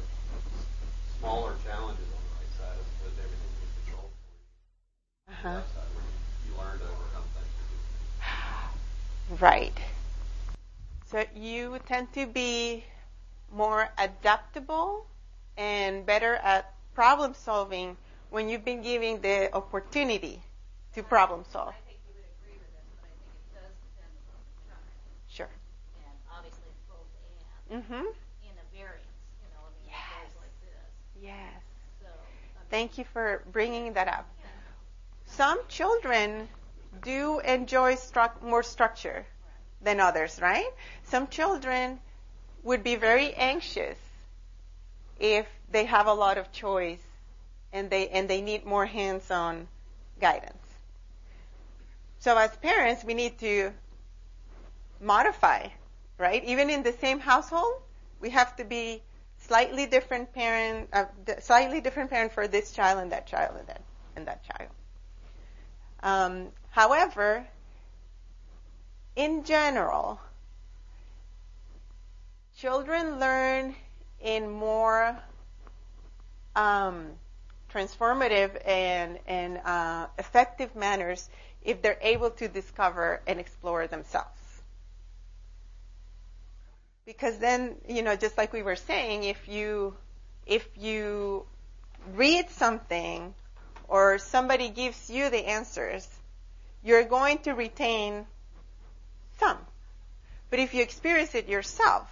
smaller 1.20 1.54
challenges 1.64 2.06
on 2.12 2.22
the 2.22 2.34
right 2.36 2.52
side 2.58 2.78
as 2.80 2.88
opposed 3.00 3.16
to 3.18 3.24
everything 3.24 3.52
being 3.60 3.74
controlled 3.86 4.12
for 4.12 4.30
you. 4.32 5.34
Uh-huh. 5.34 5.50
The 5.50 5.56
left 5.56 5.74
side 5.74 5.90
where 5.96 6.06
you, 6.06 6.52
you 6.52 6.58
learn 6.58 6.78
to 6.80 6.86
overcome 6.86 7.24
things. 7.34 7.54
Right. 9.40 9.78
So 11.06 11.26
you 11.36 11.80
tend 11.86 12.14
to 12.14 12.26
be 12.26 12.86
more 13.52 13.90
adaptable 13.98 15.06
and 15.58 16.06
better 16.06 16.36
at 16.36 16.74
problem 16.94 17.34
solving 17.34 17.98
when 18.30 18.50
you've 18.50 18.66
been 18.66 18.82
given 18.82 19.22
the 19.22 19.54
opportunity 19.56 20.42
to 20.94 21.04
problem 21.04 21.44
solve. 21.52 21.70
I 21.70 21.88
think 21.88 22.00
you 22.08 22.14
would 22.16 22.26
agree 22.40 22.58
with 22.60 22.72
this, 22.72 22.88
but 23.02 23.08
I 23.08 23.16
think 23.20 23.32
it 23.36 23.54
does 23.54 23.76
depend 23.84 24.12
upon 24.28 24.40
the 24.46 24.70
child. 24.70 24.84
Sure. 25.28 25.52
And 26.08 26.18
obviously 26.32 26.72
both 26.88 27.08
and 27.70 27.84
Mhm. 27.84 28.06
in 28.44 28.56
a 28.58 28.66
variance, 28.76 29.20
you 29.42 29.50
know, 29.54 29.64
I 29.66 29.72
mean, 29.80 29.90
Yes. 29.90 30.22
it 30.22 30.34
goes 30.34 30.42
like 30.42 30.56
this. 30.62 31.24
Yes. 31.24 31.64
So, 32.02 32.08
I 32.08 32.60
mean, 32.60 32.70
Thank 32.70 32.98
you 32.98 33.06
for 33.06 33.44
bringing 33.52 33.94
that 33.94 34.08
up. 34.08 34.26
Some 35.28 35.60
children 35.68 36.48
do 37.02 37.40
enjoy 37.40 37.96
struc- 37.96 38.42
more 38.42 38.64
structure 38.64 39.26
than 39.82 40.00
others, 40.00 40.40
right? 40.42 40.70
Some 41.04 41.28
children 41.28 42.00
would 42.64 42.84
be 42.84 42.96
very 42.96 43.34
anxious 43.34 43.98
if 45.20 45.48
they 45.72 45.86
have 45.86 46.08
a 46.08 46.14
lot 46.14 46.38
of 46.38 46.52
choice 46.52 47.02
and 47.72 47.90
they 47.90 48.08
and 48.10 48.30
they 48.30 48.42
need 48.42 48.66
more 48.66 48.86
hands-on 48.86 49.68
guidance. 50.20 50.64
So 52.20 52.38
as 52.38 52.56
parents, 52.58 53.04
we 53.04 53.14
need 53.14 53.38
to 53.40 53.72
modify, 55.00 55.68
right? 56.18 56.44
Even 56.46 56.70
in 56.70 56.84
the 56.84 56.94
same 56.94 57.20
household, 57.20 57.74
we 58.20 58.30
have 58.32 58.56
to 58.56 58.64
be 58.64 59.04
slightly 59.38 59.86
different 59.86 60.34
parent, 60.34 60.90
uh, 60.92 61.06
slightly 61.42 61.82
different 61.82 62.10
parent 62.10 62.32
for 62.32 62.48
this 62.48 62.72
child 62.72 63.00
and 63.00 63.12
that 63.12 63.28
child 63.28 63.56
and 63.60 63.68
that 63.68 63.82
and 64.16 64.28
that 64.28 64.44
child. 64.44 64.70
Um, 66.02 66.48
however, 66.72 67.46
in 69.16 69.44
general, 69.44 70.20
children 72.58 73.20
learn 73.20 73.76
in 74.26 74.50
more 74.50 75.16
um, 76.56 77.06
transformative 77.72 78.52
and, 78.68 79.20
and 79.28 79.60
uh, 79.64 80.08
effective 80.18 80.76
manners 80.76 81.30
if 81.64 81.82
they're 81.82 82.00
able 82.02 82.32
to 82.32 82.48
discover 82.48 83.22
and 83.28 83.40
explore 83.40 83.88
themselves. 83.88 84.30
Because 87.06 87.38
then, 87.38 87.76
you 87.88 88.02
know, 88.02 88.16
just 88.16 88.38
like 88.38 88.52
we 88.52 88.64
were 88.64 88.76
saying, 88.76 89.24
if 89.24 89.48
you 89.48 89.96
if 90.48 90.68
you 90.78 91.46
read 92.16 92.50
something 92.50 93.34
or 93.88 94.18
somebody 94.18 94.70
gives 94.70 95.10
you 95.10 95.30
the 95.30 95.48
answers, 95.48 96.08
you're 96.84 97.04
going 97.04 97.38
to 97.40 97.52
retain 97.54 98.26
some. 99.40 99.58
But 100.50 100.60
if 100.60 100.74
you 100.74 100.82
experience 100.82 101.36
it 101.36 101.48
yourself, 101.48 102.08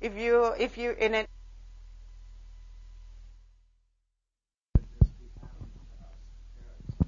if 0.00 0.16
you 0.16 0.52
if 0.58 0.76
you 0.76 0.90
in 0.98 1.14
it 1.14 1.26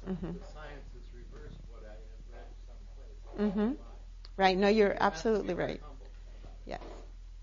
the 0.32 0.44
science 0.52 0.86
has 0.94 1.02
reversed 1.14 1.60
what 1.70 1.82
I 1.84 1.96
had 1.96 2.22
read 2.32 2.46
someplace. 2.66 3.54
Mhm. 3.56 3.62
online. 3.62 3.76
Right. 4.36 4.56
No, 4.56 4.68
you're 4.68 4.88
You 4.88 4.92
have 4.92 4.98
to 4.98 5.02
be 5.02 5.04
absolutely 5.06 5.54
right. 5.54 5.70
it. 5.76 5.82
Yes. 6.66 6.80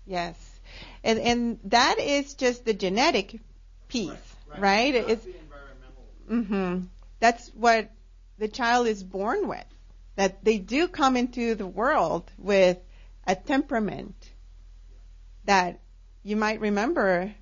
Yes. 0.06 0.60
And 1.02 1.18
and 1.18 1.58
that 1.64 1.98
is 1.98 2.34
just 2.34 2.64
the 2.64 2.74
genetic 2.74 3.40
piece, 3.88 4.10
right? 4.52 4.60
right. 4.60 4.94
Not 4.94 5.10
It's 5.10 5.26
mhm. 6.30 6.88
That's 7.20 7.48
what 7.50 7.90
the 8.38 8.48
child 8.48 8.86
is 8.86 9.02
born 9.02 9.48
with. 9.48 9.64
That 10.16 10.44
they 10.44 10.58
do 10.58 10.88
come 10.88 11.16
into 11.16 11.54
the 11.54 11.66
world 11.66 12.30
with 12.38 12.78
a 13.26 13.34
temperament 13.34 14.14
that 15.44 15.80
you 16.22 16.36
might 16.36 16.60
remember 16.60 17.34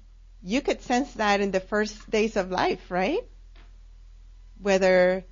you 0.43 0.61
could 0.61 0.83
sense 0.83 1.13
that 1.15 1.41
in 1.41 1.53
the 1.53 1.61
first 1.61 2.11
days 2.11 2.37
of 2.37 2.51
life, 2.51 2.91
right? 2.91 3.21
Whether 4.61 5.25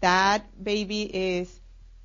that 0.00 0.62
baby 0.62 1.02
is 1.02 1.60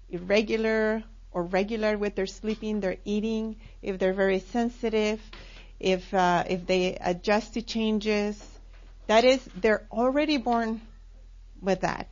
irregular 0.09 1.03
or 1.31 1.43
regular 1.43 1.97
with 1.97 2.15
their 2.15 2.27
sleeping, 2.27 2.79
their 2.81 2.97
eating, 3.05 3.57
if 3.81 3.97
they're 3.97 4.13
very 4.13 4.39
sensitive, 4.39 5.21
if 5.79 6.13
uh, 6.13 6.43
if 6.49 6.67
they 6.67 6.97
adjust 6.99 7.53
to 7.53 7.62
changes, 7.62 8.43
that 9.07 9.23
is 9.23 9.43
they're 9.55 9.88
already 9.91 10.38
born 10.38 10.81
with 11.61 11.81
that. 11.81 12.09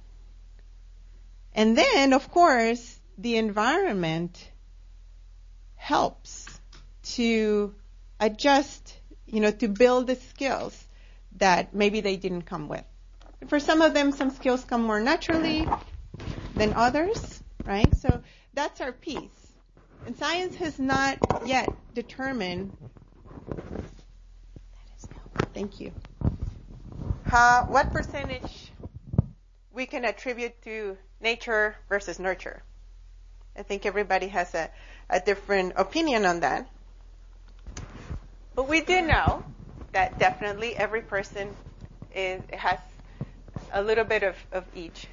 And 1.54 1.78
then, 1.78 2.14
of 2.14 2.30
course, 2.32 3.00
the 3.18 3.38
environment 3.38 4.52
helps 5.76 6.60
to 7.04 7.74
adjust, 8.20 8.96
you 9.26 9.40
know, 9.40 9.52
to 9.52 9.68
build 9.68 10.08
the 10.08 10.16
skills 10.16 10.88
that 11.38 11.74
maybe 11.74 12.02
they 12.02 12.18
didn't 12.18 12.44
come 12.44 12.68
with. 12.68 12.84
For 13.48 13.60
some 13.60 13.82
of 13.82 13.94
them, 13.94 14.12
some 14.12 14.32
skills 14.32 14.64
come 14.66 14.84
more 14.84 15.00
naturally 15.00 15.68
than 16.56 16.74
others, 16.74 17.42
right? 17.66 17.94
So 17.96 18.22
that's 18.54 18.82
our 18.82 18.92
piece. 18.92 19.54
And 20.06 20.16
science 20.16 20.56
has 20.56 20.80
not 20.80 21.18
yet 21.48 21.72
determined. 21.94 22.74
Thank 25.54 25.80
you. 25.80 25.94
How, 27.24 27.66
what 27.70 27.92
percentage 27.92 28.72
we 29.78 29.86
can 29.86 30.04
attribute 30.06 30.60
to 30.64 30.98
nature 31.22 31.76
versus 31.88 32.18
nurture? 32.18 32.64
I 33.56 33.62
think 33.62 33.86
everybody 33.86 34.28
has 34.30 34.54
a, 34.56 34.72
a 35.08 35.20
different 35.20 35.74
opinion 35.78 36.26
on 36.26 36.40
that. 36.40 36.68
But 38.56 38.68
we 38.68 38.82
do 38.82 39.04
know 39.04 39.44
that 39.94 40.18
definitely 40.18 40.76
every 40.76 41.02
person 41.02 41.56
is, 42.14 42.42
has 42.52 42.80
a 43.72 43.84
little 43.84 44.04
bit 44.04 44.24
of, 44.24 44.36
of 44.52 44.66
each, 44.76 45.08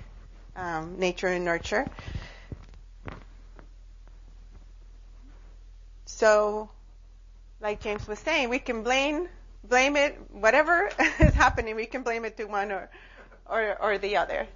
um, 0.56 0.98
nature 0.98 1.28
and 1.28 1.44
nurture. 1.44 1.86
So, 6.06 6.70
like 7.60 7.82
James 7.82 8.08
was 8.08 8.18
saying, 8.18 8.48
we 8.48 8.60
can 8.60 8.82
blame 8.82 9.28
blame 9.62 9.96
it 9.96 10.18
whatever 10.30 10.90
is 11.20 11.34
happening. 11.34 11.76
We 11.76 11.86
can 11.86 12.02
blame 12.02 12.24
it 12.24 12.36
to 12.38 12.44
one 12.44 12.72
or 12.72 12.90
or, 13.50 13.76
or 13.80 13.98
the 13.98 14.16
other, 14.16 14.46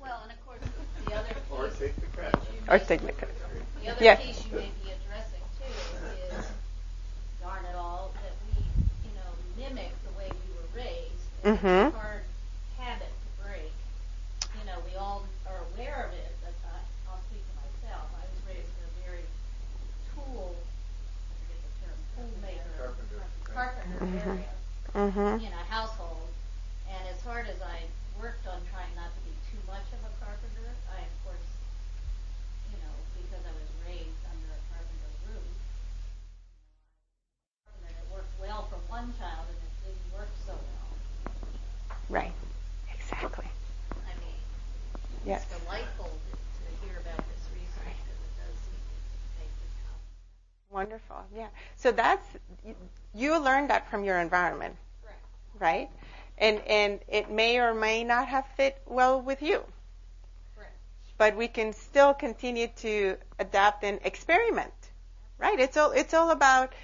Well, 0.00 0.20
and 0.22 0.32
of 0.32 0.46
course, 0.46 0.60
the 1.06 1.14
other 1.14 1.34
Or 1.50 1.68
piece, 1.68 1.78
take 1.78 1.96
the 2.00 2.06
credit. 2.06 2.38
or 2.68 2.78
take 2.78 3.00
the 3.06 3.12
credit. 3.12 3.36
the 3.82 3.88
other 3.90 4.04
Yeah. 4.04 4.16
piece 4.16 4.44
you 4.46 4.52
may 4.56 4.70
be 4.84 4.90
addressing 4.92 5.42
too 5.58 5.72
is, 6.34 6.46
darn 7.40 7.64
it 7.64 7.76
all, 7.76 8.10
that 8.22 8.32
we, 8.46 8.62
you 9.08 9.14
know, 9.14 9.30
mimic 9.56 9.92
the 10.04 10.12
way 10.18 10.28
we 10.30 10.48
were 10.56 10.68
raised. 10.74 11.22
and 11.44 11.54
it's 11.54 11.64
a 11.64 11.90
hard 11.98 12.22
habit 12.78 13.08
to 13.08 13.44
break. 13.44 13.72
You 14.60 14.64
know, 14.66 14.78
we 14.90 14.96
all 14.96 15.24
are 15.46 15.60
aware 15.74 16.06
of 16.06 16.12
it, 16.12 16.34
but 16.42 16.52
I, 16.66 16.78
I'll 17.10 17.20
speak 17.30 17.42
for 17.46 17.56
myself. 17.62 18.06
I 18.18 18.24
was 18.26 18.40
raised 18.50 18.72
in 18.76 18.84
a 18.84 18.92
very 19.06 19.24
tool, 20.14 20.54
I 20.58 21.32
forget 21.46 21.60
the 21.62 21.72
term, 21.86 21.98
tool 22.14 22.34
maker, 22.42 22.74
Carpenter. 22.76 23.22
carpenter 23.54 24.04
Mhm. 24.04 24.26
area 24.26 24.50
Mm-hmm. 24.94 25.44
in 25.44 25.52
a 25.52 25.64
household, 25.68 26.16
and 26.16 26.24
as 26.24 26.25
hard 27.26 27.50
as 27.50 27.58
I 27.58 27.82
worked 28.22 28.46
on 28.46 28.62
trying 28.70 28.94
not 28.94 29.10
to 29.10 29.20
be 29.26 29.34
too 29.50 29.58
much 29.66 29.82
of 29.90 29.98
a 30.06 30.12
carpenter, 30.22 30.62
I 30.94 31.02
of 31.02 31.14
course, 31.26 31.50
you 32.70 32.78
know, 32.78 32.94
because 33.18 33.42
I 33.42 33.50
was 33.50 33.66
raised 33.82 34.22
under 34.30 34.46
a 34.54 34.62
carpenter 34.70 35.10
roof, 35.26 35.50
and 37.82 37.90
it 37.90 38.06
worked 38.14 38.30
well 38.38 38.70
for 38.70 38.78
one 38.86 39.10
child 39.18 39.42
and 39.50 39.58
it 39.58 39.74
didn't 39.82 40.06
work 40.14 40.30
so 40.46 40.54
well. 40.54 40.90
Right. 42.08 42.34
Exactly. 42.94 43.50
I 44.06 44.14
mean, 44.22 44.38
Yes. 45.26 45.42
it's 45.50 45.58
delightful 45.66 46.06
to, 46.06 46.30
to 46.30 46.70
hear 46.86 46.94
about 47.02 47.18
this 47.26 47.42
research 47.58 47.90
because 48.06 48.22
it 48.22 48.34
does 48.38 48.54
seem 48.70 48.78
to 48.78 48.94
make 49.42 49.50
good 49.58 49.74
common. 49.82 50.06
Wonderful. 50.70 51.26
Yeah. 51.34 51.50
So 51.74 51.90
that's 51.90 52.26
you- 52.62 52.78
you 53.14 53.34
learned 53.42 53.70
that 53.74 53.90
from 53.90 54.04
your 54.06 54.18
environment, 54.22 54.78
Correct. 55.02 55.26
right? 55.58 55.90
And, 56.38 56.60
and 56.66 57.00
it 57.08 57.30
may 57.30 57.58
or 57.58 57.74
may 57.74 58.04
not 58.04 58.28
have 58.28 58.46
fit 58.56 58.80
well 58.86 59.20
with 59.20 59.42
you. 59.42 59.64
Correct. 60.54 60.72
But 61.16 61.36
we 61.36 61.48
can 61.48 61.72
still 61.72 62.12
continue 62.12 62.68
to 62.78 63.16
adapt 63.38 63.84
and 63.84 64.00
experiment, 64.04 64.74
right? 65.38 65.58
It's 65.58 65.76
all, 65.76 65.92
it's 65.92 66.12
all 66.12 66.30
about, 66.30 66.74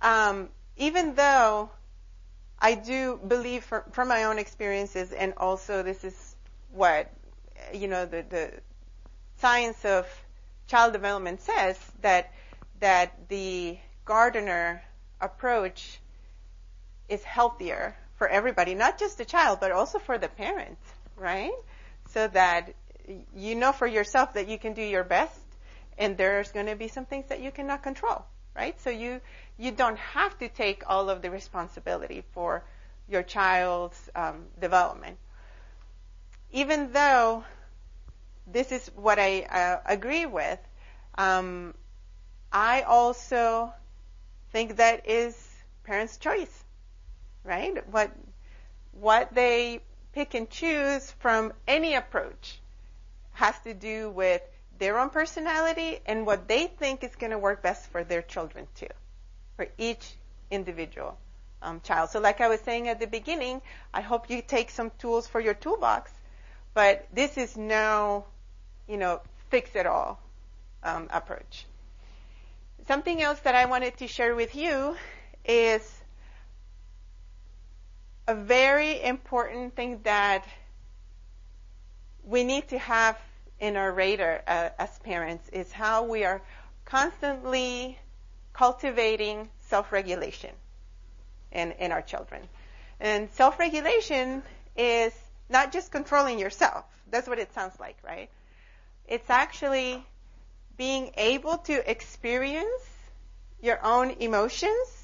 um, 0.00 0.48
even 0.76 1.14
though 1.14 1.70
I 2.58 2.74
do 2.74 3.20
believe 3.28 3.64
from, 3.64 3.82
from 3.92 4.08
my 4.08 4.24
own 4.24 4.38
experiences 4.38 5.12
and 5.12 5.34
also 5.36 5.82
this 5.82 6.02
is 6.04 6.36
what, 6.72 7.12
you 7.74 7.88
know, 7.88 8.06
the, 8.06 8.24
the 8.28 8.52
science 9.36 9.84
of 9.84 10.06
child 10.66 10.94
development 10.94 11.42
says 11.42 11.78
that, 12.00 12.32
that 12.80 13.28
the 13.28 13.76
gardener 14.06 14.82
approach 15.20 16.00
is 17.08 17.22
healthier 17.22 17.94
for 18.16 18.28
everybody, 18.28 18.74
not 18.74 18.98
just 18.98 19.18
the 19.18 19.24
child, 19.24 19.58
but 19.60 19.72
also 19.72 19.98
for 19.98 20.18
the 20.18 20.28
parent, 20.28 20.78
right? 21.16 21.52
So 22.10 22.28
that 22.28 22.74
you 23.36 23.54
know 23.54 23.72
for 23.72 23.86
yourself 23.86 24.34
that 24.34 24.48
you 24.48 24.58
can 24.58 24.72
do 24.72 24.82
your 24.82 25.04
best 25.04 25.38
and 25.98 26.16
there's 26.16 26.50
going 26.52 26.66
to 26.66 26.76
be 26.76 26.88
some 26.88 27.04
things 27.04 27.26
that 27.28 27.40
you 27.40 27.50
cannot 27.50 27.82
control, 27.82 28.24
right? 28.56 28.80
So 28.80 28.90
you, 28.90 29.20
you 29.58 29.70
don't 29.70 29.98
have 29.98 30.36
to 30.38 30.48
take 30.48 30.82
all 30.86 31.10
of 31.10 31.22
the 31.22 31.30
responsibility 31.30 32.24
for 32.32 32.64
your 33.08 33.22
child's 33.22 34.10
um, 34.14 34.46
development. 34.60 35.18
Even 36.52 36.92
though 36.92 37.44
this 38.46 38.72
is 38.72 38.90
what 38.96 39.18
I 39.18 39.42
uh, 39.42 39.80
agree 39.86 40.26
with, 40.26 40.58
um, 41.16 41.74
I 42.52 42.82
also 42.82 43.72
think 44.52 44.76
that 44.76 45.08
is 45.08 45.36
parents' 45.84 46.16
choice, 46.16 46.63
right? 47.44 47.86
What 47.90 48.10
what 48.92 49.34
they 49.34 49.80
pick 50.12 50.34
and 50.34 50.48
choose 50.48 51.10
from 51.18 51.52
any 51.66 51.94
approach 51.94 52.58
has 53.32 53.58
to 53.60 53.74
do 53.74 54.10
with 54.10 54.40
their 54.78 54.98
own 54.98 55.10
personality 55.10 55.98
and 56.06 56.26
what 56.26 56.48
they 56.48 56.66
think 56.66 57.02
is 57.04 57.14
going 57.16 57.30
to 57.30 57.38
work 57.38 57.62
best 57.62 57.90
for 57.90 58.04
their 58.04 58.22
children 58.22 58.66
too, 58.74 58.86
for 59.56 59.66
each 59.78 60.14
individual 60.50 61.18
um, 61.62 61.80
child. 61.80 62.10
So, 62.10 62.20
like 62.20 62.40
I 62.40 62.48
was 62.48 62.60
saying 62.60 62.88
at 62.88 63.00
the 63.00 63.06
beginning, 63.06 63.60
I 63.92 64.00
hope 64.00 64.30
you 64.30 64.42
take 64.42 64.70
some 64.70 64.90
tools 64.98 65.26
for 65.26 65.40
your 65.40 65.54
toolbox, 65.54 66.12
but 66.74 67.06
this 67.12 67.36
is 67.36 67.56
no, 67.56 68.24
you 68.88 68.96
know, 68.96 69.20
fix 69.50 69.74
it 69.74 69.86
all 69.86 70.20
um, 70.82 71.08
approach. 71.12 71.66
Something 72.86 73.22
else 73.22 73.40
that 73.40 73.54
I 73.54 73.64
wanted 73.66 73.96
to 73.98 74.06
share 74.06 74.34
with 74.34 74.54
you 74.54 74.96
is 75.44 76.03
a 78.26 78.34
very 78.34 79.02
important 79.02 79.76
thing 79.76 80.00
that 80.04 80.44
we 82.24 82.44
need 82.44 82.68
to 82.68 82.78
have 82.78 83.18
in 83.60 83.76
our 83.76 83.92
radar 83.92 84.42
uh, 84.46 84.70
as 84.78 84.98
parents 85.00 85.48
is 85.50 85.70
how 85.70 86.04
we 86.04 86.24
are 86.24 86.40
constantly 86.84 87.98
cultivating 88.52 89.48
self-regulation 89.68 90.50
in, 91.52 91.72
in 91.72 91.92
our 91.92 92.02
children. 92.02 92.42
And 93.00 93.30
self-regulation 93.32 94.42
is 94.76 95.12
not 95.50 95.72
just 95.72 95.90
controlling 95.90 96.38
yourself. 96.38 96.84
That's 97.10 97.28
what 97.28 97.38
it 97.38 97.52
sounds 97.52 97.78
like, 97.78 97.96
right? 98.04 98.30
It's 99.06 99.28
actually 99.28 100.04
being 100.76 101.12
able 101.16 101.58
to 101.58 101.90
experience 101.90 102.88
your 103.60 103.84
own 103.84 104.10
emotions 104.20 105.03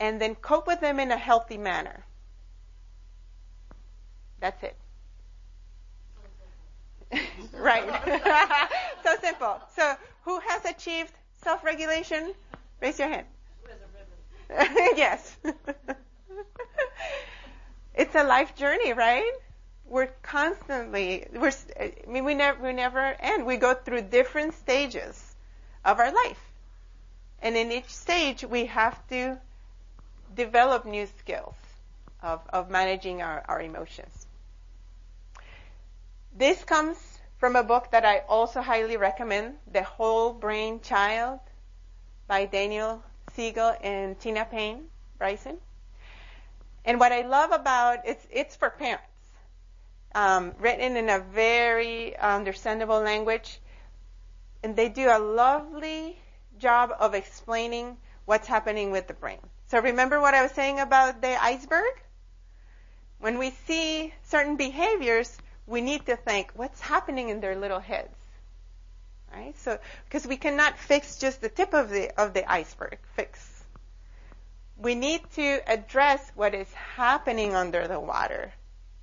and 0.00 0.20
then 0.20 0.34
cope 0.34 0.66
with 0.66 0.80
them 0.80 0.98
in 0.98 1.12
a 1.12 1.16
healthy 1.16 1.58
manner. 1.58 2.04
That's 4.40 4.62
it. 4.62 4.76
right. 7.52 7.84
so 9.04 9.14
simple. 9.20 9.60
So 9.76 9.94
who 10.24 10.40
has 10.40 10.64
achieved 10.64 11.12
self-regulation? 11.42 12.32
Raise 12.80 12.98
your 12.98 13.08
hand. 13.08 13.26
yes. 14.96 15.36
it's 17.94 18.14
a 18.14 18.24
life 18.24 18.56
journey, 18.56 18.94
right? 18.94 19.30
We're 19.84 20.08
constantly, 20.22 21.26
we're, 21.32 21.52
I 21.78 21.92
mean, 22.08 22.24
we 22.24 22.34
never, 22.34 22.62
we 22.62 22.72
never 22.72 23.00
end. 23.20 23.44
We 23.44 23.58
go 23.58 23.74
through 23.74 24.02
different 24.02 24.54
stages 24.54 25.34
of 25.84 25.98
our 25.98 26.12
life. 26.12 26.40
And 27.42 27.56
in 27.56 27.70
each 27.70 27.88
stage, 27.88 28.44
we 28.44 28.66
have 28.66 28.96
to 29.08 29.38
develop 30.34 30.84
new 30.84 31.06
skills 31.18 31.56
of, 32.22 32.40
of 32.52 32.70
managing 32.70 33.22
our, 33.22 33.44
our 33.48 33.60
emotions. 33.60 34.26
This 36.36 36.62
comes 36.64 36.96
from 37.38 37.56
a 37.56 37.62
book 37.62 37.90
that 37.90 38.04
I 38.04 38.18
also 38.28 38.60
highly 38.60 38.96
recommend, 38.96 39.54
The 39.72 39.82
Whole 39.82 40.32
Brain 40.32 40.80
Child 40.80 41.40
by 42.28 42.46
Daniel 42.46 43.02
Siegel 43.32 43.74
and 43.82 44.18
Tina 44.20 44.44
Payne 44.44 44.84
Bryson. 45.18 45.56
And 46.84 47.00
what 47.00 47.12
I 47.12 47.22
love 47.22 47.52
about 47.52 48.00
it's 48.06 48.26
it's 48.30 48.56
for 48.56 48.70
parents, 48.70 49.04
um, 50.14 50.54
written 50.58 50.96
in 50.96 51.08
a 51.08 51.20
very 51.20 52.16
understandable 52.16 53.00
language, 53.00 53.60
and 54.62 54.76
they 54.76 54.88
do 54.88 55.08
a 55.08 55.18
lovely 55.18 56.18
job 56.58 56.92
of 56.98 57.14
explaining 57.14 57.96
what's 58.24 58.46
happening 58.46 58.90
with 58.90 59.06
the 59.08 59.14
brain. 59.14 59.40
So 59.70 59.80
remember 59.80 60.20
what 60.20 60.34
I 60.34 60.42
was 60.42 60.50
saying 60.50 60.80
about 60.80 61.22
the 61.22 61.40
iceberg? 61.40 61.94
When 63.20 63.38
we 63.38 63.50
see 63.68 64.12
certain 64.24 64.56
behaviors, 64.56 65.38
we 65.64 65.80
need 65.80 66.06
to 66.06 66.16
think 66.16 66.50
what's 66.56 66.80
happening 66.80 67.28
in 67.28 67.40
their 67.40 67.54
little 67.54 67.78
heads. 67.78 68.16
Right? 69.32 69.56
So, 69.58 69.78
because 70.06 70.26
we 70.26 70.36
cannot 70.36 70.76
fix 70.76 71.18
just 71.18 71.40
the 71.40 71.48
tip 71.48 71.72
of 71.72 71.88
the, 71.88 72.10
of 72.20 72.34
the 72.34 72.50
iceberg, 72.50 72.98
fix. 73.14 73.62
We 74.76 74.96
need 74.96 75.20
to 75.36 75.60
address 75.68 76.32
what 76.34 76.52
is 76.52 76.72
happening 76.72 77.54
under 77.54 77.86
the 77.86 78.00
water 78.00 78.52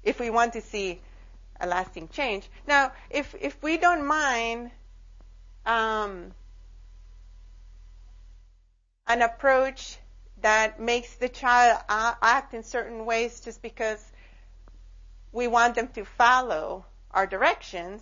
if 0.04 0.20
we 0.20 0.30
want 0.30 0.54
to 0.54 0.62
see 0.62 1.00
a 1.62 1.68
lasting 1.68 2.10
change. 2.10 2.46
Now, 2.68 2.92
if, 3.10 3.34
if 3.40 3.56
we 3.64 3.78
don't 3.78 4.06
mind, 4.06 4.72
um, 5.66 6.34
an 9.08 9.22
approach 9.22 9.98
that 10.48 10.80
makes 10.80 11.14
the 11.16 11.28
child 11.28 11.78
act 11.90 12.54
in 12.54 12.64
certain 12.64 13.06
ways 13.06 13.42
just 13.42 13.62
because 13.62 14.02
we 15.34 15.46
want 15.46 15.76
them 15.76 15.90
to 15.90 16.06
follow 16.06 16.86
our 17.12 17.28
directions, 17.28 18.02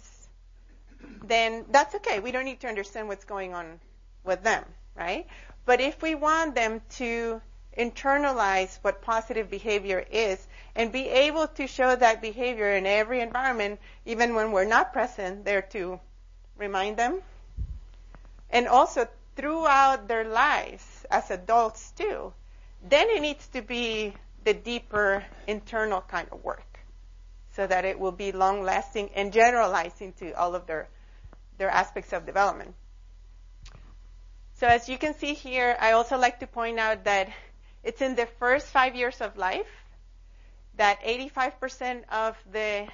then 1.24 1.66
that's 1.72 1.96
okay. 1.96 2.20
We 2.20 2.32
don't 2.32 2.46
need 2.46 2.60
to 2.60 2.68
understand 2.68 3.08
what's 3.08 3.26
going 3.26 3.56
on 3.56 3.80
with 4.24 4.44
them, 4.44 4.64
right? 4.96 5.26
But 5.66 5.82
if 5.82 6.04
we 6.04 6.14
want 6.14 6.54
them 6.54 6.82
to 6.98 7.42
internalize 7.76 8.78
what 8.84 9.02
positive 9.02 9.50
behavior 9.50 10.06
is 10.12 10.38
and 10.76 10.92
be 10.92 11.10
able 11.10 11.48
to 11.48 11.66
show 11.66 11.96
that 11.96 12.22
behavior 12.22 12.74
in 12.74 12.86
every 12.86 13.22
environment, 13.22 13.80
even 14.06 14.36
when 14.36 14.52
we're 14.52 14.66
not 14.66 14.94
present 14.94 15.46
there 15.46 15.64
to 15.74 16.00
remind 16.60 16.96
them, 16.96 17.24
and 18.52 18.68
also 18.68 19.08
throughout 19.36 20.08
their 20.08 20.26
lives 20.26 20.95
as 21.12 21.32
adults 21.32 21.92
too, 21.92 22.34
then 22.88 23.10
it 23.10 23.22
needs 23.22 23.48
to 23.48 23.62
be 23.62 24.14
the 24.44 24.54
deeper 24.54 25.24
internal 25.48 26.02
kind 26.02 26.28
of 26.32 26.44
work 26.44 26.80
so 27.56 27.66
that 27.66 27.86
it 27.86 28.00
will 28.00 28.12
be 28.12 28.32
long 28.32 28.64
lasting 28.64 29.10
and 29.16 29.32
generalizing 29.32 30.14
to 30.14 30.32
all 30.34 30.56
of 30.56 30.68
their, 30.68 30.88
their 31.58 31.70
aspects 31.70 32.14
of 32.14 32.26
development. 32.26 32.76
So 34.56 34.68
as 34.68 34.88
you 34.88 34.98
can 34.98 35.16
see 35.16 35.34
here, 35.34 35.76
I 35.80 35.92
also 35.92 36.18
like 36.18 36.40
to 36.40 36.48
point 36.48 36.80
out 36.80 37.06
that 37.06 37.30
it's 37.84 38.02
in 38.02 38.16
the 38.16 38.26
first 38.40 38.68
five 38.68 38.96
years 38.96 39.22
of 39.22 39.38
life 39.38 39.68
that 40.78 41.02
85% 41.04 42.04
of 42.12 42.36
the 42.52 42.88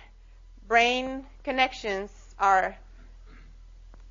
brain 0.67 1.25
connections 1.43 2.11
are 2.39 2.75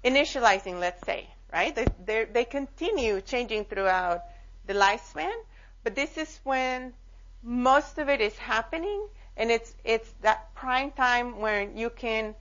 initializing, 0.05 0.81
let's 0.81 1.05
say, 1.05 1.29
right? 1.53 1.75
They, 2.07 2.25
they 2.25 2.45
continue 2.45 3.21
changing 3.21 3.65
throughout 3.65 4.25
the 4.67 4.75
lifespan, 4.75 5.33
but 5.83 5.95
this 5.95 6.17
is 6.17 6.41
when 6.45 6.93
most 7.43 7.99
of 7.99 8.09
it 8.09 8.21
is 8.21 8.37
happening, 8.37 9.07
and 9.37 9.51
it's 9.51 9.75
it's 9.85 10.13
that 10.21 10.55
prime 10.55 10.91
time 10.91 11.41
when 11.41 11.77
you 11.77 11.91
can 11.91 12.35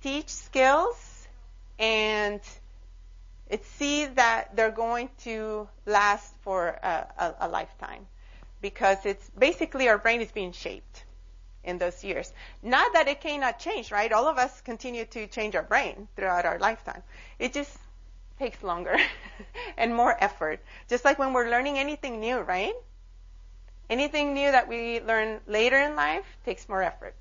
teach 0.00 0.28
skills 0.28 1.28
and 1.78 2.40
it 3.50 3.64
see 3.64 4.06
that 4.06 4.54
they're 4.56 4.70
going 4.70 5.08
to 5.24 5.68
last 5.86 6.34
for 6.42 6.68
a, 6.68 7.06
a, 7.18 7.34
a 7.40 7.48
lifetime 7.48 8.06
because 8.60 8.98
it's 9.04 9.30
basically 9.38 9.88
our 9.88 9.98
brain 9.98 10.20
is 10.20 10.30
being 10.32 10.52
shaped 10.52 11.04
in 11.64 11.78
those 11.78 12.02
years. 12.04 12.32
Not 12.62 12.92
that 12.94 13.08
it 13.08 13.20
cannot 13.20 13.58
change, 13.58 13.90
right? 13.90 14.12
All 14.12 14.26
of 14.26 14.38
us 14.38 14.60
continue 14.62 15.04
to 15.06 15.26
change 15.26 15.54
our 15.54 15.62
brain 15.62 16.08
throughout 16.16 16.46
our 16.46 16.58
lifetime. 16.58 17.02
It 17.38 17.52
just 17.52 17.76
takes 18.38 18.62
longer 18.62 18.96
and 19.76 19.94
more 19.94 20.16
effort. 20.22 20.60
Just 20.88 21.04
like 21.04 21.18
when 21.18 21.32
we're 21.32 21.50
learning 21.50 21.78
anything 21.78 22.20
new, 22.20 22.38
right? 22.38 22.74
Anything 23.90 24.34
new 24.34 24.50
that 24.52 24.68
we 24.68 25.00
learn 25.00 25.40
later 25.46 25.78
in 25.78 25.96
life 25.96 26.24
takes 26.44 26.68
more 26.68 26.82
effort. 26.82 27.14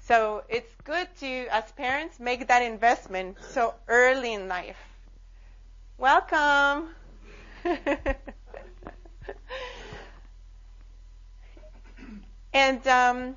So 0.00 0.44
it's 0.48 0.74
good 0.84 1.08
to, 1.20 1.46
as 1.50 1.70
parents, 1.72 2.18
make 2.18 2.48
that 2.48 2.62
investment 2.62 3.36
so 3.50 3.74
early 3.88 4.32
in 4.34 4.48
life. 4.48 4.76
Welcome. 5.98 6.94
and 12.52 12.86
um, 12.88 13.36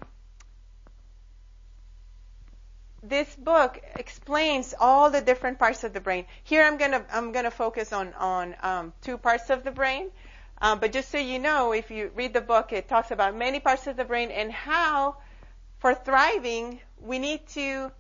this 3.10 3.36
book 3.36 3.82
explains 3.96 4.74
all 4.80 5.10
the 5.10 5.22
different 5.22 5.60
parts 5.60 5.84
of 5.84 5.94
the 5.94 6.00
brain. 6.00 6.26
Here 6.44 6.64
I'm 6.64 6.78
gonna 6.78 7.06
I'm 7.12 7.32
gonna 7.32 7.52
focus 7.52 7.94
on 7.94 8.14
on 8.14 8.56
um, 8.62 8.94
two 9.02 9.18
parts 9.18 9.50
of 9.50 9.64
the 9.64 9.72
brain. 9.72 10.10
Um, 10.62 10.80
but 10.80 10.94
just 10.94 11.12
so 11.12 11.18
you 11.18 11.40
know, 11.40 11.74
if 11.74 11.92
you 11.92 12.12
read 12.16 12.34
the 12.34 12.42
book, 12.42 12.72
it 12.72 12.88
talks 12.88 13.12
about 13.12 13.36
many 13.36 13.60
parts 13.60 13.88
of 13.88 13.98
the 13.98 14.06
brain 14.06 14.32
and 14.32 14.52
how, 14.52 15.18
for 15.80 15.94
thriving, 15.94 16.80
we 17.02 17.20
need 17.20 17.46
to 17.50 17.92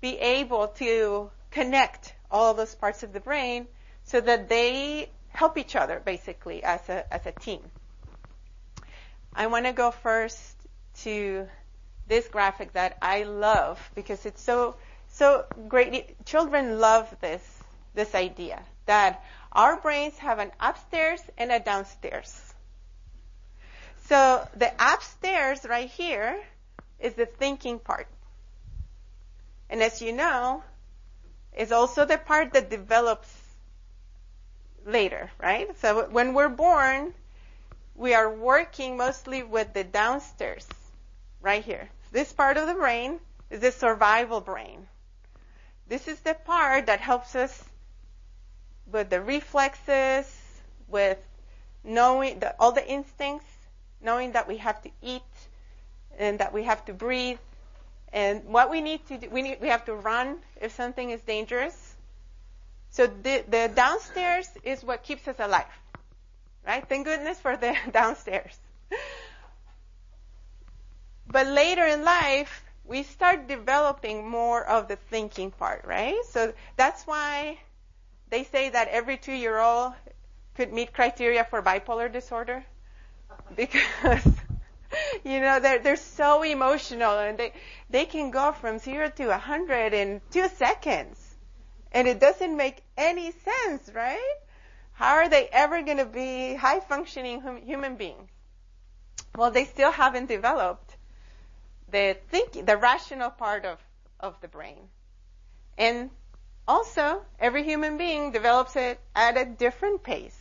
be 0.00 0.16
able 0.18 0.68
to 0.68 1.30
connect 1.50 2.14
all 2.30 2.54
those 2.54 2.74
parts 2.74 3.02
of 3.02 3.12
the 3.12 3.20
brain 3.20 3.66
so 4.04 4.20
that 4.20 4.48
they 4.48 5.10
help 5.28 5.58
each 5.58 5.76
other, 5.76 6.00
basically, 6.04 6.62
as 6.64 6.80
a 6.88 7.12
as 7.12 7.26
a 7.26 7.32
team. 7.32 7.60
I 9.34 9.46
want 9.46 9.66
to 9.66 9.72
go 9.72 9.90
first 9.90 10.56
to 11.02 11.46
this 12.08 12.26
graphic 12.28 12.72
that 12.72 12.98
I 13.02 13.24
love 13.24 13.78
because 13.94 14.26
it's 14.26 14.42
so 14.42 14.76
so 15.10 15.44
great. 15.68 16.24
Children 16.24 16.78
love 16.80 17.14
this 17.20 17.42
this 17.94 18.14
idea 18.14 18.62
that 18.86 19.24
our 19.52 19.80
brains 19.80 20.16
have 20.18 20.38
an 20.38 20.50
upstairs 20.60 21.20
and 21.36 21.50
a 21.52 21.60
downstairs. 21.60 22.54
So 24.06 24.48
the 24.56 24.72
upstairs 24.78 25.64
right 25.68 25.88
here 25.88 26.40
is 26.98 27.14
the 27.14 27.26
thinking 27.26 27.78
part. 27.78 28.08
And 29.70 29.82
as 29.82 30.00
you 30.00 30.12
know, 30.12 30.62
is 31.56 31.72
also 31.72 32.04
the 32.04 32.16
part 32.16 32.54
that 32.54 32.70
develops 32.70 33.28
later, 34.86 35.30
right? 35.38 35.68
So 35.80 36.08
when 36.08 36.32
we're 36.32 36.48
born, 36.48 37.12
we 37.94 38.14
are 38.14 38.32
working 38.32 38.96
mostly 38.96 39.42
with 39.42 39.74
the 39.74 39.84
downstairs, 39.84 40.66
right 41.42 41.62
here. 41.62 41.90
This 42.10 42.32
part 42.32 42.56
of 42.56 42.66
the 42.66 42.74
brain 42.74 43.20
is 43.50 43.60
the 43.60 43.72
survival 43.72 44.40
brain. 44.40 44.86
This 45.86 46.08
is 46.08 46.20
the 46.20 46.34
part 46.34 46.86
that 46.86 47.00
helps 47.00 47.34
us 47.34 47.64
with 48.90 49.10
the 49.10 49.20
reflexes, 49.20 50.26
with 50.86 51.18
knowing 51.84 52.40
the, 52.40 52.54
all 52.58 52.72
the 52.72 52.86
instincts, 52.86 53.46
knowing 54.00 54.32
that 54.32 54.48
we 54.48 54.58
have 54.58 54.82
to 54.82 54.90
eat 55.02 55.22
and 56.18 56.38
that 56.40 56.52
we 56.52 56.64
have 56.64 56.84
to 56.86 56.92
breathe, 56.92 57.38
and 58.12 58.44
what 58.44 58.70
we 58.70 58.80
need 58.80 59.06
to 59.08 59.18
do, 59.18 59.28
we 59.30 59.42
need, 59.42 59.60
we 59.60 59.68
have 59.68 59.84
to 59.84 59.94
run 59.94 60.38
if 60.60 60.74
something 60.74 61.10
is 61.10 61.20
dangerous. 61.22 61.94
So 62.90 63.06
the, 63.06 63.44
the 63.48 63.70
downstairs 63.74 64.48
is 64.64 64.82
what 64.82 65.02
keeps 65.02 65.28
us 65.28 65.36
alive, 65.38 65.66
right? 66.66 66.86
Thank 66.88 67.06
goodness 67.06 67.38
for 67.38 67.56
the 67.56 67.76
downstairs. 67.92 68.58
But 71.30 71.46
later 71.46 71.86
in 71.86 72.04
life, 72.04 72.64
we 72.84 73.02
start 73.02 73.48
developing 73.48 74.26
more 74.26 74.64
of 74.64 74.88
the 74.88 74.96
thinking 74.96 75.50
part, 75.50 75.84
right? 75.84 76.18
So 76.30 76.54
that's 76.76 77.06
why 77.06 77.58
they 78.30 78.44
say 78.44 78.70
that 78.70 78.88
every 78.88 79.18
two 79.18 79.34
year 79.34 79.58
old 79.58 79.92
could 80.54 80.72
meet 80.72 80.94
criteria 80.94 81.44
for 81.44 81.62
bipolar 81.62 82.10
disorder. 82.10 82.64
Because, 83.54 84.26
you 85.24 85.40
know, 85.40 85.60
they're, 85.60 85.78
they're 85.80 85.96
so 85.96 86.42
emotional 86.42 87.18
and 87.18 87.36
they, 87.36 87.52
they 87.90 88.06
can 88.06 88.30
go 88.30 88.52
from 88.52 88.78
zero 88.78 89.10
to 89.10 89.28
a 89.30 89.38
hundred 89.38 89.92
in 89.92 90.22
two 90.30 90.48
seconds. 90.48 91.36
And 91.92 92.08
it 92.08 92.20
doesn't 92.20 92.56
make 92.56 92.82
any 92.96 93.32
sense, 93.32 93.90
right? 93.94 94.34
How 94.92 95.14
are 95.14 95.28
they 95.28 95.46
ever 95.48 95.82
going 95.82 95.98
to 95.98 96.06
be 96.06 96.54
high 96.54 96.80
functioning 96.80 97.40
hum- 97.42 97.62
human 97.62 97.96
beings? 97.96 98.30
Well, 99.36 99.50
they 99.50 99.64
still 99.66 99.92
haven't 99.92 100.26
developed 100.26 100.87
the 101.90 102.16
thinking, 102.30 102.64
the 102.64 102.76
rational 102.76 103.30
part 103.30 103.64
of, 103.64 103.78
of 104.20 104.40
the 104.40 104.48
brain. 104.48 104.88
And 105.76 106.10
also, 106.66 107.22
every 107.40 107.64
human 107.64 107.96
being 107.96 108.32
develops 108.32 108.76
it 108.76 109.00
at 109.14 109.36
a 109.36 109.44
different 109.44 110.02
pace. 110.02 110.36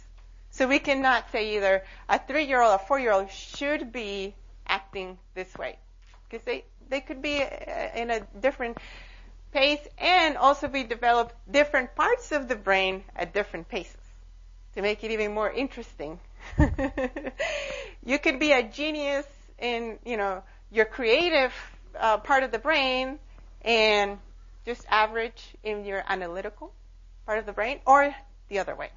So 0.50 0.68
we 0.68 0.80
cannot 0.80 1.32
say 1.32 1.56
either 1.56 1.84
a 2.10 2.20
three-year-old 2.20 2.74
or 2.74 2.80
four-year-old 2.80 3.32
should 3.32 3.92
be 3.92 4.36
acting 4.68 5.18
this 5.36 5.54
way. 5.56 5.78
Because 6.30 6.44
they, 6.46 6.66
they 6.90 7.00
could 7.02 7.22
be 7.22 7.42
uh, 7.44 7.48
in 7.96 8.10
a 8.10 8.22
different 8.42 8.78
pace 9.54 9.80
and 9.98 10.38
also 10.38 10.68
be 10.68 10.84
develop 10.84 11.34
different 11.50 11.96
parts 11.96 12.32
of 12.32 12.48
the 12.48 12.56
brain 12.56 13.04
at 13.16 13.34
different 13.34 13.70
paces 13.70 13.96
to 14.76 14.82
make 14.82 15.04
it 15.04 15.12
even 15.12 15.34
more 15.34 15.52
interesting. 15.52 16.20
you 18.06 18.20
could 18.20 18.40
be 18.40 18.52
a 18.52 18.64
genius 18.64 19.26
in, 19.60 19.98
you 20.06 20.18
know, 20.18 20.44
your 20.72 20.86
creative 20.86 21.54
uh, 22.00 22.18
part 22.18 22.44
of 22.44 22.52
the 22.52 22.60
brain 22.60 23.20
and 23.62 24.18
just 24.66 24.86
average 24.90 25.56
in 25.64 25.86
your 25.86 26.04
analytical 26.08 26.72
part 27.26 27.40
of 27.40 27.46
the 27.46 27.54
brain 27.54 27.80
or 27.86 28.14
the 28.50 28.60
other 28.60 28.76
way. 28.76 28.90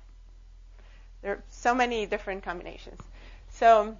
There 1.22 1.32
are 1.32 1.42
so 1.50 1.74
many 1.74 2.06
different 2.06 2.44
combinations. 2.44 3.00
So, 3.50 3.96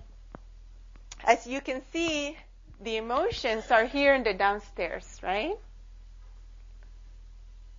as 1.24 1.46
you 1.46 1.60
can 1.60 1.82
see, 1.92 2.36
the 2.80 2.96
emotions 2.96 3.70
are 3.70 3.84
here 3.84 4.14
in 4.14 4.24
the 4.24 4.34
downstairs, 4.34 5.20
right? 5.22 5.54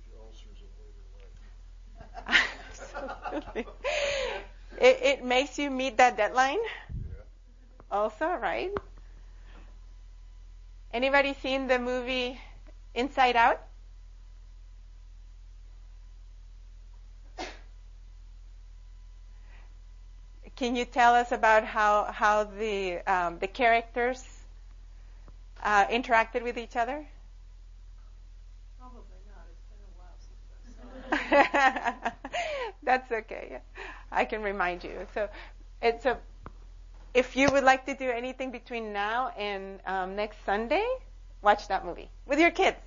you 0.00 0.16
ulcers 0.18 0.58
in 0.62 0.72
later 0.80 1.04
life. 1.12 1.36
Absolutely. 3.28 3.66
It, 4.80 4.98
it 5.02 5.24
makes 5.24 5.58
you 5.58 5.70
meet 5.70 5.96
that 5.98 6.16
deadline. 6.16 6.58
Yeah. 6.90 7.24
Also, 7.90 8.26
right? 8.36 8.72
Anybody 10.92 11.34
seen 11.34 11.66
the 11.66 11.80
movie 11.80 12.40
Inside 12.94 13.34
Out? 13.34 13.60
Can 20.62 20.76
you 20.76 20.84
tell 20.84 21.16
us 21.16 21.32
about 21.32 21.64
how 21.64 22.04
how 22.04 22.44
the 22.44 22.98
um, 23.12 23.40
the 23.40 23.48
characters 23.48 24.22
uh, 25.60 25.86
interacted 25.86 26.44
with 26.44 26.56
each 26.56 26.76
other? 26.76 27.04
Probably 28.78 29.22
not. 29.26 29.44
It's 29.50 29.66
been 29.72 29.82
a 29.82 29.98
while 29.98 30.18
since. 31.90 32.72
That's 32.84 33.10
okay. 33.10 33.58
I 34.12 34.24
can 34.24 34.40
remind 34.40 34.84
you. 34.84 35.04
So, 35.14 35.28
it's 35.82 36.06
a. 36.06 36.16
If 37.12 37.34
you 37.34 37.50
would 37.50 37.64
like 37.64 37.84
to 37.86 37.96
do 37.96 38.08
anything 38.08 38.52
between 38.52 38.92
now 38.92 39.32
and 39.36 39.80
um, 39.84 40.14
next 40.14 40.36
Sunday, 40.46 40.86
watch 41.42 41.66
that 41.66 41.84
movie 41.84 42.08
with 42.24 42.38
your 42.38 42.52
kids. 42.52 42.78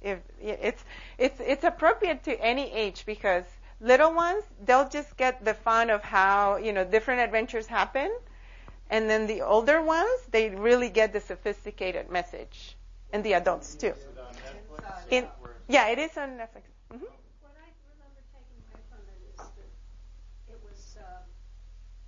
If 0.00 0.20
it's 0.40 0.84
it's 1.18 1.40
it's 1.40 1.64
appropriate 1.64 2.22
to 2.30 2.40
any 2.40 2.70
age 2.72 3.02
because 3.06 3.46
little 3.82 4.14
ones 4.14 4.44
they'll 4.64 4.88
just 4.88 5.16
get 5.18 5.44
the 5.44 5.54
fun 5.54 5.90
of 5.90 6.02
how 6.02 6.56
you 6.56 6.72
know 6.72 6.84
different 6.84 7.20
adventures 7.20 7.66
happen, 7.66 8.10
and 8.90 9.08
then 9.10 9.26
the 9.26 9.42
older 9.42 9.82
ones 9.82 10.20
they 10.30 10.50
really 10.50 10.88
get 10.90 11.12
the 11.12 11.20
sophisticated 11.20 12.10
message, 12.10 12.76
and 13.12 13.24
the 13.24 13.34
adults 13.34 13.74
too. 13.76 13.88
Is 13.88 14.06
it 14.06 14.18
on 14.18 14.34
Netflix? 14.34 15.10
In, 15.10 15.24
Where- 15.40 15.52
yeah, 15.68 15.88
it 15.88 15.98
is 15.98 16.16
on 16.16 16.30
Netflix. 16.38 16.64
hmm 16.90 16.98
What 17.40 17.54
I 17.58 17.68
remember 17.92 18.20
taking 18.32 18.60
away 18.70 18.82
from 18.88 19.02
it 19.08 19.20
is 19.34 19.36
that 19.56 19.70
it 20.52 20.58
was, 20.62 20.96
um, 21.00 21.24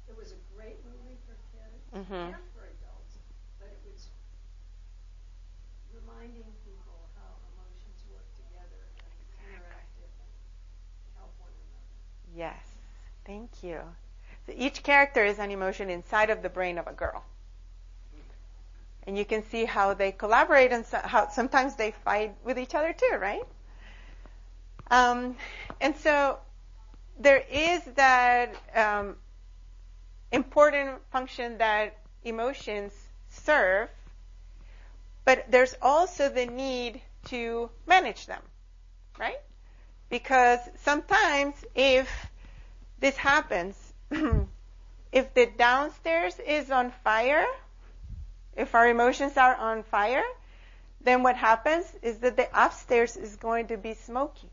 it 0.09 0.17
was 0.17 0.33
a 0.33 0.41
great 0.57 0.79
movie 0.85 1.19
for 1.27 1.35
kids 1.53 1.83
Mhm. 1.95 2.35
and 2.35 2.45
for 2.55 2.65
adults, 2.67 3.19
but 3.59 3.69
it 3.69 3.81
was 3.85 4.09
reminding 5.93 6.45
people 6.65 7.09
how 7.15 7.31
emotions 7.55 8.03
work 8.11 8.27
together 8.35 8.83
and 8.99 9.15
interactive 9.39 10.11
and 10.19 10.33
help 11.15 11.33
one 11.39 11.53
another. 11.55 11.99
Yes, 12.37 12.59
thank 13.25 13.63
you. 13.63 13.81
So 14.47 14.53
each 14.57 14.83
character 14.83 15.25
is 15.25 15.39
an 15.39 15.51
emotion 15.51 15.89
inside 15.89 16.31
of 16.31 16.43
the 16.43 16.49
brain 16.49 16.79
of 16.79 16.87
a 16.87 16.93
girl. 16.93 17.25
And 19.07 19.17
you 19.17 19.25
can 19.25 19.45
see 19.45 19.65
how 19.65 19.95
they 19.95 20.13
collaborate 20.13 20.73
and 20.73 20.85
so, 20.85 20.99
how 20.99 21.29
sometimes 21.29 21.77
they 21.77 21.93
fight 21.93 22.35
with 22.43 22.59
each 22.59 22.75
other 22.75 22.93
too, 22.93 23.17
right? 23.21 23.45
Um, 24.91 25.37
and 25.81 25.97
so 25.97 26.39
there 27.19 27.43
is 27.51 27.83
that 27.95 28.55
um, 28.75 29.17
important 30.33 31.01
function 31.11 31.59
that 31.59 31.99
emotions 32.25 32.93
serve, 33.29 33.89
but 35.25 35.51
there's 35.51 35.75
also 35.81 36.29
the 36.29 36.47
need 36.47 37.01
to 37.27 37.71
manage 37.87 38.27
them, 38.27 38.43
right? 39.19 39.41
Because 40.09 40.61
sometimes 40.83 41.55
if 41.75 42.09
this 42.99 43.17
happens, 43.17 43.77
if 45.13 45.35
the 45.35 45.47
downstairs 45.59 46.39
is 46.47 46.71
on 46.71 46.93
fire, 47.03 47.47
if 48.57 48.75
our 48.75 48.89
emotions 48.89 49.37
are 49.37 49.55
on 49.57 49.83
fire, 49.83 50.25
then 51.01 51.23
what 51.23 51.37
happens 51.37 51.87
is 52.03 52.19
that 52.19 52.37
the 52.37 52.49
upstairs 52.53 53.17
is 53.17 53.37
going 53.37 53.67
to 53.69 53.77
be 53.77 53.95
smoky. 53.95 54.49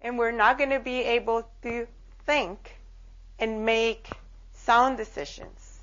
And 0.00 0.18
we're 0.18 0.32
not 0.32 0.58
going 0.58 0.70
to 0.70 0.80
be 0.80 1.02
able 1.02 1.48
to 1.62 1.86
think 2.24 2.78
and 3.38 3.64
make 3.64 4.08
sound 4.52 4.96
decisions 4.96 5.80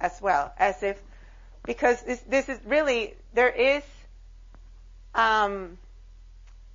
as 0.00 0.20
well 0.20 0.52
as 0.58 0.82
if, 0.82 1.00
because 1.64 2.02
this, 2.02 2.20
this 2.20 2.48
is 2.48 2.58
really, 2.64 3.14
there 3.34 3.48
is 3.48 3.82
um, 5.14 5.78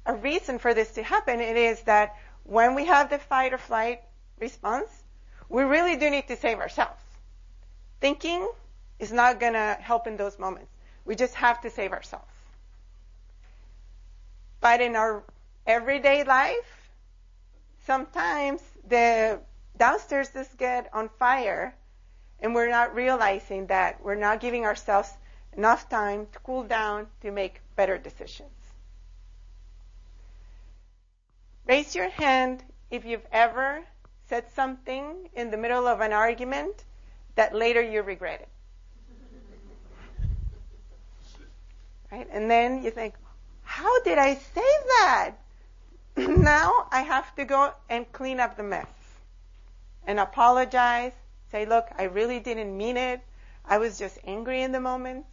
a 0.05 0.13
reason 0.13 0.59
for 0.59 0.73
this 0.73 0.91
to 0.91 1.03
happen. 1.03 1.41
It 1.41 1.57
is 1.57 1.81
that 1.83 2.15
when 2.43 2.75
we 2.75 2.85
have 2.85 3.09
the 3.09 3.17
fight 3.17 3.53
or 3.53 3.57
flight 3.57 4.01
response, 4.39 4.89
we 5.49 5.63
really 5.63 5.95
do 5.95 6.09
need 6.09 6.27
to 6.27 6.35
save 6.35 6.59
ourselves. 6.59 7.01
Thinking 7.99 8.49
is 8.99 9.11
not 9.11 9.39
going 9.39 9.53
to 9.53 9.77
help 9.79 10.07
in 10.07 10.17
those 10.17 10.37
moments. 10.37 10.71
We 11.05 11.15
just 11.15 11.35
have 11.35 11.61
to 11.61 11.69
save 11.69 11.91
ourselves. 11.91 12.31
But 14.61 14.81
in 14.81 14.95
our 14.95 15.23
everyday 15.67 16.23
life, 16.23 16.89
sometimes 17.85 18.61
the 18.87 19.39
downstairs 19.77 20.29
just 20.29 20.57
get 20.57 20.89
on 20.93 21.09
fire 21.19 21.75
and 22.39 22.53
we're 22.53 22.69
not 22.69 22.95
realizing 22.95 23.67
that 23.67 24.03
we're 24.03 24.15
not 24.15 24.39
giving 24.39 24.65
ourselves 24.65 25.09
enough 25.55 25.89
time 25.89 26.27
to 26.33 26.39
cool 26.39 26.63
down 26.63 27.07
to 27.21 27.31
make 27.31 27.61
better 27.75 27.97
decisions. 27.97 28.49
Raise 31.67 31.95
your 31.95 32.09
hand 32.09 32.63
if 32.91 33.05
you've 33.05 33.25
ever 33.31 33.81
said 34.29 34.45
something 34.55 35.29
in 35.35 35.51
the 35.51 35.57
middle 35.57 35.87
of 35.87 35.99
an 35.99 36.13
argument 36.13 36.83
that 37.35 37.55
later 37.55 37.81
you 37.81 38.01
regretted. 38.01 38.47
Right? 42.11 42.27
And 42.31 42.49
then 42.49 42.83
you 42.83 42.91
think, 42.91 43.15
how 43.63 44.01
did 44.03 44.17
I 44.17 44.35
say 44.35 44.61
that? 44.61 45.31
now 46.17 46.87
I 46.91 47.01
have 47.01 47.35
to 47.35 47.45
go 47.45 47.73
and 47.89 48.09
clean 48.11 48.39
up 48.39 48.57
the 48.57 48.63
mess 48.63 48.87
and 50.05 50.19
apologize. 50.19 51.13
Say, 51.51 51.65
look, 51.65 51.87
I 51.97 52.03
really 52.03 52.39
didn't 52.39 52.75
mean 52.77 52.95
it. 52.95 53.21
I 53.65 53.79
was 53.79 53.97
just 53.97 54.19
angry 54.25 54.61
in 54.61 54.71
the 54.71 54.79
moment. 54.79 55.25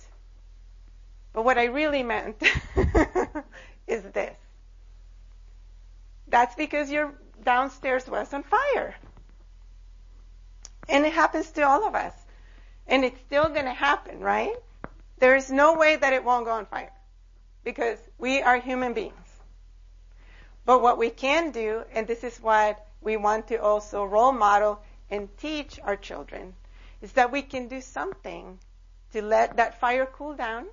But 1.33 1.45
what 1.45 1.59
I 1.59 1.65
really 1.65 2.03
meant 2.03 2.43
is 3.87 4.03
this. 4.13 4.37
That's 6.33 6.55
because 6.55 6.91
your 6.91 7.13
downstairs 7.45 8.09
was 8.09 8.33
on 8.33 8.43
fire. 8.43 8.95
And 10.89 11.05
it 11.05 11.13
happens 11.13 11.51
to 11.53 11.63
all 11.63 11.87
of 11.87 11.95
us. 11.95 12.15
And 12.87 13.05
it's 13.05 13.21
still 13.21 13.49
going 13.51 13.67
to 13.67 13.75
happen, 13.75 14.21
right? 14.21 14.57
There 15.19 15.37
is 15.37 15.51
no 15.51 15.75
way 15.75 15.95
that 15.95 16.15
it 16.15 16.25
won't 16.25 16.47
go 16.47 16.53
on 16.53 16.65
fire 16.65 16.93
because 17.65 17.99
we 18.19 18.41
are 18.41 18.57
human 18.57 18.95
beings. 18.95 19.29
But 20.65 20.81
what 20.81 20.97
we 20.97 21.11
can 21.11 21.51
do, 21.51 21.85
and 21.93 22.07
this 22.07 22.25
is 22.25 22.39
what 22.39 22.83
we 23.03 23.19
want 23.19 23.49
to 23.49 23.61
also 23.61 24.03
role 24.05 24.33
model 24.33 24.81
and 25.11 25.29
teach 25.37 25.79
our 25.85 25.97
children, 25.97 26.55
is 27.03 27.13
that 27.13 27.31
we 27.31 27.43
can 27.43 27.69
do 27.69 27.83
something 27.83 28.59
to 29.13 29.21
let 29.21 29.59
that 29.59 29.79
fire 29.79 30.07
cool 30.07 30.33
down 30.33 30.67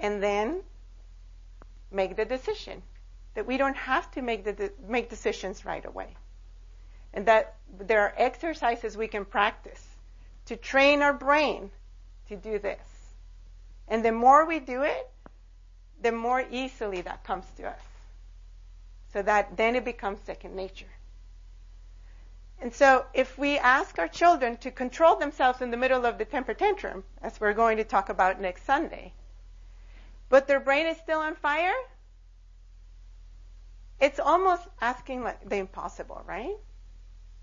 and 0.00 0.20
then 0.20 0.62
make 1.90 2.16
the 2.16 2.24
decision. 2.24 2.82
That 3.34 3.46
we 3.46 3.56
don't 3.56 3.76
have 3.76 4.10
to 4.12 4.22
make 4.22 4.44
the 4.44 4.72
make 4.86 5.10
decisions 5.10 5.64
right 5.64 5.84
away. 5.84 6.16
And 7.14 7.26
that 7.26 7.56
there 7.78 8.00
are 8.00 8.14
exercises 8.16 8.96
we 8.96 9.08
can 9.08 9.24
practice 9.24 9.84
to 10.46 10.56
train 10.56 11.02
our 11.02 11.12
brain 11.12 11.70
to 12.28 12.36
do 12.36 12.58
this. 12.58 12.80
And 13.86 14.04
the 14.04 14.12
more 14.12 14.44
we 14.44 14.58
do 14.58 14.82
it, 14.82 15.08
the 16.02 16.12
more 16.12 16.44
easily 16.50 17.00
that 17.02 17.24
comes 17.24 17.44
to 17.56 17.68
us. 17.68 17.82
So 19.12 19.22
that 19.22 19.56
then 19.56 19.76
it 19.76 19.84
becomes 19.84 20.20
second 20.20 20.54
nature. 20.54 20.86
And 22.60 22.74
so 22.74 23.06
if 23.14 23.38
we 23.38 23.56
ask 23.58 23.98
our 23.98 24.08
children 24.08 24.56
to 24.58 24.70
control 24.70 25.16
themselves 25.16 25.60
in 25.60 25.70
the 25.70 25.76
middle 25.76 26.04
of 26.04 26.18
the 26.18 26.24
temper 26.24 26.54
tantrum, 26.54 27.04
as 27.22 27.40
we're 27.40 27.52
going 27.52 27.76
to 27.76 27.84
talk 27.84 28.08
about 28.08 28.40
next 28.40 28.64
Sunday, 28.64 29.12
but 30.28 30.46
their 30.46 30.60
brain 30.60 30.86
is 30.86 30.96
still 30.98 31.20
on 31.20 31.34
fire, 31.36 31.74
it's 34.00 34.20
almost 34.20 34.62
asking 34.80 35.22
like 35.22 35.48
the 35.48 35.56
impossible, 35.56 36.22
right? 36.26 36.56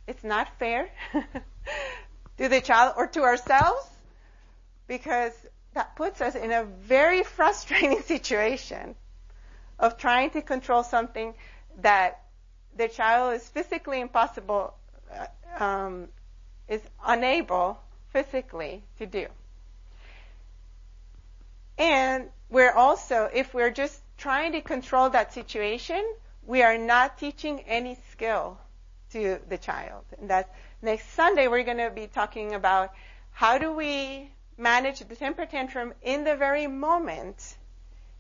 It's 0.08 0.24
not 0.24 0.48
fair 0.60 0.90
to 2.38 2.50
the 2.50 2.62
child 2.62 2.94
or 2.98 3.08
to 3.08 3.24
ourselves 3.24 3.90
because 4.88 5.34
that 5.74 5.96
puts 5.96 6.22
us 6.22 6.36
in 6.36 6.52
a 6.52 6.64
very 6.64 7.24
frustrating 7.24 8.02
situation 8.14 8.96
of 9.80 9.98
trying 9.98 10.30
to 10.32 10.42
control 10.42 10.84
something 10.84 11.34
that 11.80 12.22
the 12.78 12.88
child 12.88 13.34
is 13.34 13.48
physically 13.48 14.00
impossible, 14.00 14.74
uh, 15.12 15.64
um, 15.64 16.08
is 16.68 16.82
unable 17.06 17.80
physically 18.12 18.84
to 18.98 19.06
do. 19.06 19.28
And 21.78 22.30
we're 22.50 22.72
also, 22.72 23.30
if 23.34 23.54
we're 23.54 23.72
just 23.72 24.02
trying 24.18 24.54
to 24.54 24.62
control 24.62 25.10
that 25.10 25.34
situation, 25.34 26.04
we 26.46 26.64
are 26.64 26.78
not 26.78 27.18
teaching 27.18 27.62
any 27.62 27.98
skill 28.12 28.58
to 29.12 29.40
the 29.50 29.58
child. 29.58 30.04
And 30.20 30.30
that's 30.30 30.50
next 30.82 31.14
Sunday 31.14 31.48
we're 31.48 31.64
going 31.64 31.78
to 31.78 31.90
be 31.90 32.08
talking 32.08 32.54
about 32.54 32.94
how 33.32 33.58
do 33.58 33.74
we 33.74 34.30
manage 34.58 35.00
the 35.00 35.16
temper 35.16 35.46
tantrum 35.46 35.94
in 36.02 36.24
the 36.24 36.36
very 36.36 36.68
moment 36.68 37.58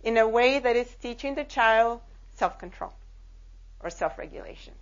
in 0.03 0.17
a 0.17 0.27
way 0.27 0.59
that 0.59 0.75
is 0.75 0.93
teaching 1.01 1.35
the 1.35 1.43
child 1.43 2.01
self-control 2.35 2.93
or 3.79 3.89
self-regulation. 3.89 4.73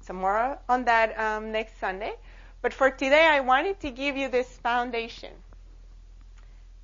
So 0.00 0.14
more 0.14 0.58
on 0.68 0.84
that 0.84 1.18
um, 1.18 1.52
next 1.52 1.78
Sunday. 1.78 2.12
But 2.60 2.72
for 2.72 2.90
today, 2.90 3.24
I 3.24 3.40
wanted 3.40 3.78
to 3.80 3.90
give 3.90 4.16
you 4.16 4.28
this 4.28 4.48
foundation 4.58 5.30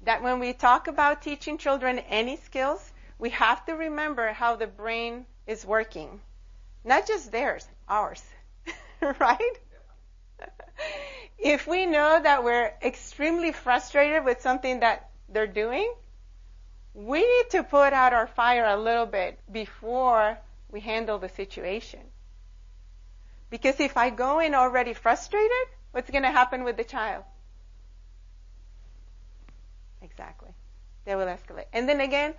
that 0.04 0.22
when 0.22 0.38
we 0.38 0.52
talk 0.52 0.88
about 0.88 1.22
teaching 1.22 1.58
children 1.58 1.98
any 1.98 2.36
skills, 2.36 2.92
we 3.18 3.30
have 3.30 3.64
to 3.66 3.72
remember 3.72 4.32
how 4.32 4.56
the 4.56 4.66
brain 4.66 5.26
is 5.46 5.64
working. 5.64 6.20
Not 6.84 7.06
just 7.06 7.32
theirs, 7.32 7.66
ours. 7.88 8.22
right? 9.00 9.58
if 11.38 11.66
we 11.66 11.86
know 11.86 12.20
that 12.22 12.44
we're 12.44 12.72
extremely 12.82 13.52
frustrated 13.52 14.24
with 14.24 14.40
something 14.42 14.80
that 14.80 15.10
they're 15.28 15.46
doing, 15.46 15.92
we 16.94 17.20
need 17.20 17.50
to 17.50 17.62
put 17.62 17.92
out 17.92 18.12
our 18.12 18.26
fire 18.26 18.64
a 18.66 18.76
little 18.76 19.06
bit 19.06 19.38
before 19.50 20.38
we 20.70 20.80
handle 20.80 21.18
the 21.18 21.28
situation. 21.28 22.00
Because 23.50 23.80
if 23.80 23.96
I 23.96 24.10
go 24.10 24.40
in 24.40 24.54
already 24.54 24.94
frustrated, 24.94 25.66
what's 25.92 26.10
going 26.10 26.22
to 26.22 26.30
happen 26.30 26.64
with 26.64 26.76
the 26.76 26.84
child? 26.84 27.24
Exactly. 30.04 30.50
They 31.04 31.16
will 31.16 31.26
escalate. 31.26 31.66
And 31.72 31.88
then 31.88 32.00
again, 32.00 32.34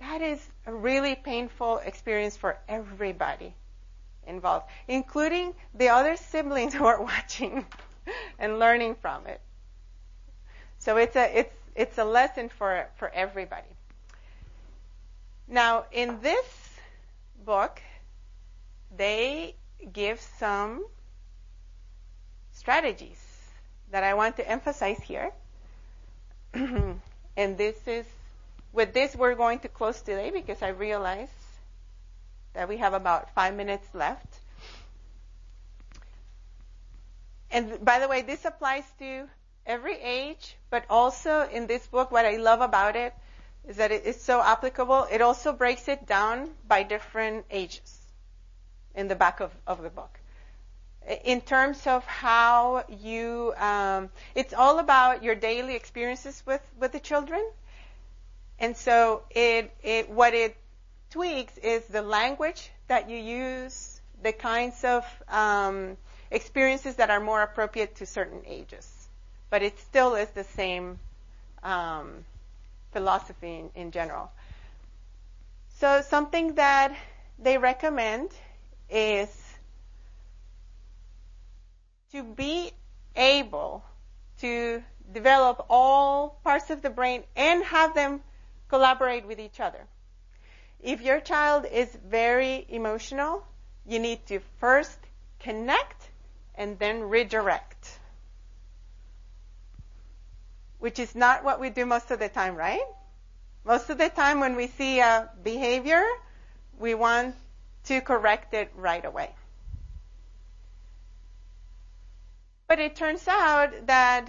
that 0.00 0.20
is 0.20 0.46
a 0.66 0.74
really 0.74 1.14
painful 1.14 1.78
experience 1.78 2.36
for 2.36 2.58
everybody 2.68 3.54
involved, 4.26 4.66
including 4.88 5.54
the 5.74 5.88
other 5.88 6.16
siblings 6.16 6.74
who 6.74 6.84
are 6.86 7.00
watching 7.02 7.64
and 8.38 8.58
learning 8.58 8.96
from 8.96 9.26
it. 9.26 9.40
So 10.78 10.96
it's 10.96 11.16
a 11.16 11.38
it's 11.38 11.54
it's 11.74 11.98
a 11.98 12.04
lesson 12.04 12.48
for 12.48 12.86
for 12.96 13.08
everybody. 13.10 13.68
Now, 15.48 15.86
in 15.92 16.20
this 16.20 16.46
book, 17.44 17.80
they 18.96 19.56
give 19.92 20.20
some 20.20 20.86
strategies 22.52 23.18
that 23.90 24.04
I 24.04 24.14
want 24.14 24.36
to 24.36 24.48
emphasize 24.48 25.00
here. 25.00 25.32
and 27.36 27.56
this 27.56 27.76
is 27.86 28.06
with 28.72 28.92
this 28.92 29.14
we're 29.14 29.34
going 29.34 29.60
to 29.60 29.68
close 29.68 30.00
today 30.00 30.30
because 30.30 30.62
I 30.62 30.68
realize 30.68 31.28
that 32.54 32.68
we 32.68 32.78
have 32.78 32.94
about 32.94 33.34
five 33.34 33.54
minutes 33.54 33.86
left. 33.94 34.26
and 37.50 37.82
by 37.84 37.98
the 37.98 38.08
way, 38.08 38.22
this 38.22 38.44
applies 38.44 38.84
to 38.98 39.28
every 39.66 39.98
age, 39.98 40.56
but 40.70 40.84
also 40.90 41.48
in 41.48 41.66
this 41.66 41.86
book, 41.86 42.10
what 42.10 42.26
I 42.26 42.36
love 42.36 42.60
about 42.60 42.96
it 42.96 43.14
is 43.66 43.76
that 43.76 43.90
it 43.92 44.04
is 44.04 44.20
so 44.20 44.42
applicable. 44.42 45.06
It 45.10 45.20
also 45.20 45.52
breaks 45.52 45.88
it 45.88 46.06
down 46.06 46.50
by 46.66 46.82
different 46.82 47.46
ages 47.50 47.98
in 48.94 49.08
the 49.08 49.14
back 49.14 49.40
of, 49.40 49.50
of 49.66 49.82
the 49.82 49.90
book. 49.90 50.18
In 51.24 51.40
terms 51.40 51.86
of 51.86 52.04
how 52.04 52.84
you, 53.02 53.54
um, 53.56 54.10
it's 54.34 54.52
all 54.52 54.78
about 54.78 55.22
your 55.22 55.34
daily 55.34 55.74
experiences 55.74 56.42
with, 56.44 56.60
with 56.78 56.92
the 56.92 57.00
children. 57.00 57.42
And 58.58 58.76
so 58.76 59.22
it, 59.30 59.72
it, 59.82 60.10
what 60.10 60.34
it 60.34 60.56
tweaks 61.10 61.56
is 61.58 61.84
the 61.86 62.02
language 62.02 62.70
that 62.88 63.08
you 63.08 63.16
use, 63.16 64.00
the 64.22 64.32
kinds 64.32 64.84
of 64.84 65.04
um, 65.28 65.96
experiences 66.30 66.96
that 66.96 67.08
are 67.08 67.20
more 67.20 67.42
appropriate 67.42 67.96
to 67.96 68.06
certain 68.06 68.42
ages. 68.46 69.08
But 69.48 69.62
it 69.62 69.78
still 69.78 70.14
is 70.14 70.28
the 70.30 70.44
same 70.44 70.98
um, 71.62 72.24
philosophy 72.92 73.60
in, 73.60 73.70
in 73.74 73.90
general. 73.92 74.30
So 75.78 76.02
something 76.02 76.56
that 76.56 76.94
they 77.38 77.56
recommend 77.56 78.30
is 78.90 79.47
to 82.12 82.22
be 82.22 82.70
able 83.16 83.84
to 84.40 84.82
develop 85.12 85.66
all 85.68 86.40
parts 86.44 86.70
of 86.70 86.82
the 86.82 86.90
brain 86.90 87.22
and 87.36 87.62
have 87.64 87.94
them 87.94 88.20
collaborate 88.68 89.26
with 89.26 89.40
each 89.40 89.60
other. 89.60 89.86
If 90.80 91.00
your 91.00 91.20
child 91.20 91.66
is 91.70 91.88
very 92.08 92.64
emotional, 92.68 93.44
you 93.86 93.98
need 93.98 94.24
to 94.26 94.40
first 94.60 94.98
connect 95.40 96.10
and 96.54 96.78
then 96.78 97.02
redirect. 97.02 97.98
Which 100.78 100.98
is 100.98 101.14
not 101.14 101.42
what 101.42 101.58
we 101.60 101.70
do 101.70 101.84
most 101.84 102.10
of 102.10 102.20
the 102.20 102.28
time, 102.28 102.54
right? 102.54 102.86
Most 103.64 103.90
of 103.90 103.98
the 103.98 104.08
time 104.08 104.40
when 104.40 104.54
we 104.54 104.68
see 104.68 105.00
a 105.00 105.28
behavior, 105.42 106.04
we 106.78 106.94
want 106.94 107.34
to 107.84 108.00
correct 108.00 108.54
it 108.54 108.70
right 108.76 109.04
away. 109.04 109.34
But 112.68 112.78
it 112.80 112.96
turns 112.96 113.26
out 113.26 113.86
that 113.86 114.28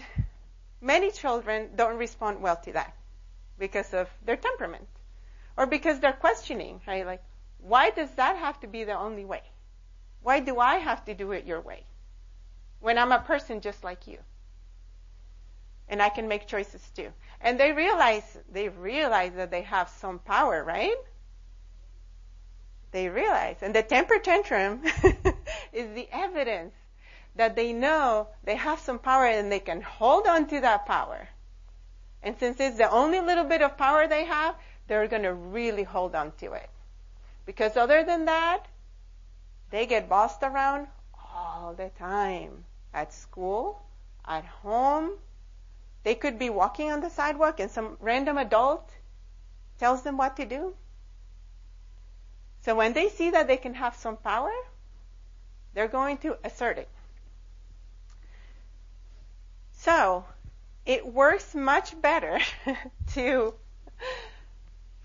many 0.80 1.12
children 1.12 1.72
don't 1.76 1.98
respond 1.98 2.42
well 2.42 2.56
to 2.56 2.72
that 2.72 2.96
because 3.58 3.94
of 3.94 4.10
their 4.26 4.38
temperament 4.38 4.88
or 5.58 5.66
because 5.66 6.00
they're 6.00 6.14
questioning, 6.14 6.80
right? 6.88 7.06
Like, 7.06 7.22
why 7.60 7.90
does 7.90 8.10
that 8.12 8.38
have 8.38 8.58
to 8.62 8.68
be 8.68 8.86
the 8.86 8.98
only 8.98 9.26
way? 9.26 9.42
Why 10.24 10.40
do 10.40 10.58
I 10.58 10.76
have 10.76 11.04
to 11.06 11.14
do 11.14 11.34
it 11.34 11.46
your 11.46 11.60
way? 11.60 11.84
When 12.80 12.98
I'm 12.98 13.12
a 13.12 13.20
person 13.20 13.60
just 13.60 13.84
like 13.84 14.08
you. 14.08 14.20
And 15.90 16.02
I 16.02 16.08
can 16.08 16.30
make 16.30 16.48
choices 16.48 16.82
too. 16.96 17.12
And 17.42 17.60
they 17.60 17.74
realize, 17.74 18.38
they 18.50 18.70
realize 18.70 19.34
that 19.34 19.52
they 19.52 19.64
have 19.64 19.90
some 19.90 20.20
power, 20.20 20.64
right? 20.64 20.96
They 22.92 23.10
realize. 23.10 23.58
And 23.62 23.76
the 23.76 23.84
temper 23.84 24.20
tantrum 24.20 24.82
is 25.74 25.94
the 25.94 26.08
evidence 26.12 26.74
that 27.40 27.56
they 27.56 27.72
know 27.72 28.28
they 28.44 28.58
have 28.58 28.80
some 28.80 29.00
power 29.00 29.26
and 29.26 29.50
they 29.50 29.62
can 29.62 29.82
hold 29.82 30.28
on 30.28 30.46
to 30.46 30.60
that 30.60 30.86
power. 30.86 31.30
And 32.22 32.38
since 32.38 32.60
it's 32.60 32.78
the 32.78 32.92
only 32.92 33.22
little 33.22 33.46
bit 33.46 33.62
of 33.62 33.78
power 33.78 34.10
they 34.10 34.26
have, 34.26 34.56
they're 34.88 35.08
going 35.08 35.24
to 35.24 35.34
really 35.34 35.84
hold 35.84 36.16
on 36.16 36.34
to 36.40 36.52
it. 36.52 36.70
Because 37.46 37.78
other 37.78 38.04
than 38.04 38.26
that, 38.26 38.66
they 39.70 39.86
get 39.86 40.10
bossed 40.10 40.44
around 40.44 40.88
all 41.34 41.74
the 41.78 41.90
time. 41.98 42.66
At 42.94 43.14
school, 43.14 43.84
at 44.28 44.44
home. 44.44 45.12
They 46.04 46.16
could 46.16 46.40
be 46.40 46.50
walking 46.50 46.92
on 46.92 47.00
the 47.00 47.10
sidewalk 47.10 47.62
and 47.62 47.72
some 47.72 47.96
random 48.02 48.38
adult 48.38 48.92
tells 49.80 50.02
them 50.02 50.18
what 50.18 50.36
to 50.36 50.46
do. 50.46 50.74
So 52.66 52.76
when 52.76 52.92
they 52.92 53.08
see 53.08 53.30
that 53.30 53.48
they 53.48 53.56
can 53.56 53.76
have 53.76 53.96
some 53.96 54.18
power, 54.18 54.52
they're 55.74 55.88
going 55.88 56.18
to 56.18 56.38
assert 56.44 56.78
it. 56.78 56.90
So 59.82 60.25
it 60.86 61.05
works 61.05 61.55
much 61.55 61.99
better 62.01 62.38
to 63.13 63.53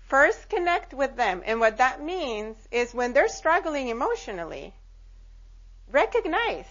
first 0.07 0.49
connect 0.49 0.93
with 0.93 1.15
them. 1.15 1.43
And 1.45 1.61
what 1.61 1.77
that 1.77 2.01
means 2.01 2.57
is 2.71 2.93
when 2.93 3.13
they're 3.13 3.29
struggling 3.29 3.87
emotionally, 3.87 4.73
recognize 5.89 6.67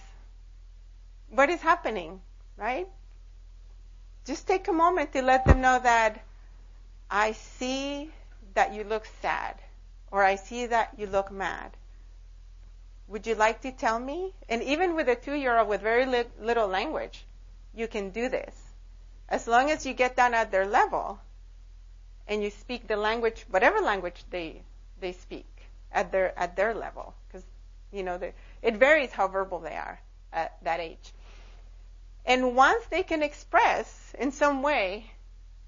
what 1.31 1.49
is 1.49 1.63
happening, 1.63 2.21
right? 2.59 2.87
Just 4.27 4.47
take 4.47 4.69
a 4.69 4.73
moment 4.73 5.15
to 5.15 5.23
let 5.23 5.47
them 5.47 5.63
know 5.63 5.79
that 5.79 6.23
I 7.11 7.33
see 7.33 8.11
that 8.53 8.75
you 8.75 8.85
look 8.85 9.07
sad 9.23 9.63
or 10.11 10.23
I 10.23 10.35
see 10.35 10.67
that 10.67 10.99
you 10.99 11.07
look 11.07 11.31
mad. 11.31 11.71
Would 13.09 13.27
you 13.27 13.35
like 13.35 13.63
to 13.63 13.73
tell 13.73 13.99
me? 13.99 14.35
And 14.47 14.63
even 14.63 14.95
with 14.95 15.09
a 15.09 15.15
two 15.15 15.35
year 15.35 15.59
old 15.59 15.69
with 15.69 15.81
very 15.81 16.05
li- 16.05 16.31
little 16.39 16.69
language, 16.69 17.25
you 17.77 17.89
can 17.89 18.11
do 18.11 18.29
this. 18.29 18.55
As 19.29 19.47
long 19.49 19.71
as 19.71 19.87
you 19.87 19.95
get 19.95 20.17
down 20.17 20.35
at 20.35 20.51
their 20.51 20.67
level 20.67 21.19
and 22.29 22.43
you 22.43 22.51
speak 22.51 22.87
the 22.87 22.97
language, 22.97 23.45
whatever 23.51 23.81
language 23.81 24.25
they 24.31 24.63
they 25.01 25.13
speak 25.13 25.47
at 25.93 26.13
their 26.13 26.39
at 26.39 26.57
their 26.57 26.75
level, 26.75 27.15
because 27.27 27.45
you 27.93 28.03
know 28.03 28.21
it 28.63 28.77
varies 28.77 29.13
how 29.13 29.29
verbal 29.29 29.61
they 29.61 29.77
are 29.77 30.01
at 30.33 30.63
that 30.63 30.81
age. 30.81 31.13
And 32.27 32.57
once 32.57 32.85
they 32.87 33.03
can 33.03 33.23
express 33.23 34.15
in 34.19 34.33
some 34.33 34.63
way 34.63 35.11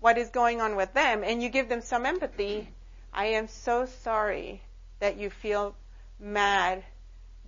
what 0.01 0.19
is 0.19 0.31
going 0.31 0.61
on 0.61 0.77
with 0.77 0.93
them, 0.95 1.23
and 1.25 1.43
you 1.43 1.49
give 1.49 1.69
them 1.69 1.81
some 1.81 2.07
empathy, 2.07 2.69
I 3.13 3.27
am 3.27 3.49
so 3.49 3.87
sorry 3.87 4.63
that 5.01 5.17
you 5.17 5.31
feel 5.31 5.75
mad 6.19 6.85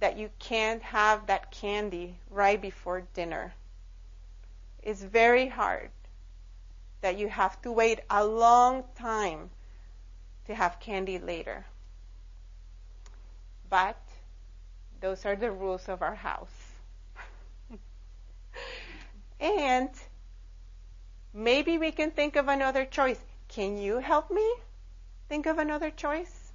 that 0.00 0.16
you 0.16 0.30
can't 0.38 0.82
have 0.82 1.26
that 1.26 1.50
candy 1.50 2.16
right 2.30 2.60
before 2.60 3.02
dinner. 3.14 3.52
It's 4.82 5.02
very 5.02 5.48
hard 5.48 5.90
that 7.00 7.18
you 7.18 7.28
have 7.28 7.60
to 7.62 7.72
wait 7.72 8.00
a 8.10 8.24
long 8.24 8.84
time 8.94 9.50
to 10.46 10.54
have 10.54 10.80
candy 10.80 11.18
later. 11.18 11.66
But 13.70 14.00
those 15.00 15.24
are 15.26 15.36
the 15.36 15.50
rules 15.50 15.88
of 15.88 16.02
our 16.02 16.14
house. 16.14 16.72
and 19.40 19.90
maybe 21.32 21.78
we 21.78 21.92
can 21.92 22.10
think 22.10 22.36
of 22.36 22.48
another 22.48 22.84
choice. 22.84 23.20
Can 23.48 23.78
you 23.78 23.98
help 23.98 24.30
me 24.30 24.54
think 25.28 25.46
of 25.46 25.58
another 25.58 25.90
choice? 25.90 26.52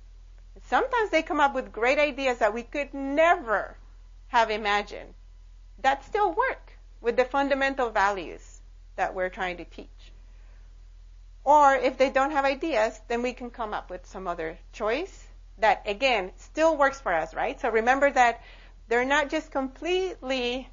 Sometimes 0.66 1.10
they 1.10 1.22
come 1.22 1.40
up 1.40 1.54
with 1.54 1.72
great 1.72 2.00
ideas 2.00 2.40
that 2.40 2.54
we 2.54 2.64
could 2.64 2.94
never 2.94 3.78
have 4.28 4.50
imagined 4.50 5.14
that 5.80 6.04
still 6.04 6.34
work 6.34 6.73
with 7.04 7.18
the 7.18 7.26
fundamental 7.26 7.90
values 7.90 8.62
that 8.96 9.14
we're 9.14 9.30
trying 9.30 9.58
to 9.58 9.66
teach. 9.66 9.88
Or 11.44 11.76
if 11.76 11.98
they 11.98 12.10
don't 12.10 12.32
have 12.32 12.46
ideas, 12.46 13.00
then 13.10 13.22
we 13.22 13.34
can 13.34 13.52
come 13.52 13.74
up 13.74 13.90
with 13.90 14.06
some 14.06 14.28
other 14.28 14.58
choice 14.72 15.28
that 15.60 15.84
again 15.86 16.32
still 16.38 16.78
works 16.78 17.02
for 17.02 17.14
us, 17.14 17.34
right? 17.34 17.60
So 17.60 17.70
remember 17.70 18.10
that 18.10 18.42
they're 18.88 19.06
not 19.06 19.30
just 19.30 19.52
completely 19.52 20.70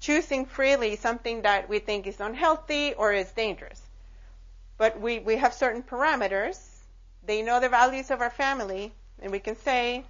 choosing 0.00 0.46
freely 0.46 0.96
something 0.96 1.42
that 1.42 1.68
we 1.68 1.78
think 1.78 2.06
is 2.06 2.20
unhealthy 2.20 2.94
or 2.94 3.12
is 3.12 3.30
dangerous. 3.30 3.80
But 4.78 5.00
we, 5.00 5.20
we 5.20 5.36
have 5.36 5.54
certain 5.54 5.82
parameters. 5.82 6.58
They 7.24 7.42
know 7.42 7.60
the 7.60 7.68
values 7.68 8.10
of 8.10 8.20
our 8.20 8.30
family, 8.30 8.92
and 9.20 9.30
we 9.30 9.38
can 9.38 9.56
say, 9.56 10.04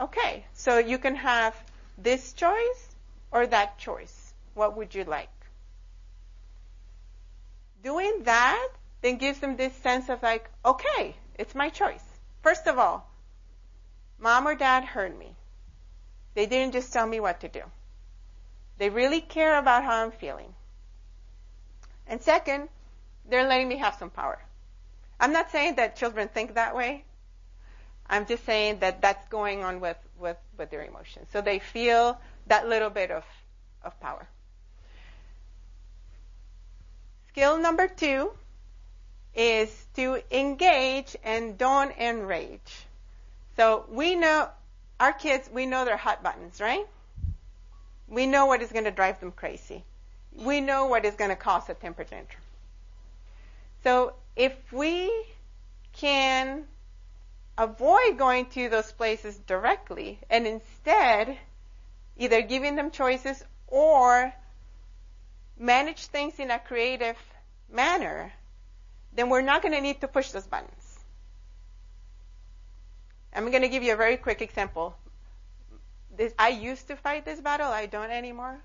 okay, 0.00 0.46
so 0.54 0.78
you 0.78 0.98
can 0.98 1.16
have 1.16 1.54
this 1.98 2.32
choice 2.32 2.89
or 3.30 3.46
that 3.46 3.78
choice. 3.78 4.34
What 4.54 4.76
would 4.76 4.94
you 4.94 5.04
like? 5.04 5.28
doing 7.82 8.22
that 8.24 8.68
then 9.02 9.16
gives 9.16 9.38
them 9.38 9.56
this 9.56 9.74
sense 9.76 10.08
of 10.08 10.22
like, 10.22 10.50
okay, 10.64 11.14
it's 11.38 11.54
my 11.54 11.68
choice. 11.68 12.04
First 12.42 12.66
of 12.66 12.78
all, 12.78 13.08
mom 14.18 14.46
or 14.46 14.54
dad 14.54 14.84
heard 14.84 15.18
me. 15.18 15.34
They 16.34 16.46
didn't 16.46 16.72
just 16.72 16.92
tell 16.92 17.06
me 17.06 17.20
what 17.20 17.40
to 17.40 17.48
do. 17.48 17.62
They 18.78 18.90
really 18.90 19.20
care 19.20 19.58
about 19.58 19.84
how 19.84 20.04
I'm 20.04 20.10
feeling. 20.10 20.54
And 22.06 22.20
second, 22.20 22.68
they're 23.28 23.48
letting 23.48 23.68
me 23.68 23.78
have 23.78 23.96
some 23.96 24.10
power. 24.10 24.38
I'm 25.18 25.32
not 25.32 25.50
saying 25.50 25.76
that 25.76 25.96
children 25.96 26.28
think 26.28 26.54
that 26.54 26.76
way. 26.76 27.04
I'm 28.08 28.26
just 28.26 28.44
saying 28.44 28.80
that 28.80 29.00
that's 29.00 29.28
going 29.28 29.62
on 29.62 29.80
with, 29.80 29.98
with, 30.18 30.36
with 30.58 30.70
their 30.70 30.84
emotions. 30.84 31.28
So 31.32 31.40
they 31.40 31.58
feel 31.58 32.18
that 32.50 32.68
little 32.68 32.90
bit 32.90 33.12
of, 33.12 33.24
of 33.84 33.98
power. 34.00 34.28
Skill 37.28 37.58
number 37.58 37.86
two 37.86 38.32
is 39.36 39.86
to 39.94 40.20
engage 40.32 41.16
and 41.22 41.56
don't 41.56 41.96
enrage. 41.96 42.86
So 43.56 43.84
we 43.88 44.16
know 44.16 44.48
our 44.98 45.12
kids, 45.12 45.48
we 45.52 45.64
know 45.64 45.84
their 45.84 45.96
hot 45.96 46.24
buttons, 46.24 46.60
right? 46.60 46.86
We 48.08 48.26
know 48.26 48.46
what 48.46 48.62
is 48.62 48.72
going 48.72 48.84
to 48.84 48.90
drive 48.90 49.20
them 49.20 49.30
crazy. 49.30 49.84
We 50.34 50.60
know 50.60 50.86
what 50.86 51.04
is 51.04 51.14
going 51.14 51.30
to 51.30 51.36
cause 51.36 51.68
a 51.68 51.74
temper 51.74 52.02
tantrum. 52.02 52.42
So 53.84 54.14
if 54.34 54.52
we 54.72 55.24
can 55.92 56.64
avoid 57.56 58.18
going 58.18 58.46
to 58.46 58.68
those 58.68 58.90
places 58.90 59.36
directly 59.46 60.18
and 60.28 60.48
instead 60.48 61.38
either 62.20 62.42
giving 62.42 62.76
them 62.76 62.90
choices 62.90 63.42
or 63.66 64.32
manage 65.58 66.06
things 66.06 66.38
in 66.38 66.50
a 66.50 66.58
creative 66.58 67.16
manner, 67.72 68.32
then 69.14 69.30
we're 69.30 69.40
not 69.40 69.62
going 69.62 69.72
to 69.72 69.80
need 69.80 70.00
to 70.02 70.06
push 70.06 70.30
those 70.30 70.46
buttons. 70.46 70.98
I'm 73.34 73.50
going 73.50 73.62
to 73.62 73.68
give 73.68 73.82
you 73.82 73.94
a 73.94 73.96
very 73.96 74.18
quick 74.18 74.42
example. 74.42 74.94
This, 76.14 76.34
I 76.38 76.50
used 76.50 76.88
to 76.88 76.96
fight 76.96 77.24
this 77.24 77.40
battle. 77.40 77.72
I 77.72 77.86
don't 77.86 78.10
anymore. 78.10 78.60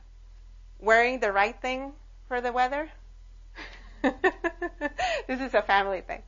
Wearing 0.80 1.20
the 1.20 1.32
right 1.32 1.56
thing 1.62 1.94
for 2.28 2.42
the 2.42 2.52
weather. 2.52 2.90
this 4.02 5.40
is 5.40 5.54
a 5.54 5.62
family 5.62 6.02
thing. 6.02 6.24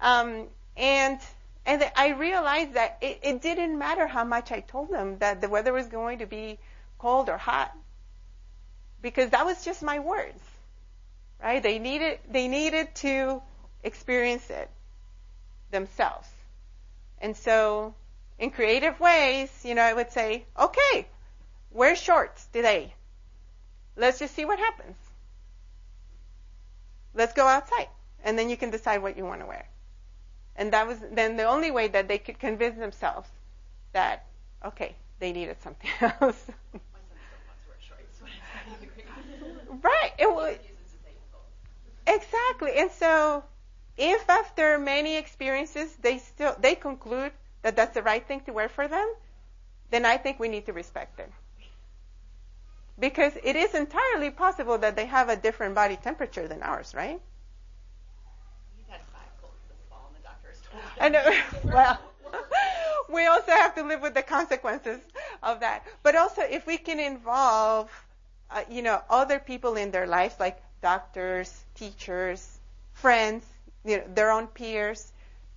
Um, 0.00 0.46
and 0.76 1.20
and 1.66 1.90
I 1.96 2.10
realized 2.10 2.74
that 2.74 2.98
it, 3.00 3.20
it 3.22 3.42
didn't 3.42 3.78
matter 3.78 4.06
how 4.06 4.24
much 4.24 4.52
I 4.52 4.60
told 4.60 4.90
them 4.90 5.18
that 5.18 5.40
the 5.40 5.48
weather 5.48 5.72
was 5.72 5.86
going 5.86 6.18
to 6.18 6.26
be 6.26 6.58
cold 6.98 7.28
or 7.28 7.38
hot, 7.38 7.74
because 9.00 9.30
that 9.30 9.46
was 9.46 9.64
just 9.64 9.82
my 9.82 9.98
words, 9.98 10.42
right? 11.42 11.62
They 11.62 11.78
needed 11.78 12.18
they 12.30 12.48
needed 12.48 12.94
to 12.96 13.42
experience 13.82 14.48
it 14.50 14.70
themselves, 15.70 16.28
and 17.20 17.36
so 17.36 17.94
in 18.38 18.50
creative 18.50 18.98
ways, 19.00 19.50
you 19.64 19.74
know, 19.74 19.82
I 19.82 19.92
would 19.92 20.10
say, 20.12 20.44
okay, 20.58 21.06
wear 21.70 21.96
shorts 21.96 22.46
today. 22.52 22.92
Let's 23.96 24.18
just 24.18 24.34
see 24.34 24.44
what 24.44 24.58
happens. 24.58 24.96
Let's 27.14 27.32
go 27.32 27.46
outside, 27.46 27.88
and 28.24 28.38
then 28.38 28.50
you 28.50 28.56
can 28.56 28.70
decide 28.70 29.02
what 29.02 29.16
you 29.16 29.24
want 29.24 29.40
to 29.40 29.46
wear. 29.46 29.68
And 30.56 30.72
that 30.72 30.86
was 30.86 30.98
then 31.12 31.36
the 31.36 31.44
only 31.44 31.70
way 31.70 31.88
that 31.88 32.08
they 32.08 32.18
could 32.18 32.38
convince 32.38 32.78
themselves 32.78 33.28
that, 33.92 34.24
okay, 34.64 34.94
they 35.18 35.32
needed 35.32 35.56
something 35.62 35.90
else. 36.20 36.46
right. 39.82 40.12
It 40.18 40.32
was, 40.32 40.56
exactly. 42.06 42.72
And 42.76 42.90
so 42.90 43.44
if 43.96 44.28
after 44.28 44.78
many 44.78 45.16
experiences 45.16 45.96
they 45.96 46.18
still, 46.18 46.56
they 46.58 46.74
conclude 46.74 47.32
that 47.62 47.76
that's 47.76 47.94
the 47.94 48.02
right 48.02 48.26
thing 48.26 48.40
to 48.42 48.52
wear 48.52 48.68
for 48.68 48.88
them, 48.88 49.08
then 49.90 50.04
I 50.06 50.16
think 50.18 50.38
we 50.38 50.48
need 50.48 50.66
to 50.66 50.72
respect 50.72 51.16
them. 51.16 51.32
Because 52.98 53.36
it 53.44 53.54
is 53.56 53.74
entirely 53.74 54.30
possible 54.30 54.78
that 54.78 54.96
they 54.96 55.06
have 55.06 55.28
a 55.28 55.36
different 55.36 55.76
body 55.76 55.96
temperature 55.96 56.48
than 56.48 56.62
ours, 56.62 56.92
right? 56.94 57.20
Know. 61.00 61.40
well, 61.64 61.98
we 63.12 63.26
also 63.26 63.52
have 63.52 63.74
to 63.74 63.82
live 63.82 64.00
with 64.00 64.14
the 64.14 64.22
consequences 64.22 65.00
of 65.42 65.60
that. 65.60 65.86
But 66.02 66.16
also, 66.16 66.42
if 66.42 66.66
we 66.66 66.76
can 66.78 66.98
involve, 67.00 67.90
uh, 68.50 68.62
you 68.70 68.82
know, 68.82 69.02
other 69.10 69.38
people 69.38 69.76
in 69.76 69.90
their 69.90 70.06
lives, 70.06 70.34
like 70.40 70.60
doctors, 70.82 71.64
teachers, 71.74 72.58
friends, 72.94 73.44
you 73.84 73.98
know, 73.98 74.04
their 74.14 74.30
own 74.30 74.46
peers, 74.48 75.12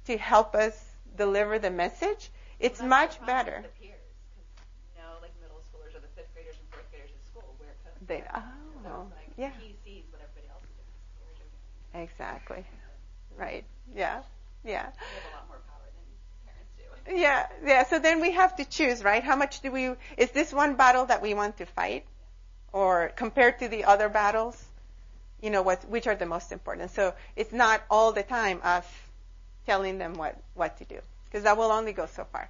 to 0.05 0.17
help 0.17 0.55
us 0.55 0.73
deliver 1.17 1.59
the 1.59 1.71
message, 1.71 2.29
it's 2.59 2.79
well, 2.79 2.89
much 2.89 3.25
better. 3.25 3.63
Peers, 3.79 3.93
you 4.95 5.01
know, 5.01 5.09
like 5.21 5.31
middle 5.41 5.61
schoolers 5.71 5.95
or 5.95 5.99
the 5.99 6.11
fifth 6.15 6.33
graders 6.33 6.55
and 6.59 6.67
fourth 6.71 6.89
graders 6.91 7.11
in 7.11 7.21
school 7.31 7.55
wear 7.59 7.69
coats. 7.83 7.97
They, 8.07 8.23
oh, 8.35 8.43
so 8.83 9.07
like 9.15 9.31
yeah. 9.37 9.51
He 9.59 9.75
sees 9.85 10.03
what 10.11 10.21
everybody 10.21 10.47
else 10.51 10.63
is 10.63 10.73
doing. 11.93 12.03
Exactly. 12.03 12.65
Right. 13.37 13.65
Yeah. 13.95 14.21
Yeah. 14.67 14.87
Do. 17.05 17.15
Yeah, 17.15 17.47
yeah. 17.65 17.85
So 17.85 17.99
then 17.99 18.19
we 18.19 18.31
have 18.31 18.57
to 18.57 18.65
choose, 18.65 19.03
right? 19.03 19.23
How 19.23 19.35
much 19.37 19.61
do 19.61 19.71
we? 19.71 19.95
Is 20.17 20.31
this 20.31 20.51
one 20.51 20.75
battle 20.75 21.05
that 21.05 21.21
we 21.21 21.33
want 21.33 21.57
to 21.57 21.65
fight, 21.65 22.05
or 22.73 23.11
compared 23.15 23.59
to 23.59 23.69
the 23.69 23.85
other 23.85 24.09
battles, 24.09 24.61
you 25.41 25.49
know, 25.49 25.61
what 25.61 25.85
which 25.89 26.05
are 26.07 26.15
the 26.15 26.25
most 26.25 26.51
important? 26.51 26.91
So 26.91 27.13
it's 27.35 27.53
not 27.53 27.81
all 27.89 28.11
the 28.11 28.23
time 28.23 28.59
us 28.63 28.85
telling 29.65 29.97
them 29.99 30.15
what 30.15 30.35
what 30.53 30.77
to 30.79 30.85
do, 30.85 30.99
because 31.25 31.43
that 31.43 31.57
will 31.57 31.71
only 31.71 31.93
go 31.93 32.05
so 32.07 32.25
far. 32.25 32.49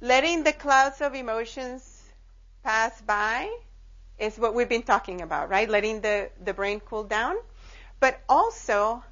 Letting 0.00 0.44
the 0.44 0.52
clouds 0.52 1.00
of 1.00 1.14
emotions 1.14 2.02
pass 2.62 3.00
by 3.02 3.50
is 4.18 4.38
what 4.38 4.54
we've 4.54 4.68
been 4.68 4.82
talking 4.84 5.22
about, 5.22 5.50
right? 5.50 5.68
Letting 5.68 6.02
the 6.02 6.30
the 6.44 6.54
brain 6.54 6.78
cool 6.80 7.02
down, 7.02 7.36
but 7.98 8.20
also 8.28 9.02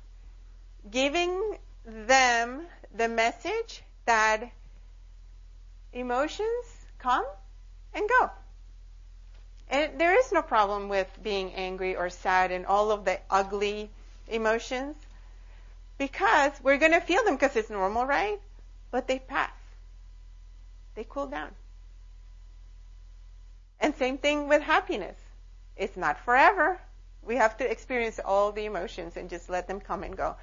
giving 0.88 1.58
them 1.84 2.66
the 2.94 3.08
message 3.08 3.82
that 4.06 4.50
emotions 5.92 6.86
come 6.98 7.24
and 7.94 8.08
go. 8.08 8.30
And 9.68 10.00
there 10.00 10.18
is 10.18 10.32
no 10.32 10.42
problem 10.42 10.88
with 10.88 11.08
being 11.22 11.54
angry 11.54 11.96
or 11.96 12.10
sad 12.10 12.50
and 12.50 12.66
all 12.66 12.90
of 12.90 13.04
the 13.04 13.18
ugly 13.30 13.90
emotions 14.28 14.96
because 15.98 16.52
we're 16.62 16.78
going 16.78 16.92
to 16.92 17.00
feel 17.00 17.22
them 17.24 17.34
because 17.34 17.54
it's 17.56 17.70
normal, 17.70 18.04
right? 18.04 18.40
But 18.90 19.06
they 19.06 19.18
pass. 19.18 19.52
They 20.94 21.06
cool 21.08 21.26
down. 21.26 21.50
And 23.80 23.94
same 23.94 24.18
thing 24.18 24.48
with 24.48 24.62
happiness. 24.62 25.16
It's 25.76 25.96
not 25.96 26.18
forever. 26.24 26.80
We 27.22 27.36
have 27.36 27.56
to 27.58 27.70
experience 27.70 28.18
all 28.24 28.50
the 28.52 28.64
emotions 28.64 29.16
and 29.16 29.30
just 29.30 29.48
let 29.48 29.68
them 29.68 29.80
come 29.80 30.02
and 30.02 30.16
go. 30.16 30.36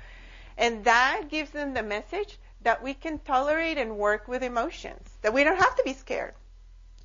And 0.57 0.83
that 0.85 1.29
gives 1.29 1.51
them 1.51 1.73
the 1.73 1.83
message 1.83 2.37
that 2.61 2.81
we 2.81 2.93
can 2.93 3.19
tolerate 3.19 3.77
and 3.77 3.97
work 3.97 4.27
with 4.27 4.41
emotions, 4.41 5.07
that 5.21 5.33
we 5.33 5.43
don't 5.43 5.57
have 5.57 5.75
to 5.75 5.83
be 5.83 5.93
scared 5.93 6.33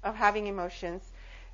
of 0.02 0.14
having 0.16 0.46
emotions, 0.46 1.02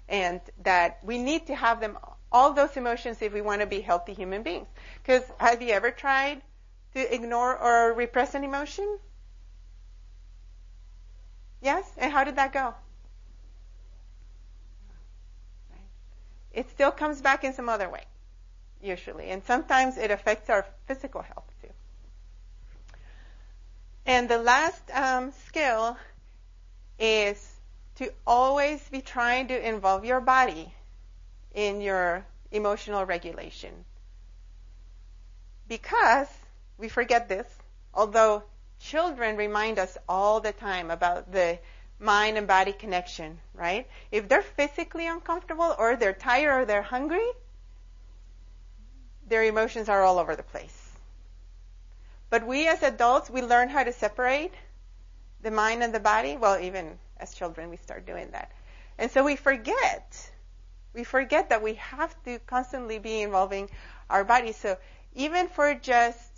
and 0.08 0.40
that 0.62 0.98
we 1.02 1.18
need 1.18 1.46
to 1.48 1.54
have 1.54 1.80
them, 1.80 1.98
all 2.30 2.52
those 2.52 2.76
emotions, 2.76 3.20
if 3.20 3.32
we 3.32 3.40
want 3.40 3.60
to 3.60 3.66
be 3.66 3.80
healthy 3.80 4.14
human 4.14 4.42
beings. 4.42 4.68
Because 5.02 5.24
have 5.38 5.60
you 5.60 5.70
ever 5.70 5.90
tried 5.90 6.40
to 6.94 7.14
ignore 7.14 7.58
or 7.58 7.92
repress 7.92 8.34
an 8.34 8.44
emotion? 8.44 8.98
Yes? 11.60 11.90
And 11.98 12.12
how 12.12 12.24
did 12.24 12.36
that 12.36 12.52
go? 12.52 12.74
It 16.52 16.70
still 16.70 16.92
comes 16.92 17.20
back 17.20 17.44
in 17.44 17.52
some 17.52 17.68
other 17.68 17.88
way, 17.90 18.04
usually. 18.80 19.30
And 19.30 19.44
sometimes 19.44 19.98
it 19.98 20.10
affects 20.10 20.48
our 20.48 20.64
physical 20.86 21.22
health. 21.22 21.47
And 24.08 24.26
the 24.26 24.38
last 24.38 24.82
um, 24.94 25.32
skill 25.46 25.98
is 26.98 27.38
to 27.96 28.10
always 28.26 28.80
be 28.88 29.02
trying 29.02 29.48
to 29.48 29.68
involve 29.68 30.06
your 30.06 30.22
body 30.22 30.72
in 31.54 31.82
your 31.82 32.24
emotional 32.50 33.04
regulation. 33.04 33.84
Because 35.68 36.26
we 36.78 36.88
forget 36.88 37.28
this, 37.28 37.46
although 37.92 38.44
children 38.80 39.36
remind 39.36 39.78
us 39.78 39.98
all 40.08 40.40
the 40.40 40.52
time 40.52 40.90
about 40.90 41.30
the 41.30 41.58
mind 42.00 42.38
and 42.38 42.46
body 42.46 42.72
connection, 42.72 43.38
right? 43.52 43.86
If 44.10 44.26
they're 44.26 44.40
physically 44.40 45.06
uncomfortable 45.06 45.74
or 45.78 45.96
they're 45.96 46.14
tired 46.14 46.62
or 46.62 46.64
they're 46.64 46.80
hungry, 46.80 47.28
their 49.28 49.44
emotions 49.44 49.90
are 49.90 50.02
all 50.02 50.18
over 50.18 50.34
the 50.34 50.42
place. 50.42 50.77
But 52.30 52.46
we 52.46 52.68
as 52.68 52.82
adults, 52.82 53.30
we 53.30 53.42
learn 53.42 53.68
how 53.68 53.84
to 53.84 53.92
separate 53.92 54.52
the 55.42 55.50
mind 55.50 55.82
and 55.82 55.94
the 55.94 56.00
body. 56.00 56.36
Well, 56.36 56.60
even 56.60 56.98
as 57.18 57.34
children, 57.34 57.70
we 57.70 57.76
start 57.76 58.06
doing 58.06 58.30
that. 58.32 58.52
And 58.98 59.10
so 59.10 59.24
we 59.24 59.36
forget. 59.36 60.30
We 60.94 61.04
forget 61.04 61.50
that 61.50 61.62
we 61.62 61.74
have 61.74 62.14
to 62.24 62.38
constantly 62.40 62.98
be 62.98 63.22
involving 63.22 63.70
our 64.10 64.24
body. 64.24 64.52
So 64.52 64.76
even 65.14 65.48
for 65.48 65.74
just 65.74 66.30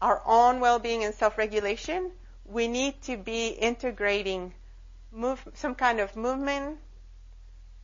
our 0.00 0.22
own 0.24 0.60
well-being 0.60 1.04
and 1.04 1.14
self-regulation, 1.14 2.10
we 2.44 2.68
need 2.68 3.00
to 3.02 3.16
be 3.16 3.48
integrating 3.48 4.54
move, 5.12 5.46
some 5.54 5.74
kind 5.74 6.00
of 6.00 6.16
movement. 6.16 6.78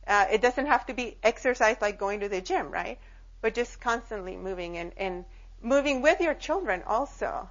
Uh, 0.07 0.25
it 0.31 0.41
doesn't 0.41 0.65
have 0.65 0.85
to 0.87 0.93
be 0.93 1.17
exercise 1.23 1.77
like 1.81 1.99
going 1.99 2.21
to 2.21 2.29
the 2.29 2.41
gym, 2.41 2.71
right? 2.71 2.99
But 3.41 3.53
just 3.53 3.79
constantly 3.79 4.35
moving 4.35 4.77
and, 4.77 4.91
and 4.97 5.25
moving 5.65 6.01
with 6.01 6.21
your 6.21 6.35
children 6.35 6.83
also 6.85 7.49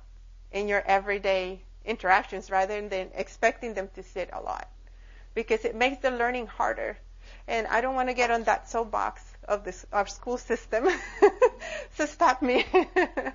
in 0.52 0.68
your 0.68 0.82
everyday 0.86 1.60
interactions 1.84 2.48
rather 2.48 2.88
than 2.88 3.10
expecting 3.14 3.74
them 3.74 3.88
to 3.96 4.02
sit 4.02 4.30
a 4.32 4.40
lot 4.40 4.68
because 5.34 5.64
it 5.64 5.74
makes 5.74 6.00
the 6.00 6.10
learning 6.10 6.46
harder. 6.46 6.96
And 7.48 7.66
I 7.66 7.80
don't 7.80 7.94
want 7.94 8.08
to 8.08 8.14
get 8.14 8.30
on 8.30 8.44
that 8.44 8.68
soapbox 8.70 9.20
of 9.48 9.64
this 9.64 9.84
our 9.92 10.06
school 10.06 10.38
system, 10.38 10.88
so 11.96 12.06
stop 12.06 12.40
me. 12.40 12.64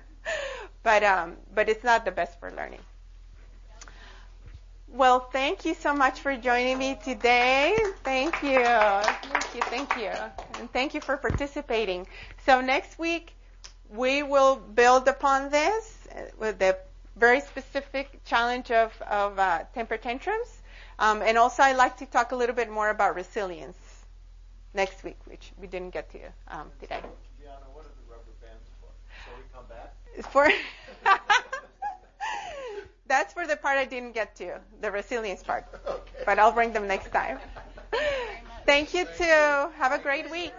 but 0.82 1.04
um, 1.04 1.36
but 1.54 1.68
it's 1.68 1.84
not 1.84 2.04
the 2.04 2.10
best 2.10 2.40
for 2.40 2.50
learning. 2.50 2.80
Well, 4.88 5.20
thank 5.20 5.64
you 5.64 5.74
so 5.74 5.94
much 5.94 6.20
for 6.20 6.36
joining 6.36 6.78
me 6.78 6.98
today. 7.04 7.76
Thank 8.02 8.42
you. 8.42 8.64
Thank 8.64 9.54
you. 9.54 9.60
Thank 9.62 9.96
you. 9.96 10.10
And 10.58 10.72
thank 10.72 10.94
you 10.94 11.00
for 11.00 11.16
participating. 11.16 12.08
So 12.46 12.60
next 12.60 12.98
week, 12.98 13.34
we 13.90 14.22
will 14.22 14.56
build 14.56 15.08
upon 15.08 15.50
this 15.50 15.96
with 16.38 16.58
the 16.58 16.78
very 17.16 17.40
specific 17.40 18.24
challenge 18.24 18.70
of, 18.70 18.92
of 19.02 19.38
uh, 19.38 19.64
temper 19.74 19.96
tantrums. 19.96 20.62
Um, 20.98 21.22
and 21.22 21.36
also, 21.38 21.62
I'd 21.62 21.76
like 21.76 21.96
to 21.98 22.06
talk 22.06 22.32
a 22.32 22.36
little 22.36 22.54
bit 22.54 22.70
more 22.70 22.90
about 22.90 23.14
resilience 23.14 23.76
next 24.74 25.02
week, 25.02 25.16
which 25.24 25.52
we 25.58 25.66
didn't 25.66 25.90
get 25.90 26.10
to 26.12 26.18
um, 26.48 26.70
today. 26.80 27.00
Gianna, 27.40 27.56
what 27.72 27.84
are 27.84 27.88
the 27.88 28.12
rubber 28.12 28.32
bands 28.40 28.68
for? 28.80 28.88
So 29.24 29.32
we 29.36 29.42
come 29.52 29.64
back? 29.68 29.94
For 30.30 30.50
that's 33.06 33.32
for 33.32 33.46
the 33.46 33.56
part 33.56 33.78
I 33.78 33.86
didn't 33.86 34.12
get 34.12 34.36
to, 34.36 34.60
the 34.80 34.90
resilience 34.90 35.42
part. 35.42 35.66
Okay. 35.86 36.22
But 36.24 36.38
I'll 36.38 36.52
bring 36.52 36.72
them 36.72 36.86
next 36.86 37.10
time. 37.12 37.38
Thank 38.66 38.94
you 38.94 39.04
too. 39.16 39.70
Have 39.78 39.92
a 39.92 39.98
great 39.98 40.30
week. 40.30 40.52